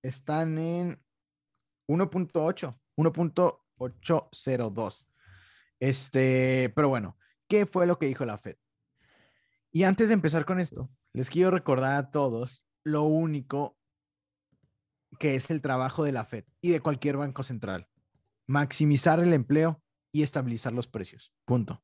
están 0.00 0.58
en 0.58 1.02
1.8, 1.88 2.78
1.8 2.96 3.63
802. 3.84 5.06
Este, 5.80 6.72
pero 6.74 6.88
bueno, 6.88 7.16
¿qué 7.48 7.66
fue 7.66 7.86
lo 7.86 7.98
que 7.98 8.06
dijo 8.06 8.24
la 8.24 8.38
Fed? 8.38 8.56
Y 9.70 9.84
antes 9.84 10.08
de 10.08 10.14
empezar 10.14 10.44
con 10.44 10.60
esto, 10.60 10.90
les 11.12 11.30
quiero 11.30 11.50
recordar 11.50 11.96
a 11.96 12.10
todos 12.10 12.64
lo 12.84 13.02
único 13.02 13.76
que 15.18 15.34
es 15.34 15.50
el 15.50 15.62
trabajo 15.62 16.04
de 16.04 16.12
la 16.12 16.24
Fed 16.24 16.44
y 16.60 16.70
de 16.70 16.80
cualquier 16.80 17.16
banco 17.16 17.42
central. 17.42 17.88
Maximizar 18.46 19.20
el 19.20 19.32
empleo 19.32 19.82
y 20.12 20.22
estabilizar 20.22 20.72
los 20.72 20.86
precios. 20.86 21.32
Punto. 21.44 21.82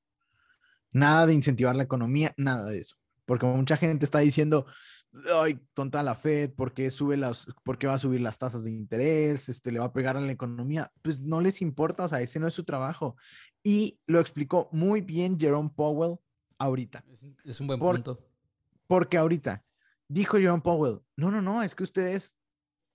Nada 0.92 1.26
de 1.26 1.34
incentivar 1.34 1.76
la 1.76 1.82
economía, 1.82 2.34
nada 2.36 2.70
de 2.70 2.78
eso. 2.78 2.96
Porque 3.24 3.46
mucha 3.46 3.76
gente 3.76 4.04
está 4.04 4.18
diciendo, 4.20 4.66
ay, 5.34 5.60
tonta 5.74 6.02
la 6.02 6.14
Fed, 6.14 6.52
¿por 6.52 6.72
qué, 6.72 6.90
sube 6.90 7.16
las, 7.16 7.46
¿por 7.64 7.78
qué 7.78 7.86
va 7.86 7.94
a 7.94 7.98
subir 7.98 8.20
las 8.20 8.38
tasas 8.38 8.64
de 8.64 8.70
interés? 8.70 9.48
Este, 9.48 9.72
¿Le 9.72 9.78
va 9.78 9.86
a 9.86 9.92
pegar 9.92 10.16
a 10.16 10.20
la 10.20 10.32
economía? 10.32 10.92
Pues 11.02 11.20
no 11.20 11.40
les 11.40 11.62
importa, 11.62 12.04
o 12.04 12.08
sea, 12.08 12.20
ese 12.20 12.38
no 12.38 12.46
es 12.46 12.54
su 12.54 12.64
trabajo. 12.64 13.16
Y 13.62 14.00
lo 14.06 14.20
explicó 14.20 14.68
muy 14.72 15.00
bien 15.00 15.38
Jerome 15.38 15.70
Powell 15.74 16.16
ahorita. 16.58 17.04
Es, 17.44 17.60
un 17.60 17.66
buen 17.66 17.80
punto. 17.80 18.18
Porque 18.86 19.18
ahorita 19.18 19.64
dijo 20.08 20.38
Jerome 20.38 20.62
Powell, 20.62 21.00
no, 21.16 21.30
no, 21.30 21.42
no, 21.42 21.62
es 21.62 21.74
que 21.74 21.84
ustedes 21.84 22.36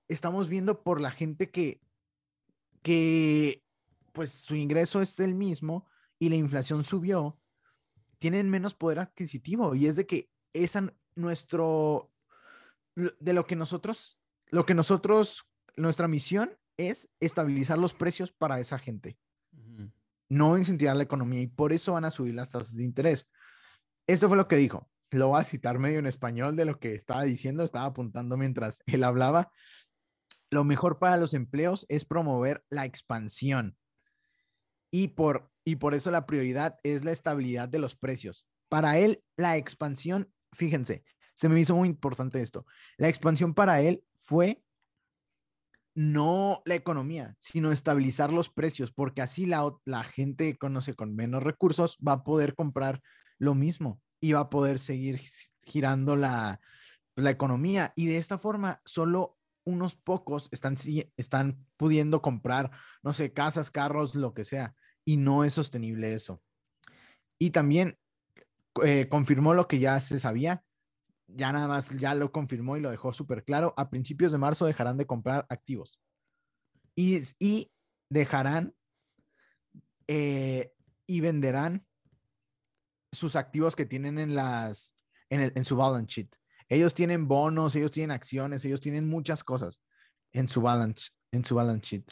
estamos 0.07 0.49
viendo 0.49 0.83
por 0.83 1.01
la 1.01 1.11
gente 1.11 1.49
que, 1.49 1.81
que 2.81 3.63
pues 4.11 4.31
su 4.31 4.55
ingreso 4.55 5.01
es 5.01 5.19
el 5.19 5.35
mismo 5.35 5.87
y 6.19 6.29
la 6.29 6.35
inflación 6.35 6.83
subió, 6.83 7.39
tienen 8.19 8.49
menos 8.49 8.75
poder 8.75 8.99
adquisitivo 8.99 9.75
y 9.75 9.87
es 9.87 9.95
de 9.95 10.05
que 10.05 10.29
esa 10.53 10.93
nuestro 11.15 12.11
de 12.95 13.33
lo 13.33 13.45
que 13.45 13.55
nosotros 13.55 14.19
lo 14.47 14.65
que 14.65 14.73
nosotros 14.73 15.49
nuestra 15.75 16.07
misión 16.07 16.57
es 16.77 17.09
estabilizar 17.19 17.77
los 17.77 17.93
precios 17.93 18.31
para 18.31 18.59
esa 18.59 18.79
gente. 18.79 19.17
No 20.27 20.57
incentivar 20.57 20.95
la 20.95 21.03
economía 21.03 21.41
y 21.41 21.47
por 21.47 21.71
eso 21.71 21.93
van 21.93 22.05
a 22.05 22.11
subir 22.11 22.33
las 22.33 22.49
tasas 22.49 22.75
de 22.75 22.83
interés. 22.83 23.27
Esto 24.07 24.27
fue 24.27 24.37
lo 24.37 24.47
que 24.47 24.55
dijo. 24.55 24.89
Lo 25.11 25.29
voy 25.29 25.41
a 25.41 25.43
citar 25.43 25.77
medio 25.77 25.99
en 25.99 26.07
español 26.07 26.55
de 26.55 26.65
lo 26.65 26.79
que 26.79 26.95
estaba 26.95 27.23
diciendo, 27.23 27.63
estaba 27.63 27.85
apuntando 27.85 28.37
mientras 28.37 28.81
él 28.85 29.03
hablaba. 29.03 29.51
Lo 30.49 30.63
mejor 30.63 30.99
para 30.99 31.17
los 31.17 31.33
empleos 31.33 31.85
es 31.89 32.05
promover 32.05 32.63
la 32.69 32.85
expansión. 32.85 33.77
Y 34.91 35.09
por, 35.09 35.51
y 35.63 35.75
por 35.75 35.93
eso 35.93 36.11
la 36.11 36.25
prioridad 36.25 36.77
es 36.83 37.03
la 37.03 37.11
estabilidad 37.11 37.69
de 37.69 37.79
los 37.79 37.95
precios. 37.95 38.47
Para 38.69 38.97
él, 38.97 39.23
la 39.37 39.57
expansión, 39.57 40.33
fíjense, 40.55 41.03
se 41.35 41.49
me 41.49 41.59
hizo 41.59 41.75
muy 41.75 41.89
importante 41.89 42.41
esto. 42.41 42.65
La 42.97 43.09
expansión 43.09 43.53
para 43.53 43.81
él 43.81 44.03
fue 44.15 44.63
no 45.95 46.61
la 46.65 46.75
economía, 46.75 47.37
sino 47.39 47.71
estabilizar 47.71 48.33
los 48.33 48.49
precios, 48.49 48.91
porque 48.91 49.21
así 49.21 49.45
la, 49.45 50.03
gente 50.03 50.57
conoce 50.57 50.93
con 50.93 51.15
menos 51.15 51.41
recursos 51.43 51.97
va 52.05 52.13
a 52.13 52.23
poder 52.23 52.53
comprar 52.53 53.01
lo 53.39 53.55
mismo 53.55 54.01
y 54.19 54.33
va 54.33 54.41
a 54.41 54.49
poder 54.49 54.79
seguir 54.79 55.21
girando 55.61 56.15
la, 56.17 56.59
la 57.15 57.29
economía. 57.29 57.93
Y 57.95 58.07
de 58.07 58.17
esta 58.17 58.37
forma, 58.37 58.81
solo 58.85 59.37
unos 59.65 59.95
pocos 59.95 60.49
están, 60.51 60.75
están 61.17 61.65
pudiendo 61.77 62.21
comprar, 62.21 62.71
no 63.01 63.13
sé, 63.13 63.31
casas, 63.31 63.71
carros, 63.71 64.15
lo 64.15 64.33
que 64.33 64.43
sea, 64.43 64.75
y 65.05 65.17
no 65.17 65.43
es 65.43 65.53
sostenible 65.53 66.13
eso. 66.13 66.41
Y 67.39 67.51
también 67.51 67.97
eh, 68.83 69.07
confirmó 69.09 69.53
lo 69.53 69.67
que 69.67 69.79
ya 69.79 69.99
se 69.99 70.19
sabía, 70.19 70.63
ya 71.27 71.51
nada 71.51 71.67
más, 71.67 71.89
ya 71.97 72.15
lo 72.15 72.31
confirmó 72.31 72.77
y 72.77 72.81
lo 72.81 72.91
dejó 72.91 73.13
súper 73.13 73.43
claro. 73.43 73.73
A 73.77 73.89
principios 73.89 74.31
de 74.31 74.37
marzo 74.37 74.65
dejarán 74.65 74.97
de 74.97 75.05
comprar 75.05 75.45
activos 75.49 75.99
y, 76.95 77.71
dejarán 78.09 78.73
eh, 80.07 80.71
y 81.07 81.21
venderán 81.21 81.85
sus 83.11 83.35
activos 83.35 83.75
que 83.75 83.85
tienen 83.85 84.19
en, 84.19 84.35
las, 84.35 84.95
en 85.29 85.63
su 85.63 85.75
balance 85.75 86.13
sheet. 86.13 86.35
Ellos 86.67 86.93
tienen 86.93 87.27
bonos, 87.27 87.75
ellos 87.75 87.91
tienen 87.91 88.11
acciones, 88.11 88.65
ellos 88.65 88.81
tienen 88.81 89.07
muchas 89.07 89.43
cosas 89.43 89.81
en 90.33 90.49
su 90.49 90.61
balance, 90.61 91.11
en 91.31 91.45
su 91.45 91.55
balance 91.55 91.85
sheet. 91.85 92.11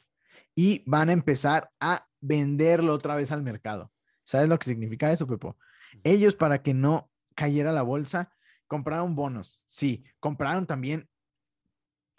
Y 0.56 0.84
van 0.86 1.10
a 1.10 1.14
empezar 1.14 1.72
a 1.80 2.08
venderlo 2.22 2.94
otra 2.94 3.16
vez 3.16 3.32
al 3.32 3.42
mercado. 3.42 3.92
¿Sabes 4.24 4.48
lo 4.48 4.58
que 4.58 4.70
significa 4.70 5.12
eso, 5.12 5.28
Pepo? 5.28 5.58
Ellos, 6.04 6.36
para 6.36 6.62
que 6.62 6.74
no 6.74 7.12
cayera 7.36 7.72
la 7.72 7.82
bolsa, 7.82 8.34
Compraron 8.74 9.14
bonos, 9.14 9.62
sí. 9.68 10.04
Compraron 10.20 10.66
también 10.66 11.08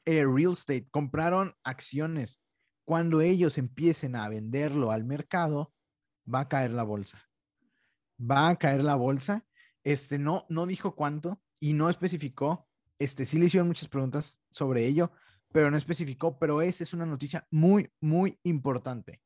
eh, 0.05 0.25
real 0.25 0.53
estate, 0.53 0.87
compraron 0.89 1.53
acciones. 1.65 2.41
Cuando 2.85 3.23
ellos 3.23 3.59
empiecen 3.59 4.15
a 4.15 4.29
venderlo 4.29 4.93
al 4.93 5.03
mercado, 5.03 5.75
va 6.33 6.41
a 6.41 6.49
caer 6.49 6.71
la 6.71 6.85
bolsa. 6.85 7.29
Va 8.21 8.51
a 8.51 8.57
caer 8.57 8.85
la 8.85 8.95
bolsa. 8.95 9.45
Este 9.83 10.17
no, 10.17 10.47
no 10.49 10.67
dijo 10.67 10.95
cuánto 10.95 11.43
y 11.59 11.73
no 11.73 11.91
especificó. 11.91 12.69
Este 13.01 13.27
sí 13.27 13.41
le 13.41 13.47
hicieron 13.47 13.67
muchas 13.67 13.89
preguntas 13.89 14.41
sobre 14.53 14.87
ello, 14.87 15.11
pero 15.51 15.73
no 15.73 15.77
especificó. 15.77 16.39
Pero 16.39 16.63
esa 16.63 16.85
es 16.85 16.95
una 16.95 17.05
noticia 17.05 17.49
muy, 17.51 17.91
muy 18.01 18.39
importante. 18.45 19.21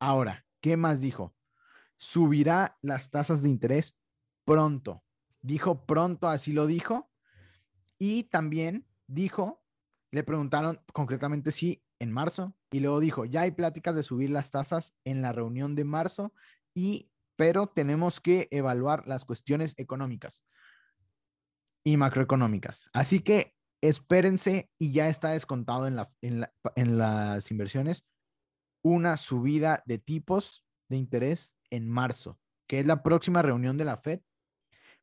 Ahora, 0.00 0.44
¿qué 0.60 0.76
más 0.76 1.00
dijo? 1.00 1.35
Subirá 1.96 2.78
las 2.82 3.10
tasas 3.10 3.42
de 3.42 3.50
interés 3.50 3.96
pronto. 4.44 5.02
Dijo 5.42 5.86
pronto, 5.86 6.28
así 6.28 6.52
lo 6.52 6.66
dijo. 6.66 7.10
Y 7.98 8.24
también 8.24 8.86
dijo, 9.06 9.62
le 10.10 10.22
preguntaron 10.22 10.80
concretamente 10.92 11.52
si 11.52 11.82
en 11.98 12.12
marzo, 12.12 12.54
y 12.70 12.80
luego 12.80 13.00
dijo, 13.00 13.24
ya 13.24 13.42
hay 13.42 13.52
pláticas 13.52 13.94
de 13.94 14.02
subir 14.02 14.30
las 14.30 14.50
tasas 14.50 14.94
en 15.04 15.22
la 15.22 15.32
reunión 15.32 15.74
de 15.74 15.84
marzo, 15.84 16.34
y, 16.74 17.10
pero 17.36 17.68
tenemos 17.68 18.20
que 18.20 18.48
evaluar 18.50 19.06
las 19.06 19.24
cuestiones 19.24 19.74
económicas 19.78 20.44
y 21.84 21.96
macroeconómicas. 21.96 22.90
Así 22.92 23.20
que 23.20 23.54
espérense 23.80 24.70
y 24.78 24.92
ya 24.92 25.08
está 25.08 25.30
descontado 25.30 25.86
en, 25.86 25.98
en 26.74 26.98
las 26.98 27.50
inversiones 27.50 28.06
una 28.82 29.16
subida 29.16 29.82
de 29.86 29.98
tipos 29.98 30.64
de 30.88 30.96
interés 30.96 31.55
en 31.70 31.88
marzo, 31.88 32.38
que 32.66 32.80
es 32.80 32.86
la 32.86 33.02
próxima 33.02 33.42
reunión 33.42 33.76
de 33.76 33.84
la 33.84 33.96
Fed 33.96 34.20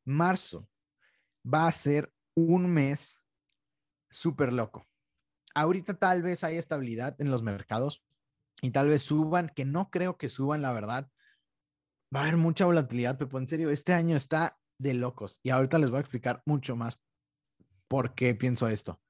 marzo 0.04 0.68
va 1.44 1.66
a 1.66 1.72
ser 1.72 2.12
un 2.34 2.68
mes 2.68 3.20
súper 4.10 4.52
loco. 4.52 4.86
Ahorita 5.54 5.94
tal 5.94 6.22
vez 6.22 6.44
hay 6.44 6.56
estabilidad 6.56 7.20
en 7.20 7.30
los 7.30 7.42
mercados 7.42 8.04
y 8.60 8.70
tal 8.70 8.88
vez 8.88 9.02
suban, 9.02 9.50
que 9.54 9.64
no 9.64 9.90
creo 9.90 10.16
que 10.16 10.28
suban, 10.28 10.62
la 10.62 10.72
verdad. 10.72 11.10
Va 12.14 12.20
a 12.20 12.22
haber 12.24 12.36
mucha 12.36 12.64
volatilidad, 12.64 13.16
pero 13.18 13.38
en 13.38 13.48
serio, 13.48 13.70
este 13.70 13.92
año 13.92 14.16
está 14.16 14.58
de 14.78 14.94
locos 14.94 15.40
y 15.42 15.50
ahorita 15.50 15.78
les 15.78 15.90
voy 15.90 15.98
a 15.98 16.00
explicar 16.00 16.42
mucho 16.46 16.76
más 16.76 17.00
por 17.88 18.14
qué 18.14 18.34
pienso 18.34 18.68
esto. 18.68 19.00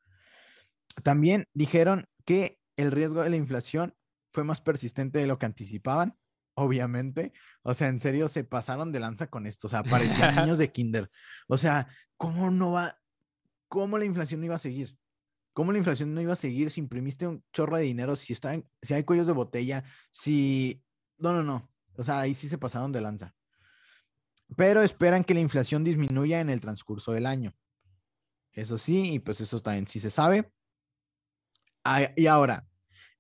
También 1.03 1.49
dijeron 1.53 2.09
que 2.25 2.61
el 2.77 2.93
riesgo 2.93 3.23
de 3.23 3.31
la 3.31 3.37
inflación 3.37 3.95
fue 4.33 4.45
más 4.45 4.61
persistente 4.61 5.19
de 5.19 5.27
lo 5.27 5.39
que 5.39 5.47
anticipaban 5.47 6.19
obviamente. 6.55 7.33
O 7.63 7.75
sea, 7.75 7.89
en 7.89 8.01
serio, 8.01 8.29
se 8.29 8.45
pasaron 8.45 8.93
de 8.93 9.01
lanza 9.01 9.29
con 9.29 9.47
esto. 9.47 9.67
O 9.67 9.71
sea, 9.71 9.83
parecían 9.83 10.35
niños 10.37 10.59
de 10.59 10.73
kinder. 10.73 11.11
O 11.49 11.59
sea, 11.59 11.89
¿cómo 12.17 12.51
no 12.51 12.73
va? 12.73 12.99
¿Cómo 13.69 13.99
la 13.99 14.05
inflación 14.05 14.41
no 14.41 14.47
iba 14.47 14.55
a 14.55 14.61
seguir? 14.61 14.97
¿Cómo 15.53 15.73
la 15.73 15.79
inflación 15.79 16.15
no 16.15 16.21
iba 16.21 16.33
a 16.33 16.37
seguir 16.37 16.71
si 16.71 16.81
imprimiste 16.81 17.27
un 17.27 17.45
chorro 17.53 17.77
de 17.77 17.85
dinero, 17.85 18.17
si, 18.17 18.33
está 18.33 18.57
si 18.83 18.95
hay 18.95 19.05
cuellos 19.05 19.27
de 19.27 19.33
botella, 19.33 19.85
si... 20.11 20.83
No, 21.19 21.33
no, 21.33 21.45
no. 21.45 21.71
O 21.97 22.03
sea, 22.03 22.21
ahí 22.21 22.35
sí 22.35 22.49
se 22.49 22.59
pasaron 22.59 22.91
de 22.91 23.01
lanza. 23.01 23.35
Pero 24.57 24.83
esperan 24.83 25.23
que 25.23 25.35
la 25.35 25.41
inflación 25.41 25.85
disminuya 25.85 26.41
en 26.41 26.51
el 26.51 26.61
transcurso 26.61 27.13
del 27.13 27.27
año. 27.27 27.55
Eso 28.53 28.79
sí, 28.79 29.15
y 29.15 29.19
pues 29.21 29.41
eso 29.41 29.61
también 29.61 29.87
sí 29.87 30.01
se 30.01 30.11
sabe. 30.11 30.53
y 32.17 32.27
ahora, 32.27 32.67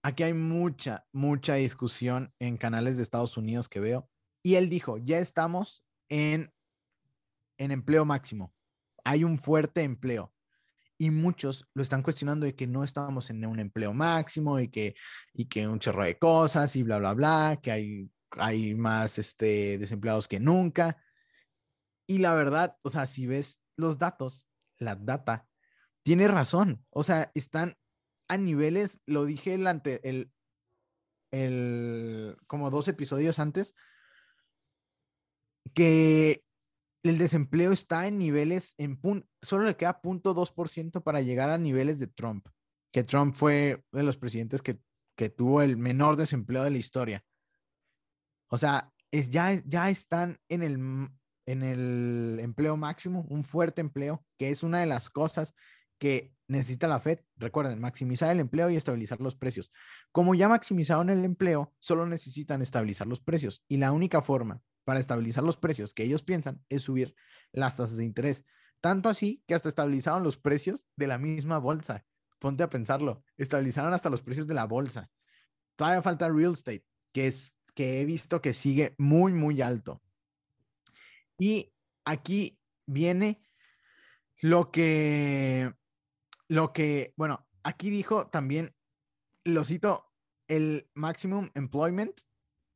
aquí 0.05 0.23
hay 0.23 0.35
mucha, 0.35 1.07
mucha 1.13 1.55
discusión 1.55 2.33
en 2.39 2.59
canales 2.59 2.99
de 2.99 3.03
Estados 3.03 3.39
Unidos 3.39 3.71
que 3.71 3.81
veo. 3.81 4.09
Y 4.45 4.57
él 4.57 4.69
dijo, 4.69 4.99
ya 4.99 5.19
estamos 5.19 5.83
en, 6.11 6.53
en 7.59 7.73
empleo 7.73 8.05
máximo. 8.05 8.55
Hay 9.03 9.25
un 9.25 9.39
fuerte 9.39 9.83
empleo. 9.83 10.33
Y 10.99 11.11
muchos 11.11 11.67
lo 11.75 11.83
están 11.83 12.03
cuestionando 12.03 12.45
de 12.45 12.55
que 12.55 12.67
no 12.67 12.85
estamos 12.85 13.31
en 13.31 13.45
un 13.47 13.59
empleo 13.59 13.95
máximo 13.95 14.61
y 14.61 14.69
que, 14.69 14.95
y 15.33 15.47
que 15.47 15.67
un 15.67 15.79
chorro 15.79 16.05
de 16.05 16.19
cosas 16.19 16.77
y 16.77 16.83
bla, 16.83 16.99
bla, 16.99 17.15
bla, 17.15 17.59
que 17.63 17.73
hay, 17.73 18.11
hay 18.33 18.75
más 18.75 19.19
este, 19.19 19.79
desempleados 19.79 20.29
que 20.29 20.39
nunca. 20.39 21.03
Y 22.07 22.19
la 22.19 22.35
verdad, 22.35 22.77
o 22.83 22.91
sea, 22.91 23.07
si 23.07 23.27
ves 23.27 23.63
los 23.77 23.99
datos, 23.99 24.47
la 24.79 24.97
data, 24.97 25.49
tiene 26.05 26.29
razón. 26.29 26.85
O 26.91 27.03
sea, 27.03 27.31
están 27.35 27.75
niveles, 28.39 29.01
lo 29.07 29.25
dije 29.25 29.55
el 29.55 29.67
ante, 29.67 30.09
el, 30.09 30.33
el, 31.31 32.37
como 32.47 32.71
dos 32.71 32.89
episodios 32.89 33.39
antes, 33.39 33.75
que 35.75 36.45
el 37.03 37.19
desempleo 37.19 37.73
está 37.73 38.07
en 38.07 38.19
niveles, 38.19 38.75
en 38.79 38.99
solo 39.43 39.65
le 39.65 39.77
queda 39.77 40.01
0.2% 40.01 41.03
para 41.03 41.21
llegar 41.21 41.51
a 41.51 41.59
niveles 41.59 41.99
de 41.99 42.07
Trump, 42.07 42.47
que 42.93 43.05
Trump 43.05 43.35
fue 43.35 43.85
de 43.93 44.03
los 44.03 44.17
presidentes 44.17 44.63
que, 44.63 44.79
que 45.17 45.29
tuvo 45.29 45.63
el 45.63 45.77
menor 45.77 46.17
desempleo 46.17 46.63
de 46.63 46.71
la 46.71 46.79
historia. 46.79 47.25
O 48.49 48.59
sea, 48.59 48.93
es, 49.11 49.31
ya, 49.31 49.63
ya 49.67 49.91
están 49.91 50.39
en 50.49 50.63
el, 50.63 51.09
en 51.47 51.63
el 51.63 52.39
empleo 52.41 52.77
máximo, 52.77 53.27
un 53.29 53.45
fuerte 53.45 53.81
empleo, 53.81 54.25
que 54.39 54.51
es 54.51 54.63
una 54.63 54.81
de 54.81 54.87
las 54.87 55.11
cosas 55.11 55.55
que 55.99 56.34
necesita 56.49 56.89
la 56.89 57.01
Fed, 57.01 57.21
recuerden, 57.37 57.81
maximizar 57.81 58.31
el 58.31 58.41
empleo 58.41 58.71
y 58.71 58.77
estabilizar 58.77 59.21
los 59.21 59.37
precios. 59.37 59.71
Como 60.13 60.35
ya 60.35 60.49
maximizaron 60.49 61.11
el 61.11 61.25
empleo, 61.25 61.75
solo 61.81 62.07
necesitan 62.07 62.63
estabilizar 62.63 63.07
los 63.07 63.21
precios 63.21 63.65
y 63.69 63.79
la 63.79 63.93
única 63.93 64.23
forma 64.23 64.63
para 64.85 65.01
estabilizar 65.01 65.45
los 65.45 65.57
precios 65.57 65.95
que 65.95 66.05
ellos 66.05 66.23
piensan 66.23 66.63
es 66.69 66.83
subir 66.83 67.15
las 67.53 67.77
tasas 67.77 67.97
de 67.97 68.05
interés. 68.05 68.45
Tanto 68.81 69.09
así 69.09 69.43
que 69.47 69.55
hasta 69.55 69.69
estabilizaron 69.69 70.23
los 70.23 70.37
precios 70.37 70.89
de 70.97 71.07
la 71.07 71.19
misma 71.19 71.59
bolsa. 71.59 72.05
Ponte 72.39 72.63
a 72.63 72.71
pensarlo, 72.71 73.25
estabilizaron 73.37 73.95
hasta 73.95 74.11
los 74.11 74.23
precios 74.23 74.47
de 74.47 74.55
la 74.55 74.67
bolsa. 74.67 75.11
Todavía 75.77 76.03
falta 76.03 76.29
real 76.29 76.53
estate, 76.53 76.85
que 77.13 77.27
es 77.27 77.57
que 77.75 78.01
he 78.01 78.05
visto 78.05 78.43
que 78.43 78.53
sigue 78.53 78.95
muy 78.99 79.33
muy 79.33 79.63
alto. 79.63 80.03
Y 81.39 81.73
aquí 82.05 82.61
viene 82.87 83.43
lo 84.41 84.71
que 84.71 85.73
lo 86.49 86.73
que, 86.73 87.15
bueno, 87.17 87.47
aquí 87.63 87.91
dijo 87.91 88.29
también, 88.29 88.75
lo 89.45 89.65
cito 89.65 90.13
el 90.49 90.91
maximum 90.95 91.51
employment 91.55 92.21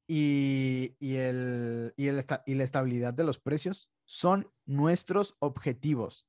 y, 0.07 0.95
el, 1.01 1.93
y, 1.97 2.07
el 2.09 2.25
y 2.47 2.55
la 2.55 2.65
estabilidad 2.65 3.15
de 3.15 3.25
los 3.25 3.39
precios 3.39 3.91
son 4.05 4.51
nuestros 4.65 5.37
objetivos. 5.39 6.27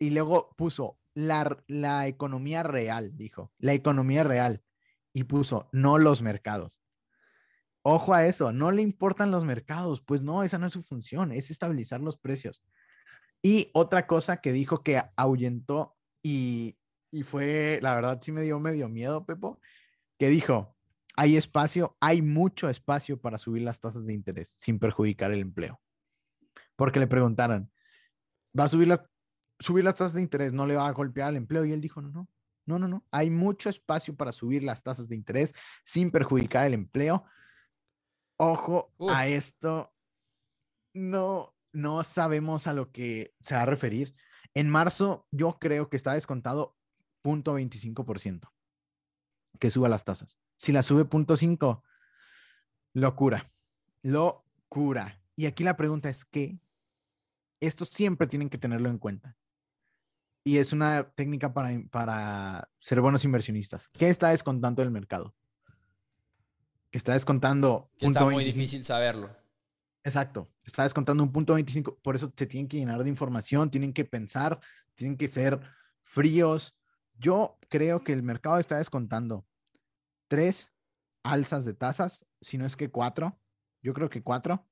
Y 0.00 0.10
luego 0.10 0.54
puso 0.56 0.98
la, 1.14 1.62
la 1.66 2.06
economía 2.06 2.62
real, 2.62 3.16
dijo, 3.16 3.52
la 3.58 3.72
economía 3.72 4.24
real. 4.24 4.62
Y 5.12 5.24
puso, 5.24 5.68
no 5.72 5.98
los 5.98 6.22
mercados. 6.22 6.80
Ojo 7.82 8.14
a 8.14 8.26
eso, 8.26 8.52
no 8.52 8.70
le 8.70 8.82
importan 8.82 9.30
los 9.30 9.44
mercados, 9.44 10.00
pues 10.00 10.22
no, 10.22 10.42
esa 10.42 10.58
no 10.58 10.66
es 10.66 10.72
su 10.72 10.82
función, 10.82 11.32
es 11.32 11.50
estabilizar 11.50 12.00
los 12.00 12.18
precios. 12.18 12.62
Y 13.40 13.70
otra 13.72 14.06
cosa 14.06 14.38
que 14.38 14.52
dijo 14.52 14.82
que 14.82 15.02
ahuyentó 15.16 15.97
y, 16.22 16.76
y 17.10 17.22
fue, 17.22 17.78
la 17.82 17.94
verdad 17.94 18.18
sí 18.20 18.32
me 18.32 18.42
dio 18.42 18.60
medio 18.60 18.88
miedo, 18.88 19.24
Pepo, 19.24 19.60
que 20.18 20.28
dijo, 20.28 20.76
hay 21.16 21.36
espacio, 21.36 21.96
hay 22.00 22.22
mucho 22.22 22.68
espacio 22.68 23.20
para 23.20 23.38
subir 23.38 23.62
las 23.62 23.80
tasas 23.80 24.06
de 24.06 24.14
interés 24.14 24.54
sin 24.56 24.78
perjudicar 24.78 25.32
el 25.32 25.40
empleo. 25.40 25.80
Porque 26.76 27.00
le 27.00 27.08
preguntaron, 27.08 27.72
¿va 28.56 28.64
a 28.64 28.68
subir 28.68 28.86
las, 28.86 29.02
subir 29.58 29.84
las 29.84 29.96
tasas 29.96 30.14
de 30.14 30.22
interés? 30.22 30.52
¿No 30.52 30.64
le 30.64 30.76
va 30.76 30.86
a 30.86 30.92
golpear 30.92 31.30
el 31.30 31.36
empleo? 31.36 31.64
Y 31.64 31.72
él 31.72 31.80
dijo, 31.80 32.00
no, 32.00 32.10
no, 32.10 32.28
no, 32.66 32.78
no, 32.78 32.86
no. 32.86 33.04
Hay 33.10 33.30
mucho 33.30 33.68
espacio 33.68 34.14
para 34.14 34.30
subir 34.30 34.62
las 34.62 34.84
tasas 34.84 35.08
de 35.08 35.16
interés 35.16 35.54
sin 35.84 36.12
perjudicar 36.12 36.66
el 36.66 36.74
empleo. 36.74 37.24
Ojo 38.36 38.92
a 39.10 39.26
esto. 39.26 39.92
No, 40.94 41.52
no 41.72 42.04
sabemos 42.04 42.66
a 42.68 42.74
lo 42.74 42.92
que 42.92 43.34
se 43.40 43.56
va 43.56 43.62
a 43.62 43.66
referir. 43.66 44.14
En 44.54 44.68
marzo, 44.68 45.26
yo 45.30 45.58
creo 45.58 45.88
que 45.88 45.96
está 45.96 46.14
descontado 46.14 46.76
0.25% 47.22 48.50
que 49.58 49.70
suba 49.70 49.88
las 49.88 50.04
tasas. 50.04 50.38
Si 50.56 50.72
la 50.72 50.82
sube 50.82 51.04
0.5, 51.04 51.82
locura. 52.94 53.44
Locura. 54.02 55.20
Y 55.36 55.46
aquí 55.46 55.64
la 55.64 55.76
pregunta 55.76 56.08
es 56.08 56.24
que 56.24 56.58
esto 57.60 57.84
siempre 57.84 58.26
tienen 58.26 58.50
que 58.50 58.58
tenerlo 58.58 58.88
en 58.88 58.98
cuenta. 58.98 59.36
Y 60.44 60.58
es 60.58 60.72
una 60.72 61.10
técnica 61.10 61.52
para, 61.52 61.70
para 61.90 62.70
ser 62.78 63.00
buenos 63.00 63.24
inversionistas. 63.24 63.88
¿Qué 63.88 64.08
está 64.08 64.30
descontando 64.30 64.82
el 64.82 64.90
mercado? 64.90 65.34
Está 66.90 67.12
descontando. 67.12 67.90
está 67.98 68.24
muy 68.24 68.44
difícil 68.44 68.84
saberlo. 68.84 69.30
Exacto, 70.08 70.50
está 70.64 70.84
descontando 70.84 71.22
un 71.22 71.30
punto 71.30 71.52
25, 71.52 71.98
por 71.98 72.16
eso 72.16 72.30
te 72.30 72.46
tienen 72.46 72.66
que 72.66 72.78
llenar 72.78 73.04
de 73.04 73.10
información, 73.10 73.70
tienen 73.70 73.92
que 73.92 74.06
pensar, 74.06 74.58
tienen 74.94 75.18
que 75.18 75.28
ser 75.28 75.60
fríos. 76.00 76.74
Yo 77.18 77.58
creo 77.68 78.02
que 78.02 78.14
el 78.14 78.22
mercado 78.22 78.56
está 78.58 78.78
descontando 78.78 79.46
tres 80.26 80.72
alzas 81.22 81.66
de 81.66 81.74
tasas, 81.74 82.24
si 82.40 82.56
no 82.56 82.64
es 82.64 82.74
que 82.74 82.90
cuatro. 82.90 83.38
Yo 83.82 83.92
creo 83.92 84.08
que 84.08 84.22
cuatro. 84.22 84.66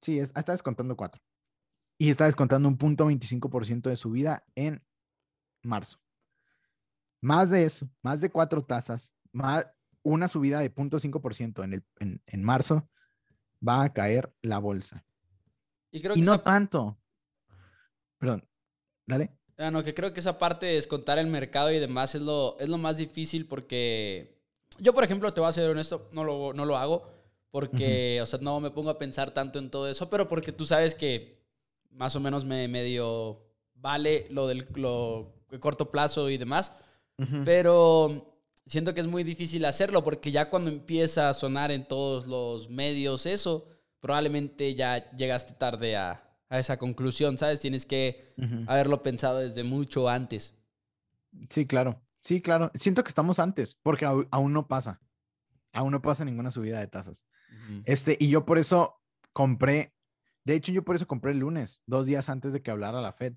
Sí, 0.00 0.18
está 0.18 0.50
descontando 0.50 0.96
cuatro. 0.96 1.22
Y 1.96 2.10
está 2.10 2.24
descontando 2.24 2.68
un 2.68 2.76
punto 2.76 3.06
25% 3.06 3.90
de 3.90 3.94
subida 3.94 4.44
en 4.56 4.84
marzo. 5.62 6.00
Más 7.20 7.50
de 7.50 7.62
eso, 7.62 7.88
más 8.02 8.20
de 8.20 8.28
cuatro 8.28 8.64
tasas, 8.64 9.12
más 9.30 9.68
una 10.02 10.26
subida 10.26 10.58
de 10.58 10.74
0.5% 10.74 11.62
en, 11.62 11.86
en, 12.00 12.20
en 12.26 12.42
marzo 12.42 12.88
va 13.66 13.82
a 13.82 13.92
caer 13.92 14.34
la 14.42 14.58
bolsa. 14.58 15.04
Y, 15.90 16.00
no 16.22 16.40
tanto. 16.40 16.98
Perdón, 18.18 18.48
dale. 19.06 19.30
Ah, 19.58 19.70
no, 19.70 19.84
que 19.84 19.94
creo 19.94 20.12
que 20.12 20.20
esa 20.20 20.38
parte 20.38 20.66
de 20.66 20.74
descontar 20.74 21.18
el 21.18 21.26
mercado 21.26 21.70
y 21.70 21.78
demás 21.78 22.14
es 22.14 22.22
lo, 22.22 22.58
es 22.58 22.68
lo 22.68 22.78
más 22.78 22.96
difícil 22.96 23.46
porque 23.46 24.40
yo, 24.78 24.94
por 24.94 25.04
ejemplo, 25.04 25.32
te 25.32 25.40
voy 25.40 25.48
a 25.48 25.52
ser 25.52 25.68
honesto, 25.68 26.08
no 26.12 26.24
lo, 26.24 26.52
no 26.54 26.64
lo 26.64 26.76
hago 26.76 27.10
porque, 27.50 28.18
o 28.22 28.26
sea, 28.26 28.38
no 28.40 28.60
me 28.60 28.70
pongo 28.70 28.88
a 28.88 28.98
pensar 28.98 29.32
tanto 29.32 29.58
en 29.58 29.70
todo 29.70 29.88
eso, 29.88 30.08
pero 30.08 30.26
porque 30.26 30.52
tú 30.52 30.64
sabes 30.64 30.94
que 30.94 31.38
más 31.90 32.16
o 32.16 32.20
menos 32.20 32.46
me 32.46 32.66
medio 32.66 33.44
vale 33.74 34.26
lo 34.30 34.46
del 34.46 34.66
lo, 34.74 35.34
corto 35.60 35.90
plazo 35.90 36.30
y 36.30 36.38
demás, 36.38 36.72
pero 37.44 38.31
siento 38.66 38.94
que 38.94 39.00
es 39.00 39.06
muy 39.06 39.24
difícil 39.24 39.64
hacerlo 39.64 40.04
porque 40.04 40.30
ya 40.30 40.50
cuando 40.50 40.70
empieza 40.70 41.28
a 41.28 41.34
sonar 41.34 41.70
en 41.70 41.86
todos 41.86 42.26
los 42.26 42.70
medios 42.70 43.26
eso, 43.26 43.66
probablemente 44.00 44.74
ya 44.74 45.10
llegaste 45.12 45.54
tarde 45.54 45.96
a, 45.96 46.28
esa 46.50 46.76
conclusión, 46.76 47.38
¿sabes? 47.38 47.60
Tienes 47.60 47.86
que 47.86 48.34
haberlo 48.66 49.02
pensado 49.02 49.38
desde 49.38 49.64
mucho 49.64 50.10
antes. 50.10 50.54
Sí, 51.48 51.66
claro. 51.66 52.02
Sí, 52.18 52.42
claro. 52.42 52.70
Siento 52.74 53.02
que 53.02 53.08
estamos 53.08 53.38
antes 53.38 53.74
porque 53.82 54.04
aún 54.04 54.52
no 54.52 54.68
pasa. 54.68 55.00
Aún 55.72 55.92
no 55.92 56.02
pasa 56.02 56.26
ninguna 56.26 56.50
subida 56.50 56.78
de 56.78 56.88
tasas. 56.88 57.24
Este, 57.86 58.18
y 58.20 58.28
yo 58.28 58.44
por 58.44 58.58
eso 58.58 59.00
compré, 59.32 59.94
de 60.44 60.54
hecho 60.54 60.72
yo 60.72 60.84
por 60.84 60.94
eso 60.94 61.06
compré 61.06 61.32
el 61.32 61.38
lunes, 61.38 61.80
dos 61.86 62.04
días 62.04 62.28
antes 62.28 62.52
de 62.52 62.60
que 62.60 62.70
hablara 62.70 63.00
la 63.00 63.12
Fed, 63.12 63.34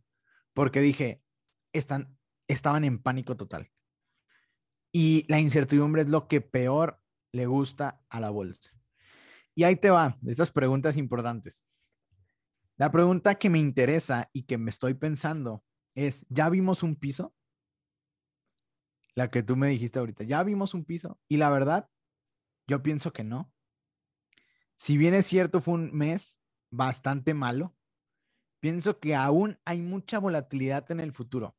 porque 0.54 0.82
dije, 0.82 1.24
están, 1.72 2.18
estaban 2.48 2.84
en 2.84 3.02
pánico 3.02 3.38
total. 3.38 3.72
Y 4.98 5.26
la 5.28 5.42
incertidumbre 5.42 6.04
es 6.04 6.10
lo 6.10 6.30
que 6.30 6.40
peor 6.40 7.02
le 7.34 7.48
gusta 7.48 8.02
a 8.08 8.22
la 8.22 8.30
bolsa. 8.30 8.72
Y 9.54 9.66
ahí 9.66 9.76
te 9.76 9.90
va, 9.90 10.16
estas 10.26 10.52
preguntas 10.52 10.96
importantes. 10.96 11.66
La 12.78 12.94
pregunta 12.94 13.36
que 13.36 13.50
me 13.50 13.60
interesa 13.60 14.30
y 14.32 14.44
que 14.44 14.58
me 14.58 14.70
estoy 14.70 14.94
pensando 14.94 15.66
es, 15.96 16.26
¿ya 16.30 16.48
vimos 16.48 16.82
un 16.82 16.96
piso? 16.96 17.36
La 19.16 19.30
que 19.30 19.44
tú 19.44 19.58
me 19.58 19.68
dijiste 19.68 20.00
ahorita, 20.00 20.24
¿ya 20.24 20.42
vimos 20.44 20.74
un 20.74 20.86
piso? 20.86 21.20
Y 21.28 21.36
la 21.36 21.50
verdad, 21.50 21.90
yo 22.66 22.82
pienso 22.82 23.12
que 23.12 23.26
no. 23.26 23.52
Si 24.76 24.96
bien 24.96 25.14
es 25.14 25.26
cierto, 25.26 25.60
fue 25.60 25.74
un 25.74 25.94
mes 25.94 26.40
bastante 26.72 27.34
malo, 27.34 27.76
pienso 28.62 28.98
que 29.02 29.14
aún 29.14 29.60
hay 29.66 29.82
mucha 29.82 30.20
volatilidad 30.20 30.90
en 30.90 31.02
el 31.02 31.12
futuro. 31.12 31.58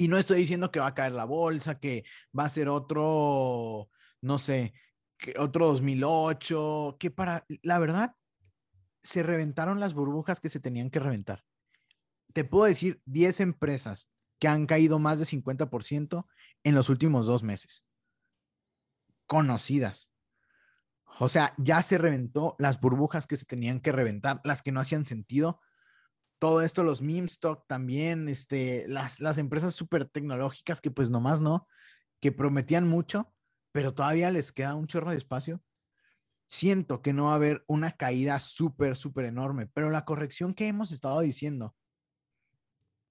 Y 0.00 0.06
no 0.06 0.16
estoy 0.16 0.38
diciendo 0.38 0.70
que 0.70 0.78
va 0.78 0.86
a 0.86 0.94
caer 0.94 1.12
la 1.12 1.24
bolsa, 1.24 1.80
que 1.80 2.04
va 2.36 2.44
a 2.44 2.50
ser 2.50 2.68
otro, 2.68 3.90
no 4.22 4.38
sé, 4.38 4.72
que 5.18 5.34
otro 5.38 5.66
2008, 5.66 6.96
que 7.00 7.10
para, 7.10 7.44
la 7.62 7.80
verdad, 7.80 8.14
se 9.02 9.24
reventaron 9.24 9.80
las 9.80 9.94
burbujas 9.94 10.38
que 10.38 10.48
se 10.48 10.60
tenían 10.60 10.90
que 10.90 11.00
reventar. 11.00 11.44
Te 12.32 12.44
puedo 12.44 12.66
decir 12.66 13.02
10 13.06 13.40
empresas 13.40 14.08
que 14.38 14.46
han 14.46 14.66
caído 14.66 15.00
más 15.00 15.18
de 15.18 15.24
50% 15.24 16.26
en 16.62 16.74
los 16.76 16.88
últimos 16.90 17.26
dos 17.26 17.42
meses. 17.42 17.84
Conocidas. 19.26 20.12
O 21.18 21.28
sea, 21.28 21.54
ya 21.58 21.82
se 21.82 21.98
reventó 21.98 22.54
las 22.60 22.80
burbujas 22.80 23.26
que 23.26 23.36
se 23.36 23.46
tenían 23.46 23.80
que 23.80 23.90
reventar, 23.90 24.40
las 24.44 24.62
que 24.62 24.70
no 24.70 24.78
hacían 24.78 25.04
sentido, 25.04 25.60
todo 26.38 26.62
esto, 26.62 26.82
los 26.82 27.02
meme 27.02 27.26
stock 27.26 27.66
también, 27.66 28.28
este, 28.28 28.86
las, 28.88 29.20
las 29.20 29.38
empresas 29.38 29.74
súper 29.74 30.06
tecnológicas 30.06 30.80
que 30.80 30.90
pues 30.90 31.10
nomás 31.10 31.40
no, 31.40 31.66
que 32.20 32.32
prometían 32.32 32.86
mucho, 32.86 33.32
pero 33.72 33.92
todavía 33.92 34.30
les 34.30 34.52
queda 34.52 34.74
un 34.74 34.86
chorro 34.86 35.10
de 35.10 35.16
espacio. 35.16 35.62
Siento 36.46 37.02
que 37.02 37.12
no 37.12 37.26
va 37.26 37.32
a 37.32 37.36
haber 37.36 37.64
una 37.66 37.92
caída 37.92 38.38
súper, 38.40 38.96
súper 38.96 39.26
enorme, 39.26 39.66
pero 39.74 39.90
la 39.90 40.04
corrección 40.04 40.54
que 40.54 40.68
hemos 40.68 40.92
estado 40.92 41.20
diciendo, 41.20 41.74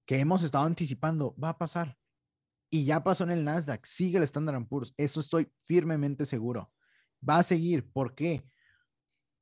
que 0.06 0.18
hemos 0.18 0.42
estado 0.42 0.64
anticipando, 0.64 1.36
va 1.36 1.50
a 1.50 1.58
pasar. 1.58 1.96
Y 2.70 2.84
ya 2.84 3.04
pasó 3.04 3.24
en 3.24 3.30
el 3.30 3.44
Nasdaq, 3.44 3.84
sigue 3.86 4.18
el 4.18 4.24
Standard 4.24 4.66
Poor's, 4.66 4.92
eso 4.96 5.20
estoy 5.20 5.50
firmemente 5.64 6.26
seguro. 6.26 6.72
Va 7.26 7.38
a 7.38 7.42
seguir, 7.42 7.90
¿por 7.92 8.14
qué? 8.14 8.44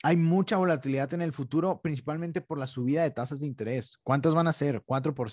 Hay 0.02 0.16
mucha 0.16 0.56
volatilidad 0.56 1.12
en 1.14 1.22
el 1.22 1.32
futuro, 1.32 1.80
principalmente 1.82 2.40
por 2.40 2.58
la 2.58 2.66
subida 2.66 3.02
de 3.02 3.10
tasas 3.10 3.40
de 3.40 3.46
interés. 3.46 3.98
¿Cuántas 4.02 4.34
van 4.34 4.46
a 4.46 4.52
ser? 4.52 4.82
Cuatro, 4.84 5.14
por, 5.14 5.30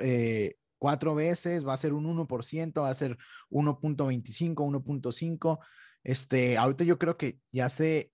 eh, 0.00 0.56
cuatro 0.78 1.14
veces, 1.14 1.66
va 1.66 1.74
a 1.74 1.78
ser 1.78 1.92
un 1.92 2.06
1%, 2.06 2.82
va 2.82 2.90
a 2.90 2.94
ser 2.94 3.18
1.25, 3.50 4.54
1.5. 4.54 5.58
Este, 6.04 6.56
ahorita 6.56 6.84
yo 6.84 6.98
creo 6.98 7.16
que 7.16 7.38
ya 7.50 7.68
se, 7.68 8.12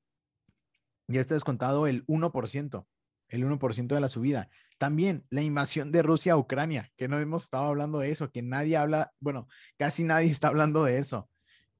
ya 1.08 1.20
está 1.20 1.34
descontado 1.34 1.86
el 1.86 2.06
1%, 2.06 2.86
el 3.28 3.44
1% 3.44 3.86
de 3.94 4.00
la 4.00 4.08
subida. 4.08 4.48
También 4.78 5.26
la 5.30 5.42
invasión 5.42 5.92
de 5.92 6.02
Rusia 6.02 6.32
a 6.32 6.38
Ucrania, 6.38 6.90
que 6.96 7.06
no 7.06 7.18
hemos 7.18 7.44
estado 7.44 7.66
hablando 7.66 7.98
de 7.98 8.10
eso, 8.10 8.30
que 8.30 8.42
nadie 8.42 8.76
habla, 8.76 9.12
bueno, 9.20 9.46
casi 9.76 10.04
nadie 10.04 10.26
está 10.30 10.48
hablando 10.48 10.84
de 10.84 10.98
eso. 10.98 11.28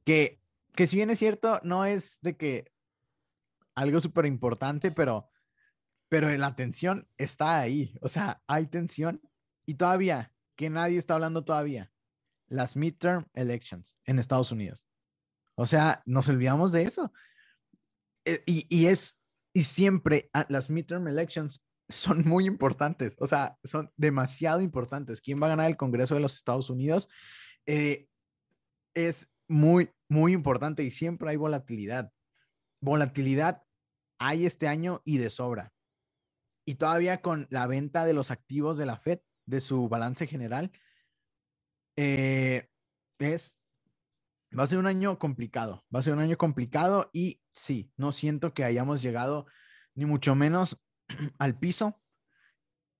Que, 0.04 0.40
que 0.74 0.86
si 0.86 0.96
bien 0.96 1.10
es 1.10 1.18
cierto, 1.18 1.60
no 1.62 1.84
es 1.84 2.18
de 2.20 2.36
que 2.36 2.72
algo 3.74 4.00
súper 4.00 4.26
importante, 4.26 4.90
pero, 4.92 5.30
pero 6.08 6.28
la 6.30 6.54
tensión 6.56 7.08
está 7.16 7.60
ahí. 7.60 7.96
O 8.00 8.08
sea, 8.08 8.42
hay 8.46 8.66
tensión 8.66 9.20
y 9.66 9.74
todavía, 9.74 10.32
que 10.56 10.70
nadie 10.70 10.98
está 10.98 11.14
hablando 11.14 11.44
todavía, 11.44 11.92
las 12.46 12.76
midterm 12.76 13.26
elections 13.34 13.98
en 14.04 14.18
Estados 14.18 14.52
Unidos. 14.52 14.88
O 15.54 15.66
sea, 15.66 16.02
nos 16.06 16.28
olvidamos 16.28 16.72
de 16.72 16.82
eso. 16.82 17.12
Eh, 18.24 18.42
y, 18.46 18.66
y 18.68 18.86
es, 18.86 19.20
y 19.52 19.64
siempre 19.64 20.30
ah, 20.32 20.46
las 20.48 20.70
midterm 20.70 21.08
elections 21.08 21.64
son 21.88 22.22
muy 22.26 22.46
importantes, 22.46 23.16
o 23.18 23.26
sea, 23.26 23.58
son 23.64 23.90
demasiado 23.96 24.60
importantes. 24.60 25.20
¿Quién 25.20 25.40
va 25.40 25.46
a 25.46 25.50
ganar 25.50 25.66
el 25.66 25.76
Congreso 25.76 26.14
de 26.14 26.20
los 26.20 26.36
Estados 26.36 26.70
Unidos? 26.70 27.08
Eh, 27.66 28.08
es 28.94 29.30
muy, 29.48 29.90
muy 30.08 30.32
importante 30.32 30.82
y 30.82 30.90
siempre 30.90 31.30
hay 31.30 31.36
volatilidad. 31.36 32.12
Volatilidad 32.82 33.62
hay 34.18 34.44
este 34.44 34.66
año 34.66 35.00
y 35.04 35.18
de 35.18 35.30
sobra. 35.30 35.72
Y 36.66 36.74
todavía 36.74 37.22
con 37.22 37.46
la 37.48 37.66
venta 37.66 38.04
de 38.04 38.12
los 38.12 38.30
activos 38.30 38.76
de 38.76 38.86
la 38.86 38.98
Fed, 38.98 39.20
de 39.46 39.60
su 39.60 39.88
balance 39.88 40.26
general, 40.26 40.72
eh, 41.96 42.68
es, 43.18 43.60
va 44.56 44.64
a 44.64 44.66
ser 44.66 44.78
un 44.78 44.86
año 44.86 45.18
complicado, 45.18 45.84
va 45.94 46.00
a 46.00 46.02
ser 46.02 46.12
un 46.12 46.20
año 46.20 46.36
complicado 46.36 47.08
y 47.12 47.40
sí, 47.52 47.92
no 47.96 48.12
siento 48.12 48.52
que 48.52 48.64
hayamos 48.64 49.00
llegado 49.00 49.46
ni 49.94 50.04
mucho 50.04 50.34
menos 50.34 50.80
al 51.38 51.58
piso. 51.58 52.02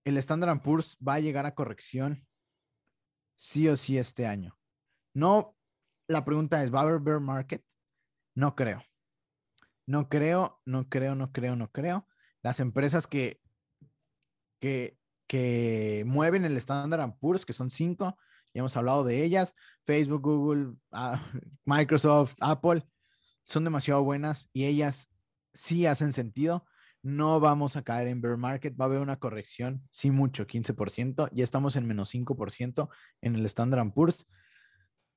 El 0.04 0.16
Standard 0.16 0.62
Poor's 0.62 0.96
va 0.96 1.14
a 1.14 1.20
llegar 1.20 1.44
a 1.44 1.54
corrección 1.54 2.24
sí 3.34 3.68
o 3.68 3.76
sí 3.76 3.98
este 3.98 4.26
año. 4.26 4.56
No, 5.12 5.56
la 6.06 6.24
pregunta 6.24 6.62
es, 6.62 6.72
¿va 6.72 6.84
bear 6.98 7.20
market? 7.20 7.64
No 8.34 8.54
creo. 8.54 8.82
No 9.92 10.08
creo, 10.08 10.58
no 10.64 10.88
creo, 10.88 11.14
no 11.14 11.32
creo, 11.32 11.54
no 11.54 11.70
creo. 11.70 12.08
Las 12.40 12.60
empresas 12.60 13.06
que, 13.06 13.42
que, 14.58 14.96
que 15.26 16.02
mueven 16.06 16.46
el 16.46 16.56
Standard 16.56 17.18
Poor's, 17.18 17.44
que 17.44 17.52
son 17.52 17.68
cinco, 17.68 18.16
ya 18.54 18.60
hemos 18.60 18.74
hablado 18.74 19.04
de 19.04 19.22
ellas, 19.22 19.54
Facebook, 19.84 20.22
Google, 20.22 20.76
ah, 20.92 21.20
Microsoft, 21.66 22.36
Apple, 22.40 22.82
son 23.44 23.64
demasiado 23.64 24.02
buenas 24.02 24.48
y 24.54 24.64
ellas 24.64 25.10
sí 25.52 25.84
hacen 25.84 26.14
sentido. 26.14 26.64
No 27.02 27.38
vamos 27.38 27.76
a 27.76 27.82
caer 27.82 28.06
en 28.06 28.22
bear 28.22 28.38
market, 28.38 28.74
va 28.80 28.86
a 28.86 28.88
haber 28.88 29.00
una 29.00 29.18
corrección, 29.18 29.86
sí 29.90 30.10
mucho, 30.10 30.46
15%, 30.46 31.28
ya 31.32 31.44
estamos 31.44 31.76
en 31.76 31.86
menos 31.86 32.14
5% 32.14 32.88
en 33.20 33.34
el 33.34 33.44
Standard 33.44 33.92
Poor's. 33.92 34.26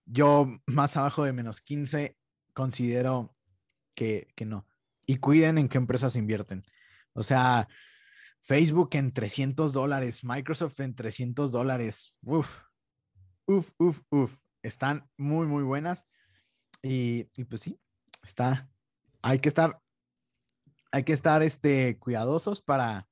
Yo 0.05 0.47
más 0.65 0.97
abajo 0.97 1.23
de 1.23 1.31
menos 1.31 1.61
15 1.61 2.17
considero 2.51 3.35
que, 3.95 4.27
que 4.35 4.45
no. 4.45 4.67
Y 5.05 5.17
cuiden 5.17 5.57
en 5.57 5.69
qué 5.69 5.77
empresas 5.77 6.15
invierten. 6.15 6.63
O 7.13 7.23
sea, 7.23 7.67
Facebook 8.39 8.89
en 8.93 9.11
300 9.11 9.73
dólares, 9.73 10.23
Microsoft 10.23 10.79
en 10.81 10.95
300 10.95 11.51
dólares. 11.51 12.15
Uf, 12.21 12.61
uf, 13.45 13.71
uf, 13.79 14.01
uf. 14.09 14.37
Están 14.61 15.09
muy, 15.17 15.47
muy 15.47 15.63
buenas. 15.63 16.05
Y, 16.83 17.29
y, 17.35 17.45
pues 17.45 17.61
sí, 17.61 17.79
está. 18.23 18.69
Hay 19.21 19.39
que 19.39 19.49
estar, 19.49 19.81
hay 20.91 21.03
que 21.03 21.13
estar 21.13 21.41
este, 21.41 21.97
cuidadosos 21.97 22.61
para, 22.61 23.07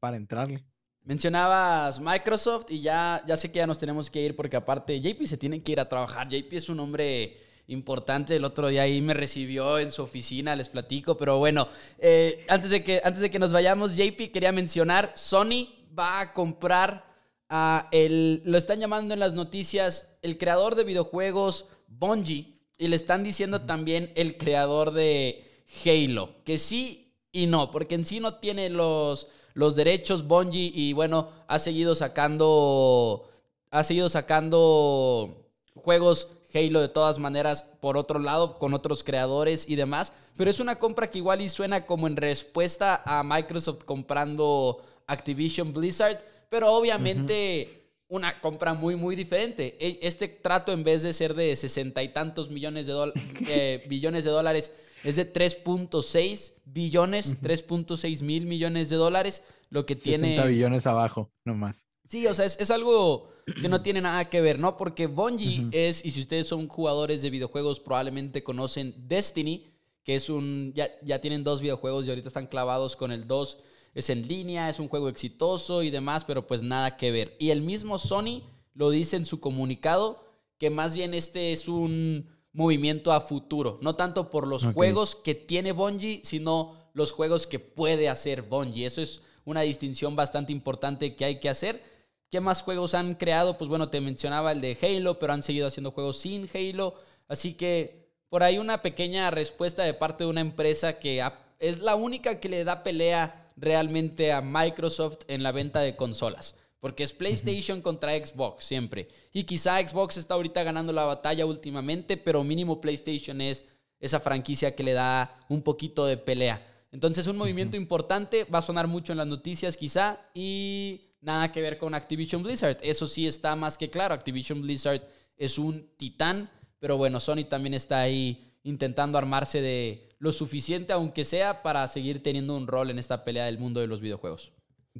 para 0.00 0.16
entrarle. 0.16 0.66
Mencionabas 1.02 2.00
Microsoft 2.00 2.66
y 2.70 2.80
ya, 2.80 3.22
ya 3.26 3.36
sé 3.36 3.52
que 3.52 3.58
ya 3.58 3.66
nos 3.66 3.78
tenemos 3.78 4.10
que 4.10 4.22
ir 4.22 4.36
porque 4.36 4.56
aparte 4.56 4.98
JP 5.00 5.26
se 5.26 5.36
tiene 5.36 5.62
que 5.62 5.72
ir 5.72 5.80
a 5.80 5.88
trabajar. 5.88 6.28
JP 6.28 6.52
es 6.52 6.68
un 6.68 6.80
hombre 6.80 7.43
importante. 7.68 8.36
El 8.36 8.44
otro 8.44 8.68
día 8.68 8.82
ahí 8.82 9.00
me 9.00 9.14
recibió 9.14 9.78
en 9.78 9.90
su 9.90 10.02
oficina, 10.02 10.56
les 10.56 10.68
platico. 10.68 11.16
Pero 11.16 11.38
bueno, 11.38 11.68
eh, 11.98 12.44
antes, 12.48 12.70
de 12.70 12.82
que, 12.82 13.00
antes 13.04 13.20
de 13.20 13.30
que 13.30 13.38
nos 13.38 13.52
vayamos, 13.52 13.96
JP 13.96 14.32
quería 14.32 14.52
mencionar, 14.52 15.12
Sony 15.14 15.68
va 15.98 16.20
a 16.20 16.32
comprar 16.32 17.04
a 17.48 17.88
el, 17.92 18.42
lo 18.44 18.58
están 18.58 18.80
llamando 18.80 19.14
en 19.14 19.20
las 19.20 19.34
noticias, 19.34 20.16
el 20.22 20.38
creador 20.38 20.74
de 20.74 20.84
videojuegos 20.84 21.66
Bungie. 21.88 22.54
Y 22.76 22.88
le 22.88 22.96
están 22.96 23.22
diciendo 23.22 23.62
también 23.62 24.12
el 24.16 24.36
creador 24.36 24.92
de 24.92 25.62
Halo. 25.84 26.34
Que 26.44 26.58
sí 26.58 27.12
y 27.30 27.46
no, 27.46 27.70
porque 27.70 27.94
en 27.94 28.04
sí 28.04 28.20
no 28.20 28.36
tiene 28.36 28.68
los 28.68 29.28
los 29.54 29.76
derechos 29.76 30.26
Bungie 30.26 30.70
y 30.74 30.92
bueno, 30.92 31.30
ha 31.46 31.58
seguido 31.58 31.94
sacando 31.94 33.28
ha 33.70 33.82
seguido 33.84 34.08
sacando 34.08 35.48
juegos 35.74 36.28
Halo 36.54 36.80
de 36.80 36.88
todas 36.88 37.18
maneras 37.18 37.62
por 37.80 37.96
otro 37.96 38.18
lado 38.18 38.58
con 38.58 38.74
otros 38.74 39.02
creadores 39.02 39.68
y 39.68 39.76
demás, 39.76 40.12
pero 40.36 40.50
es 40.50 40.60
una 40.60 40.78
compra 40.78 41.10
que 41.10 41.18
igual 41.18 41.40
y 41.40 41.48
suena 41.48 41.84
como 41.84 42.06
en 42.06 42.16
respuesta 42.16 43.02
a 43.04 43.22
Microsoft 43.24 43.84
comprando 43.84 44.82
Activision 45.06 45.72
Blizzard, 45.72 46.18
pero 46.48 46.72
obviamente 46.72 47.82
una 48.08 48.40
compra 48.40 48.74
muy 48.74 48.96
muy 48.96 49.16
diferente. 49.16 49.76
E, 49.80 49.98
este 50.02 50.28
trato 50.28 50.72
en 50.72 50.84
vez 50.84 51.02
de 51.02 51.12
ser 51.12 51.34
de 51.34 51.56
sesenta 51.56 52.02
y 52.02 52.12
tantos 52.12 52.50
millones 52.50 52.86
de 52.86 53.12
eh, 53.48 53.84
billones 53.88 54.24
de 54.24 54.30
dólares 54.30 54.72
es 55.02 55.16
de 55.16 55.30
3.6 55.30 56.52
billones, 56.64 57.42
3.6 57.42 58.22
mil 58.22 58.46
millones 58.46 58.88
de 58.88 58.96
dólares, 58.96 59.42
lo 59.68 59.84
que 59.84 59.94
60 59.96 60.26
tiene... 60.26 60.48
billones 60.48 60.86
abajo, 60.86 61.30
nomás. 61.44 61.84
Sí, 62.08 62.26
o 62.26 62.34
sea, 62.34 62.44
es, 62.44 62.70
algo 62.70 63.30
que 63.60 63.68
no 63.68 63.82
tiene 63.82 64.00
nada 64.00 64.24
que 64.26 64.40
ver, 64.40 64.58
¿no? 64.58 64.76
Porque 64.76 65.06
Bungie 65.06 65.68
es, 65.72 66.04
y 66.04 66.10
si 66.10 66.20
ustedes 66.20 66.46
son 66.46 66.68
jugadores 66.68 67.22
de 67.22 67.30
videojuegos, 67.30 67.80
probablemente 67.80 68.42
conocen 68.42 68.94
Destiny, 69.08 69.66
que 70.02 70.16
es 70.16 70.28
un... 70.28 70.72
Ya, 70.74 70.90
ya 71.02 71.20
tienen 71.20 71.44
dos 71.44 71.60
videojuegos 71.60 72.06
y 72.06 72.10
ahorita 72.10 72.28
están 72.28 72.46
clavados 72.46 72.94
con 72.94 73.10
el 73.10 73.26
2. 73.26 73.58
Es 73.94 74.10
en 74.10 74.28
línea, 74.28 74.68
es 74.68 74.78
un 74.78 74.88
juego 74.88 75.08
exitoso 75.08 75.82
y 75.82 75.90
demás, 75.90 76.24
pero 76.24 76.46
pues 76.46 76.62
nada 76.62 76.96
que 76.96 77.10
ver. 77.10 77.36
Y 77.38 77.50
el 77.50 77.62
mismo 77.62 77.98
Sony 77.98 78.42
lo 78.74 78.90
dice 78.90 79.16
en 79.16 79.24
su 79.24 79.40
comunicado, 79.40 80.24
que 80.58 80.68
más 80.68 80.94
bien 80.94 81.14
este 81.14 81.52
es 81.52 81.68
un 81.68 82.28
movimiento 82.52 83.12
a 83.12 83.20
futuro. 83.20 83.78
No 83.82 83.96
tanto 83.96 84.30
por 84.30 84.46
los 84.46 84.66
juegos 84.66 85.14
que 85.14 85.34
tiene 85.34 85.72
Bungie, 85.72 86.20
sino 86.24 86.74
los 86.92 87.12
juegos 87.12 87.46
que 87.46 87.58
puede 87.58 88.08
hacer 88.08 88.42
Bungie. 88.42 88.86
Eso 88.86 89.02
es 89.02 89.20
una 89.44 89.62
distinción 89.62 90.16
bastante 90.16 90.52
importante 90.52 91.16
que 91.16 91.24
hay 91.24 91.40
que 91.40 91.48
hacer. 91.48 91.93
¿Qué 92.34 92.40
más 92.40 92.62
juegos 92.62 92.94
han 92.94 93.14
creado? 93.14 93.56
Pues 93.56 93.68
bueno, 93.68 93.90
te 93.90 94.00
mencionaba 94.00 94.50
el 94.50 94.60
de 94.60 94.76
Halo, 94.82 95.20
pero 95.20 95.32
han 95.32 95.44
seguido 95.44 95.68
haciendo 95.68 95.92
juegos 95.92 96.18
sin 96.18 96.48
Halo. 96.52 96.96
Así 97.28 97.54
que 97.54 98.08
por 98.28 98.42
ahí 98.42 98.58
una 98.58 98.82
pequeña 98.82 99.30
respuesta 99.30 99.84
de 99.84 99.94
parte 99.94 100.24
de 100.24 100.30
una 100.30 100.40
empresa 100.40 100.98
que 100.98 101.24
es 101.60 101.78
la 101.78 101.94
única 101.94 102.40
que 102.40 102.48
le 102.48 102.64
da 102.64 102.82
pelea 102.82 103.52
realmente 103.56 104.32
a 104.32 104.40
Microsoft 104.40 105.18
en 105.28 105.44
la 105.44 105.52
venta 105.52 105.78
de 105.78 105.94
consolas. 105.94 106.56
Porque 106.80 107.04
es 107.04 107.12
PlayStation 107.12 107.80
contra 107.80 108.16
Xbox 108.16 108.64
siempre. 108.64 109.06
Y 109.32 109.44
quizá 109.44 109.78
Xbox 109.78 110.16
está 110.16 110.34
ahorita 110.34 110.64
ganando 110.64 110.92
la 110.92 111.04
batalla 111.04 111.46
últimamente, 111.46 112.16
pero 112.16 112.42
mínimo 112.42 112.80
PlayStation 112.80 113.40
es 113.40 113.64
esa 114.00 114.18
franquicia 114.18 114.74
que 114.74 114.82
le 114.82 114.94
da 114.94 115.38
un 115.48 115.62
poquito 115.62 116.04
de 116.04 116.16
pelea. 116.16 116.66
Entonces 116.90 117.28
un 117.28 117.36
movimiento 117.36 117.76
importante, 117.76 118.42
va 118.42 118.58
a 118.58 118.62
sonar 118.62 118.88
mucho 118.88 119.12
en 119.12 119.18
las 119.18 119.28
noticias 119.28 119.76
quizá 119.76 120.18
y 120.34 121.13
nada 121.24 121.50
que 121.50 121.60
ver 121.60 121.78
con 121.78 121.94
Activision 121.94 122.42
Blizzard. 122.42 122.78
Eso 122.82 123.06
sí 123.06 123.26
está 123.26 123.56
más 123.56 123.76
que 123.76 123.90
claro, 123.90 124.14
Activision 124.14 124.62
Blizzard 124.62 125.02
es 125.36 125.58
un 125.58 125.90
titán, 125.96 126.50
pero 126.78 126.96
bueno, 126.96 127.18
Sony 127.20 127.44
también 127.48 127.74
está 127.74 128.00
ahí 128.00 128.58
intentando 128.62 129.18
armarse 129.18 129.60
de 129.60 130.16
lo 130.18 130.32
suficiente, 130.32 130.92
aunque 130.92 131.24
sea, 131.24 131.62
para 131.62 131.86
seguir 131.88 132.22
teniendo 132.22 132.56
un 132.56 132.66
rol 132.66 132.90
en 132.90 132.98
esta 132.98 133.24
pelea 133.24 133.46
del 133.46 133.58
mundo 133.58 133.80
de 133.80 133.86
los 133.86 134.00
videojuegos. 134.00 134.52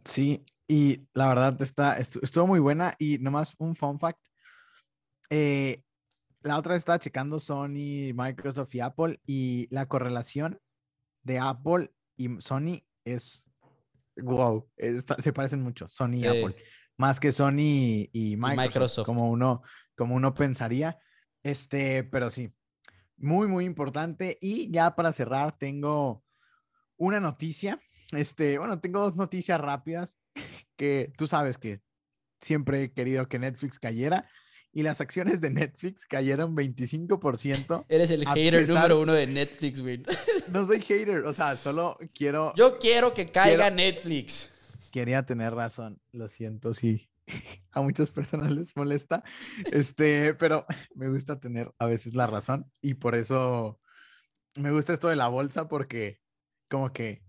Sí, 0.05 0.45
y 0.69 1.09
la 1.15 1.29
verdad 1.29 1.61
está, 1.63 1.99
estuvo 1.99 2.47
muy 2.47 2.61
buena. 2.61 2.95
Y 2.99 3.19
nomás 3.19 3.55
un 3.59 3.75
fun 3.75 3.99
fact. 3.99 4.21
Eh, 5.31 5.83
la 6.43 6.59
otra 6.59 6.77
estaba 6.77 6.99
checando 6.99 7.39
Sony, 7.39 8.13
Microsoft 8.15 8.75
y 8.75 8.81
Apple. 8.81 9.21
Y 9.27 9.67
la 9.71 9.87
correlación 9.87 10.61
de 11.23 11.39
Apple 11.39 11.91
y 12.17 12.29
Sony 12.41 12.83
es 13.05 13.51
wow. 14.17 14.69
se 15.19 15.33
parecen 15.33 15.63
mucho, 15.63 15.89
Sony 15.89 16.15
y 16.15 16.27
Apple. 16.27 16.57
Más 16.97 17.19
que 17.19 17.33
Sony 17.33 18.09
y 18.13 18.37
Microsoft, 18.37 19.07
Como, 19.07 19.31
uno, 19.31 19.63
como 19.97 20.15
uno 20.15 20.35
pensaría. 20.35 20.99
Este, 21.43 22.05
pero 22.05 22.31
sí, 22.31 22.55
muy, 23.17 23.49
muy 23.49 23.65
importante. 23.65 24.39
Y 24.41 24.71
ya 24.71 24.95
para 24.95 25.13
cerrar, 25.13 25.59
tengo 25.59 26.25
una 26.97 27.21
noticia. 27.21 27.81
Este, 28.13 28.59
bueno, 28.59 28.81
tengo 28.81 29.01
dos 29.01 29.17
noticias 29.17 29.61
rápidas 29.61 30.19
que 30.77 31.13
tú 31.17 31.27
sabes 31.27 31.59
que 31.59 31.83
siempre 32.41 32.85
he 32.85 32.93
querido 32.93 33.29
que 33.29 33.39
Netflix 33.39 33.79
cayera 33.79 34.29
y 34.75 34.83
las 34.83 35.01
acciones 35.01 35.41
de 35.41 35.51
Netflix 35.51 36.05
cayeron 36.05 36.57
25%. 36.57 37.87
Eres 37.89 38.11
el 38.11 38.27
hater 38.27 38.69
número 38.69 39.01
uno 39.01 39.13
de 39.13 39.27
Netflix, 39.27 39.81
güey. 39.81 40.03
No 40.53 40.67
soy 40.67 40.83
hater, 40.83 41.25
o 41.25 41.33
sea, 41.33 41.57
solo 41.57 41.97
quiero... 42.13 42.53
Yo 42.55 42.79
quiero 42.79 43.15
que 43.15 43.31
caiga 43.31 43.71
Netflix. 43.71 44.51
Quería 44.91 45.25
tener 45.25 45.55
razón, 45.55 46.01
lo 46.13 46.29
siento, 46.29 46.75
sí. 46.75 47.09
A 47.71 47.81
muchas 47.81 48.11
personas 48.11 48.51
les 48.51 48.77
molesta, 48.77 49.23
este, 49.73 50.35
pero 50.35 50.67
me 50.95 51.09
gusta 51.09 51.41
tener 51.41 51.73
a 51.79 51.87
veces 51.87 52.15
la 52.15 52.27
razón 52.27 52.71
y 52.83 52.95
por 52.95 53.15
eso 53.15 53.81
me 54.55 54.71
gusta 54.71 54.93
esto 54.93 55.09
de 55.09 55.17
la 55.17 55.29
bolsa 55.29 55.67
porque 55.67 56.21
como 56.69 56.93
que 56.93 57.23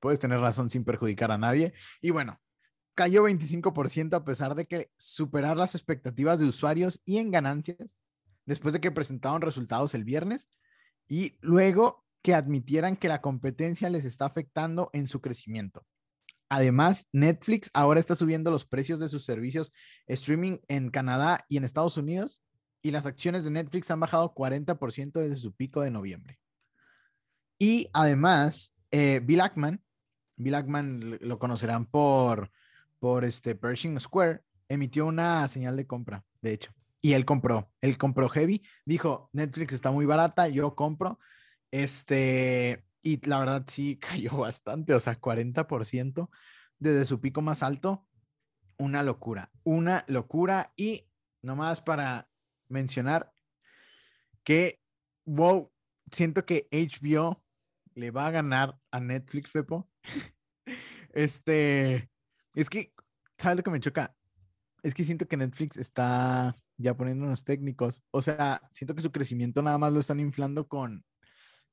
puedes 0.00 0.18
tener 0.18 0.40
razón 0.40 0.70
sin 0.70 0.84
perjudicar 0.84 1.30
a 1.32 1.38
nadie. 1.38 1.72
Y 2.00 2.10
bueno, 2.10 2.40
cayó 2.98 3.28
25% 3.28 4.14
a 4.16 4.24
pesar 4.24 4.56
de 4.56 4.64
que 4.64 4.90
superar 4.96 5.56
las 5.56 5.76
expectativas 5.76 6.40
de 6.40 6.46
usuarios 6.46 7.00
y 7.04 7.18
en 7.18 7.30
ganancias 7.30 8.02
después 8.44 8.72
de 8.72 8.80
que 8.80 8.90
presentaron 8.90 9.40
resultados 9.40 9.94
el 9.94 10.02
viernes 10.02 10.48
y 11.06 11.38
luego 11.40 12.04
que 12.22 12.34
admitieran 12.34 12.96
que 12.96 13.06
la 13.06 13.20
competencia 13.20 13.88
les 13.88 14.04
está 14.04 14.24
afectando 14.24 14.90
en 14.92 15.06
su 15.06 15.20
crecimiento. 15.20 15.86
Además, 16.48 17.06
Netflix 17.12 17.70
ahora 17.72 18.00
está 18.00 18.16
subiendo 18.16 18.50
los 18.50 18.64
precios 18.64 18.98
de 18.98 19.08
sus 19.08 19.24
servicios 19.24 19.72
streaming 20.08 20.56
en 20.66 20.90
Canadá 20.90 21.44
y 21.48 21.56
en 21.56 21.62
Estados 21.62 21.98
Unidos 21.98 22.42
y 22.82 22.90
las 22.90 23.06
acciones 23.06 23.44
de 23.44 23.52
Netflix 23.52 23.92
han 23.92 24.00
bajado 24.00 24.34
40% 24.34 25.20
desde 25.20 25.36
su 25.36 25.52
pico 25.52 25.82
de 25.82 25.92
noviembre. 25.92 26.40
Y 27.60 27.86
además, 27.92 28.74
eh, 28.90 29.20
Bill 29.22 29.42
Ackman, 29.42 29.84
Bill 30.34 30.56
Ackman 30.56 31.18
lo 31.20 31.38
conocerán 31.38 31.86
por, 31.86 32.50
por 32.98 33.24
este 33.24 33.54
Pershing 33.54 33.98
Square, 34.00 34.42
emitió 34.68 35.06
una 35.06 35.46
señal 35.48 35.76
de 35.76 35.86
compra, 35.86 36.24
de 36.42 36.52
hecho. 36.52 36.72
Y 37.00 37.12
él 37.12 37.24
compró, 37.24 37.70
él 37.80 37.96
compró 37.96 38.28
Heavy, 38.28 38.62
dijo, 38.84 39.30
Netflix 39.32 39.72
está 39.72 39.90
muy 39.90 40.04
barata, 40.04 40.48
yo 40.48 40.74
compro. 40.74 41.18
Este, 41.70 42.84
y 43.02 43.24
la 43.26 43.40
verdad 43.40 43.64
sí 43.66 43.96
cayó 44.00 44.36
bastante, 44.38 44.94
o 44.94 45.00
sea, 45.00 45.20
40% 45.20 46.28
desde 46.78 47.04
su 47.04 47.20
pico 47.20 47.42
más 47.42 47.62
alto. 47.62 48.06
Una 48.78 49.02
locura, 49.02 49.50
una 49.64 50.04
locura. 50.06 50.72
Y 50.76 51.08
nomás 51.42 51.80
para 51.80 52.30
mencionar 52.68 53.32
que, 54.44 54.80
wow, 55.24 55.72
siento 56.12 56.46
que 56.46 56.68
HBO 56.70 57.42
le 57.94 58.10
va 58.12 58.26
a 58.26 58.30
ganar 58.30 58.78
a 58.92 59.00
Netflix, 59.00 59.50
Pepo. 59.50 59.90
este, 61.12 62.08
es 62.54 62.70
que, 62.70 62.92
¿sabes 63.38 63.56
lo 63.56 63.62
que 63.62 63.70
me 63.70 63.80
choca? 63.80 64.14
Es 64.82 64.94
que 64.94 65.04
siento 65.04 65.26
que 65.26 65.36
Netflix 65.36 65.76
está 65.76 66.54
ya 66.76 66.96
poniendo 66.96 67.24
unos 67.24 67.44
técnicos. 67.44 68.02
O 68.10 68.22
sea, 68.22 68.62
siento 68.72 68.94
que 68.94 69.02
su 69.02 69.12
crecimiento 69.12 69.62
nada 69.62 69.78
más 69.78 69.92
lo 69.92 70.00
están 70.00 70.20
inflando 70.20 70.68
con, 70.68 71.04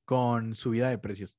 con 0.06 0.56
subida 0.56 0.90
de 0.90 0.98
precios. 0.98 1.38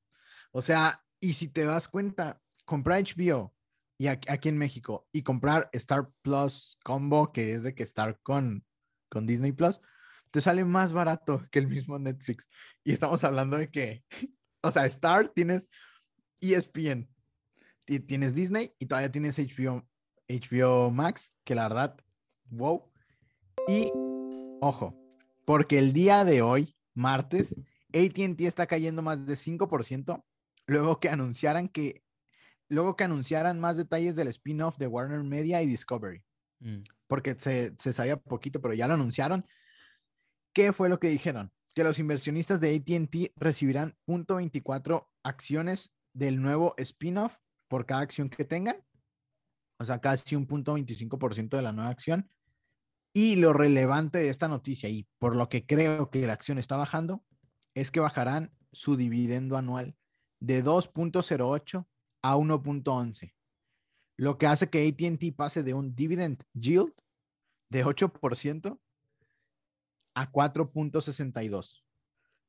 O 0.51 0.61
sea, 0.61 1.03
y 1.19 1.33
si 1.33 1.49
te 1.49 1.65
das 1.65 1.87
cuenta, 1.87 2.41
comprar 2.65 3.01
HBO 3.01 3.53
y 3.97 4.07
aquí, 4.07 4.49
en 4.49 4.57
México 4.57 5.07
y 5.11 5.23
comprar 5.23 5.69
Star 5.73 6.09
Plus 6.21 6.77
Combo, 6.83 7.31
que 7.31 7.53
es 7.53 7.63
de 7.63 7.73
que 7.73 7.83
estar 7.83 8.19
con, 8.21 8.63
con 9.09 9.25
Disney 9.25 9.51
Plus, 9.51 9.81
te 10.31 10.41
sale 10.41 10.63
más 10.65 10.93
barato 10.93 11.41
que 11.51 11.59
el 11.59 11.67
mismo 11.67 11.97
Netflix. 11.97 12.47
Y 12.83 12.93
estamos 12.93 13.23
hablando 13.23 13.57
de 13.57 13.71
que, 13.71 14.03
o 14.61 14.71
sea, 14.71 14.85
Star 14.85 15.29
tienes 15.29 15.69
ESPN, 16.41 17.09
tienes 17.87 18.35
Disney 18.35 18.73
y 18.79 18.85
todavía 18.85 19.11
tienes 19.11 19.39
HBO, 19.39 19.87
HBO 20.27 20.91
Max, 20.91 21.33
que 21.43 21.55
la 21.55 21.67
verdad, 21.67 21.97
wow. 22.49 22.91
Y 23.67 23.91
ojo, 24.61 24.95
porque 25.45 25.79
el 25.79 25.93
día 25.93 26.25
de 26.25 26.41
hoy, 26.41 26.75
martes, 26.93 27.55
ATT 27.93 28.41
está 28.41 28.67
cayendo 28.67 29.01
más 29.01 29.25
de 29.25 29.35
5%, 29.35 30.23
luego 30.67 30.99
que 30.99 31.09
anunciaran 31.09 31.69
que, 31.69 32.03
luego 32.67 32.95
que 32.97 33.05
anunciaran 33.05 33.59
más 33.59 33.77
detalles 33.77 34.15
del 34.15 34.27
spin-off 34.27 34.77
de 34.77 34.87
Warner 34.87 35.23
Media 35.23 35.61
y 35.61 35.65
Discovery. 35.65 36.23
Mm. 36.59 36.83
Porque 37.07 37.35
se, 37.39 37.73
se 37.77 37.93
sabía 37.93 38.17
poquito, 38.17 38.61
pero 38.61 38.73
ya 38.73 38.87
lo 38.87 38.95
anunciaron. 38.95 39.45
¿Qué 40.53 40.73
fue 40.73 40.89
lo 40.89 40.99
que 40.99 41.07
dijeron? 41.07 41.53
Que 41.73 41.83
los 41.83 41.99
inversionistas 41.99 42.59
de 42.59 42.75
ATT 42.75 43.31
recibirán 43.37 43.95
.24 44.07 45.07
acciones 45.23 45.93
del 46.13 46.41
nuevo 46.41 46.73
spin-off 46.77 47.37
por 47.67 47.85
cada 47.85 48.01
acción 48.01 48.29
que 48.29 48.45
tengan. 48.45 48.83
O 49.79 49.85
sea, 49.85 49.99
casi 49.99 50.35
un 50.35 50.47
punto 50.47 50.75
25% 50.75 51.55
de 51.55 51.61
la 51.61 51.71
nueva 51.71 51.89
acción. 51.89 52.29
Y 53.13 53.35
lo 53.37 53.53
relevante 53.53 54.19
de 54.19 54.29
esta 54.29 54.47
noticia, 54.47 54.89
y 54.89 55.07
por 55.19 55.35
lo 55.35 55.49
que 55.49 55.65
creo 55.65 56.09
que 56.09 56.25
la 56.27 56.33
acción 56.33 56.57
está 56.57 56.77
bajando, 56.77 57.23
es 57.73 57.91
que 57.91 57.99
bajarán 57.99 58.51
su 58.71 58.95
dividendo 58.95 59.57
anual 59.57 59.95
de 60.39 60.63
2.08 60.63 61.87
a 62.23 62.35
1.11, 62.35 63.33
lo 64.17 64.37
que 64.37 64.47
hace 64.47 64.69
que 64.69 64.87
ATT 64.87 65.35
pase 65.35 65.63
de 65.63 65.73
un 65.73 65.95
dividend 65.95 66.43
yield 66.53 66.93
de 67.71 67.85
8% 67.85 68.79
a 70.15 70.31
4.62, 70.31 71.83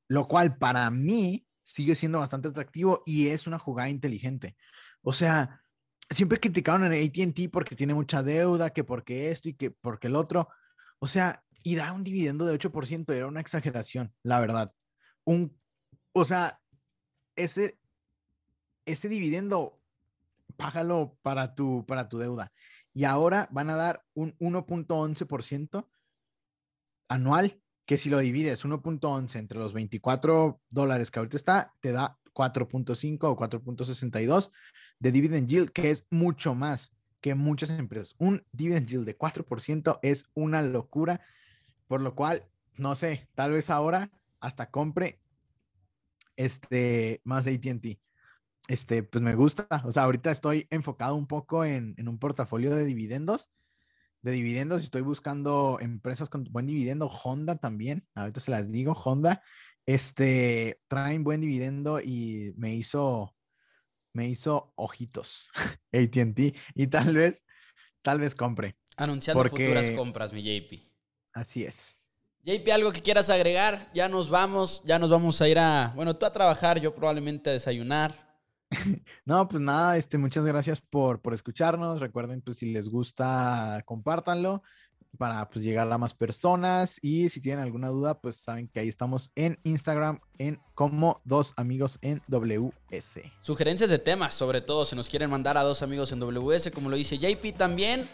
lo 0.09 0.29
cual 0.29 0.59
para 0.59 0.91
mí 0.91 1.47
sigue 1.69 1.95
siendo 1.95 2.19
bastante 2.19 2.49
atractivo 2.49 3.03
y 3.05 3.29
es 3.29 3.47
una 3.47 3.59
jugada 3.59 3.91
inteligente. 3.91 4.57
O 5.03 5.13
sea, 5.13 5.61
siempre 6.09 6.41
criticaron 6.41 6.83
a 6.83 6.87
ATT 6.87 7.51
porque 7.53 7.77
tiene 7.77 7.93
mucha 7.93 8.23
deuda, 8.23 8.71
que 8.73 8.85
porque 8.85 9.31
esto 9.31 9.51
y 9.51 9.55
que 9.55 9.71
porque 9.71 10.07
el 10.07 10.17
otro. 10.17 10.49
O 10.99 11.07
sea, 11.07 11.45
y 11.63 11.75
da 11.75 11.93
un 11.93 12.05
dividendo 12.05 12.47
de 12.47 12.59
8% 12.59 13.13
era 13.13 13.27
una 13.27 13.41
exageración, 13.41 14.15
la 14.23 14.41
verdad. 14.41 14.73
Un, 15.25 15.61
o 16.13 16.25
sea, 16.25 16.59
ese, 17.37 17.79
ese 18.87 19.09
dividendo, 19.11 19.79
págalo 20.57 21.19
para 21.21 21.55
tu, 21.55 21.85
para 21.85 22.09
tu 22.09 22.17
deuda. 22.17 22.51
Y 22.95 23.05
ahora 23.05 23.47
van 23.51 23.69
a 23.69 23.77
dar 23.77 24.07
un 24.15 24.35
1.11% 24.39 25.87
anual 27.09 27.61
que 27.89 27.97
si 27.97 28.11
lo 28.11 28.19
divides 28.19 28.67
1.11 28.67 29.37
entre 29.39 29.59
los 29.59 29.73
24 29.73 30.61
dólares 30.69 31.11
que 31.11 31.21
ahorita 31.21 31.39
está, 31.39 31.75
te 31.81 31.91
da 31.91 32.19
4.5 32.35 33.19
o 33.23 33.35
4.62 33.35 34.53
de 34.99 35.11
dividend 35.11 35.49
yield, 35.49 35.71
que 35.71 35.91
es 35.91 36.07
mucho 36.11 36.55
más 36.55 36.93
que 37.23 37.35
muchas 37.35 37.71
empresas. 37.71 38.15
Un 38.19 38.45
dividend 38.53 38.89
yield 38.89 39.07
de 39.07 39.17
4% 39.17 40.01
es 40.03 40.27
una 40.35 40.61
locura, 40.61 41.23
por 41.87 42.03
lo 42.03 42.15
cual, 42.15 42.45
no 42.77 42.95
sé, 42.95 43.27
tal 43.35 43.53
vez 43.53 43.71
ahora 43.71 44.11
hasta 44.39 44.71
compre 44.71 45.23
este 46.37 47.23
más 47.25 47.47
ATT. 47.47 47.99
Este, 48.69 49.03
pues 49.03 49.23
me 49.23 49.35
gusta. 49.35 49.67
O 49.87 49.93
sea, 49.93 50.03
ahorita 50.03 50.31
estoy 50.31 50.67
enfocado 50.69 51.15
un 51.15 51.27
poco 51.27 51.65
en, 51.65 51.95
en 51.97 52.09
un 52.09 52.19
portafolio 52.19 52.77
de 52.77 52.85
dividendos 52.85 53.49
de 54.29 54.37
dividendos. 54.37 54.83
Estoy 54.83 55.03
buscando 55.03 55.79
empresas 55.81 56.29
con 56.29 56.45
buen 56.45 56.67
dividendo. 56.67 57.07
Honda 57.07 57.57
también. 57.57 58.03
Ahorita 58.15 58.41
se 58.41 58.51
las 58.51 58.71
digo. 58.71 58.93
Honda. 58.93 59.43
Este, 59.87 60.81
traen 60.87 61.25
buen 61.25 61.41
dividendo 61.41 62.01
y 62.01 62.53
me 62.57 62.75
hizo, 62.75 63.35
me 64.13 64.29
hizo 64.29 64.73
ojitos 64.77 65.51
ATT. 65.93 66.57
Y 66.75 66.87
tal 66.89 67.15
vez, 67.15 67.45
tal 68.03 68.21
vez 68.21 68.35
compre. 68.35 68.77
Anunciando 68.97 69.43
futuras 69.45 69.91
compras, 69.93 70.33
mi 70.33 70.43
JP. 70.43 70.83
Así 71.33 71.65
es. 71.65 71.97
JP, 72.45 72.71
algo 72.73 72.93
que 72.93 73.03
quieras 73.03 73.31
agregar, 73.31 73.91
ya 73.95 74.09
nos 74.09 74.31
vamos, 74.31 74.83
ya 74.85 74.99
nos 74.99 75.11
vamos 75.11 75.41
a 75.43 75.49
ir 75.49 75.59
a, 75.59 75.93
bueno, 75.95 76.17
tú 76.17 76.25
a 76.25 76.33
trabajar, 76.33 76.81
yo 76.81 76.95
probablemente 76.95 77.51
a 77.51 77.53
desayunar. 77.53 78.28
No, 79.25 79.49
pues 79.49 79.63
nada, 79.63 79.97
este, 79.97 80.19
muchas 80.19 80.45
gracias 80.45 80.81
por, 80.81 81.21
por 81.21 81.35
escucharnos. 81.35 82.01
Recuerden, 82.01 82.41
pues 82.41 82.59
si 82.59 82.73
les 82.73 82.89
gusta, 82.89 83.83
compártanlo 83.85 84.63
para 85.17 85.49
pues 85.49 85.65
llegar 85.65 85.91
a 85.91 85.99
más 85.99 86.15
personas 86.15 86.99
y 87.03 87.31
si 87.31 87.41
tienen 87.41 87.61
alguna 87.65 87.89
duda, 87.89 88.21
pues 88.21 88.37
saben 88.37 88.69
que 88.69 88.81
ahí 88.81 88.89
estamos 88.89 89.33
en 89.35 89.59
Instagram 89.65 90.21
en 90.39 90.59
como 90.75 91.21
dos 91.25 91.55
amigos 91.57 91.99
en 92.03 92.23
WS. 92.29 93.21
Sugerencias 93.41 93.91
de 93.91 93.99
temas, 93.99 94.35
sobre 94.35 94.61
todo, 94.61 94.85
si 94.85 94.95
nos 94.95 95.09
quieren 95.09 95.31
mandar 95.31 95.57
a 95.57 95.63
dos 95.63 95.83
amigos 95.83 96.13
en 96.13 96.21
WS, 96.21 96.71
como 96.73 96.91
lo 96.91 96.97
dice 96.97 97.19
JP 97.19 97.57
también. 97.57 98.07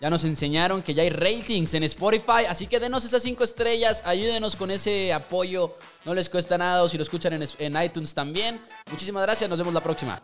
Ya 0.00 0.08
nos 0.08 0.24
enseñaron 0.24 0.82
que 0.82 0.94
ya 0.94 1.02
hay 1.02 1.10
ratings 1.10 1.74
en 1.74 1.84
Spotify, 1.84 2.46
así 2.48 2.66
que 2.66 2.80
denos 2.80 3.04
esas 3.04 3.22
cinco 3.22 3.44
estrellas, 3.44 4.02
ayúdenos 4.06 4.56
con 4.56 4.70
ese 4.70 5.12
apoyo, 5.12 5.76
no 6.06 6.14
les 6.14 6.30
cuesta 6.30 6.56
nada 6.56 6.82
o 6.82 6.88
si 6.88 6.96
lo 6.96 7.02
escuchan 7.02 7.34
en, 7.34 7.46
en 7.58 7.82
iTunes 7.82 8.14
también. 8.14 8.62
Muchísimas 8.90 9.22
gracias, 9.22 9.50
nos 9.50 9.58
vemos 9.58 9.74
la 9.74 9.82
próxima. 9.82 10.22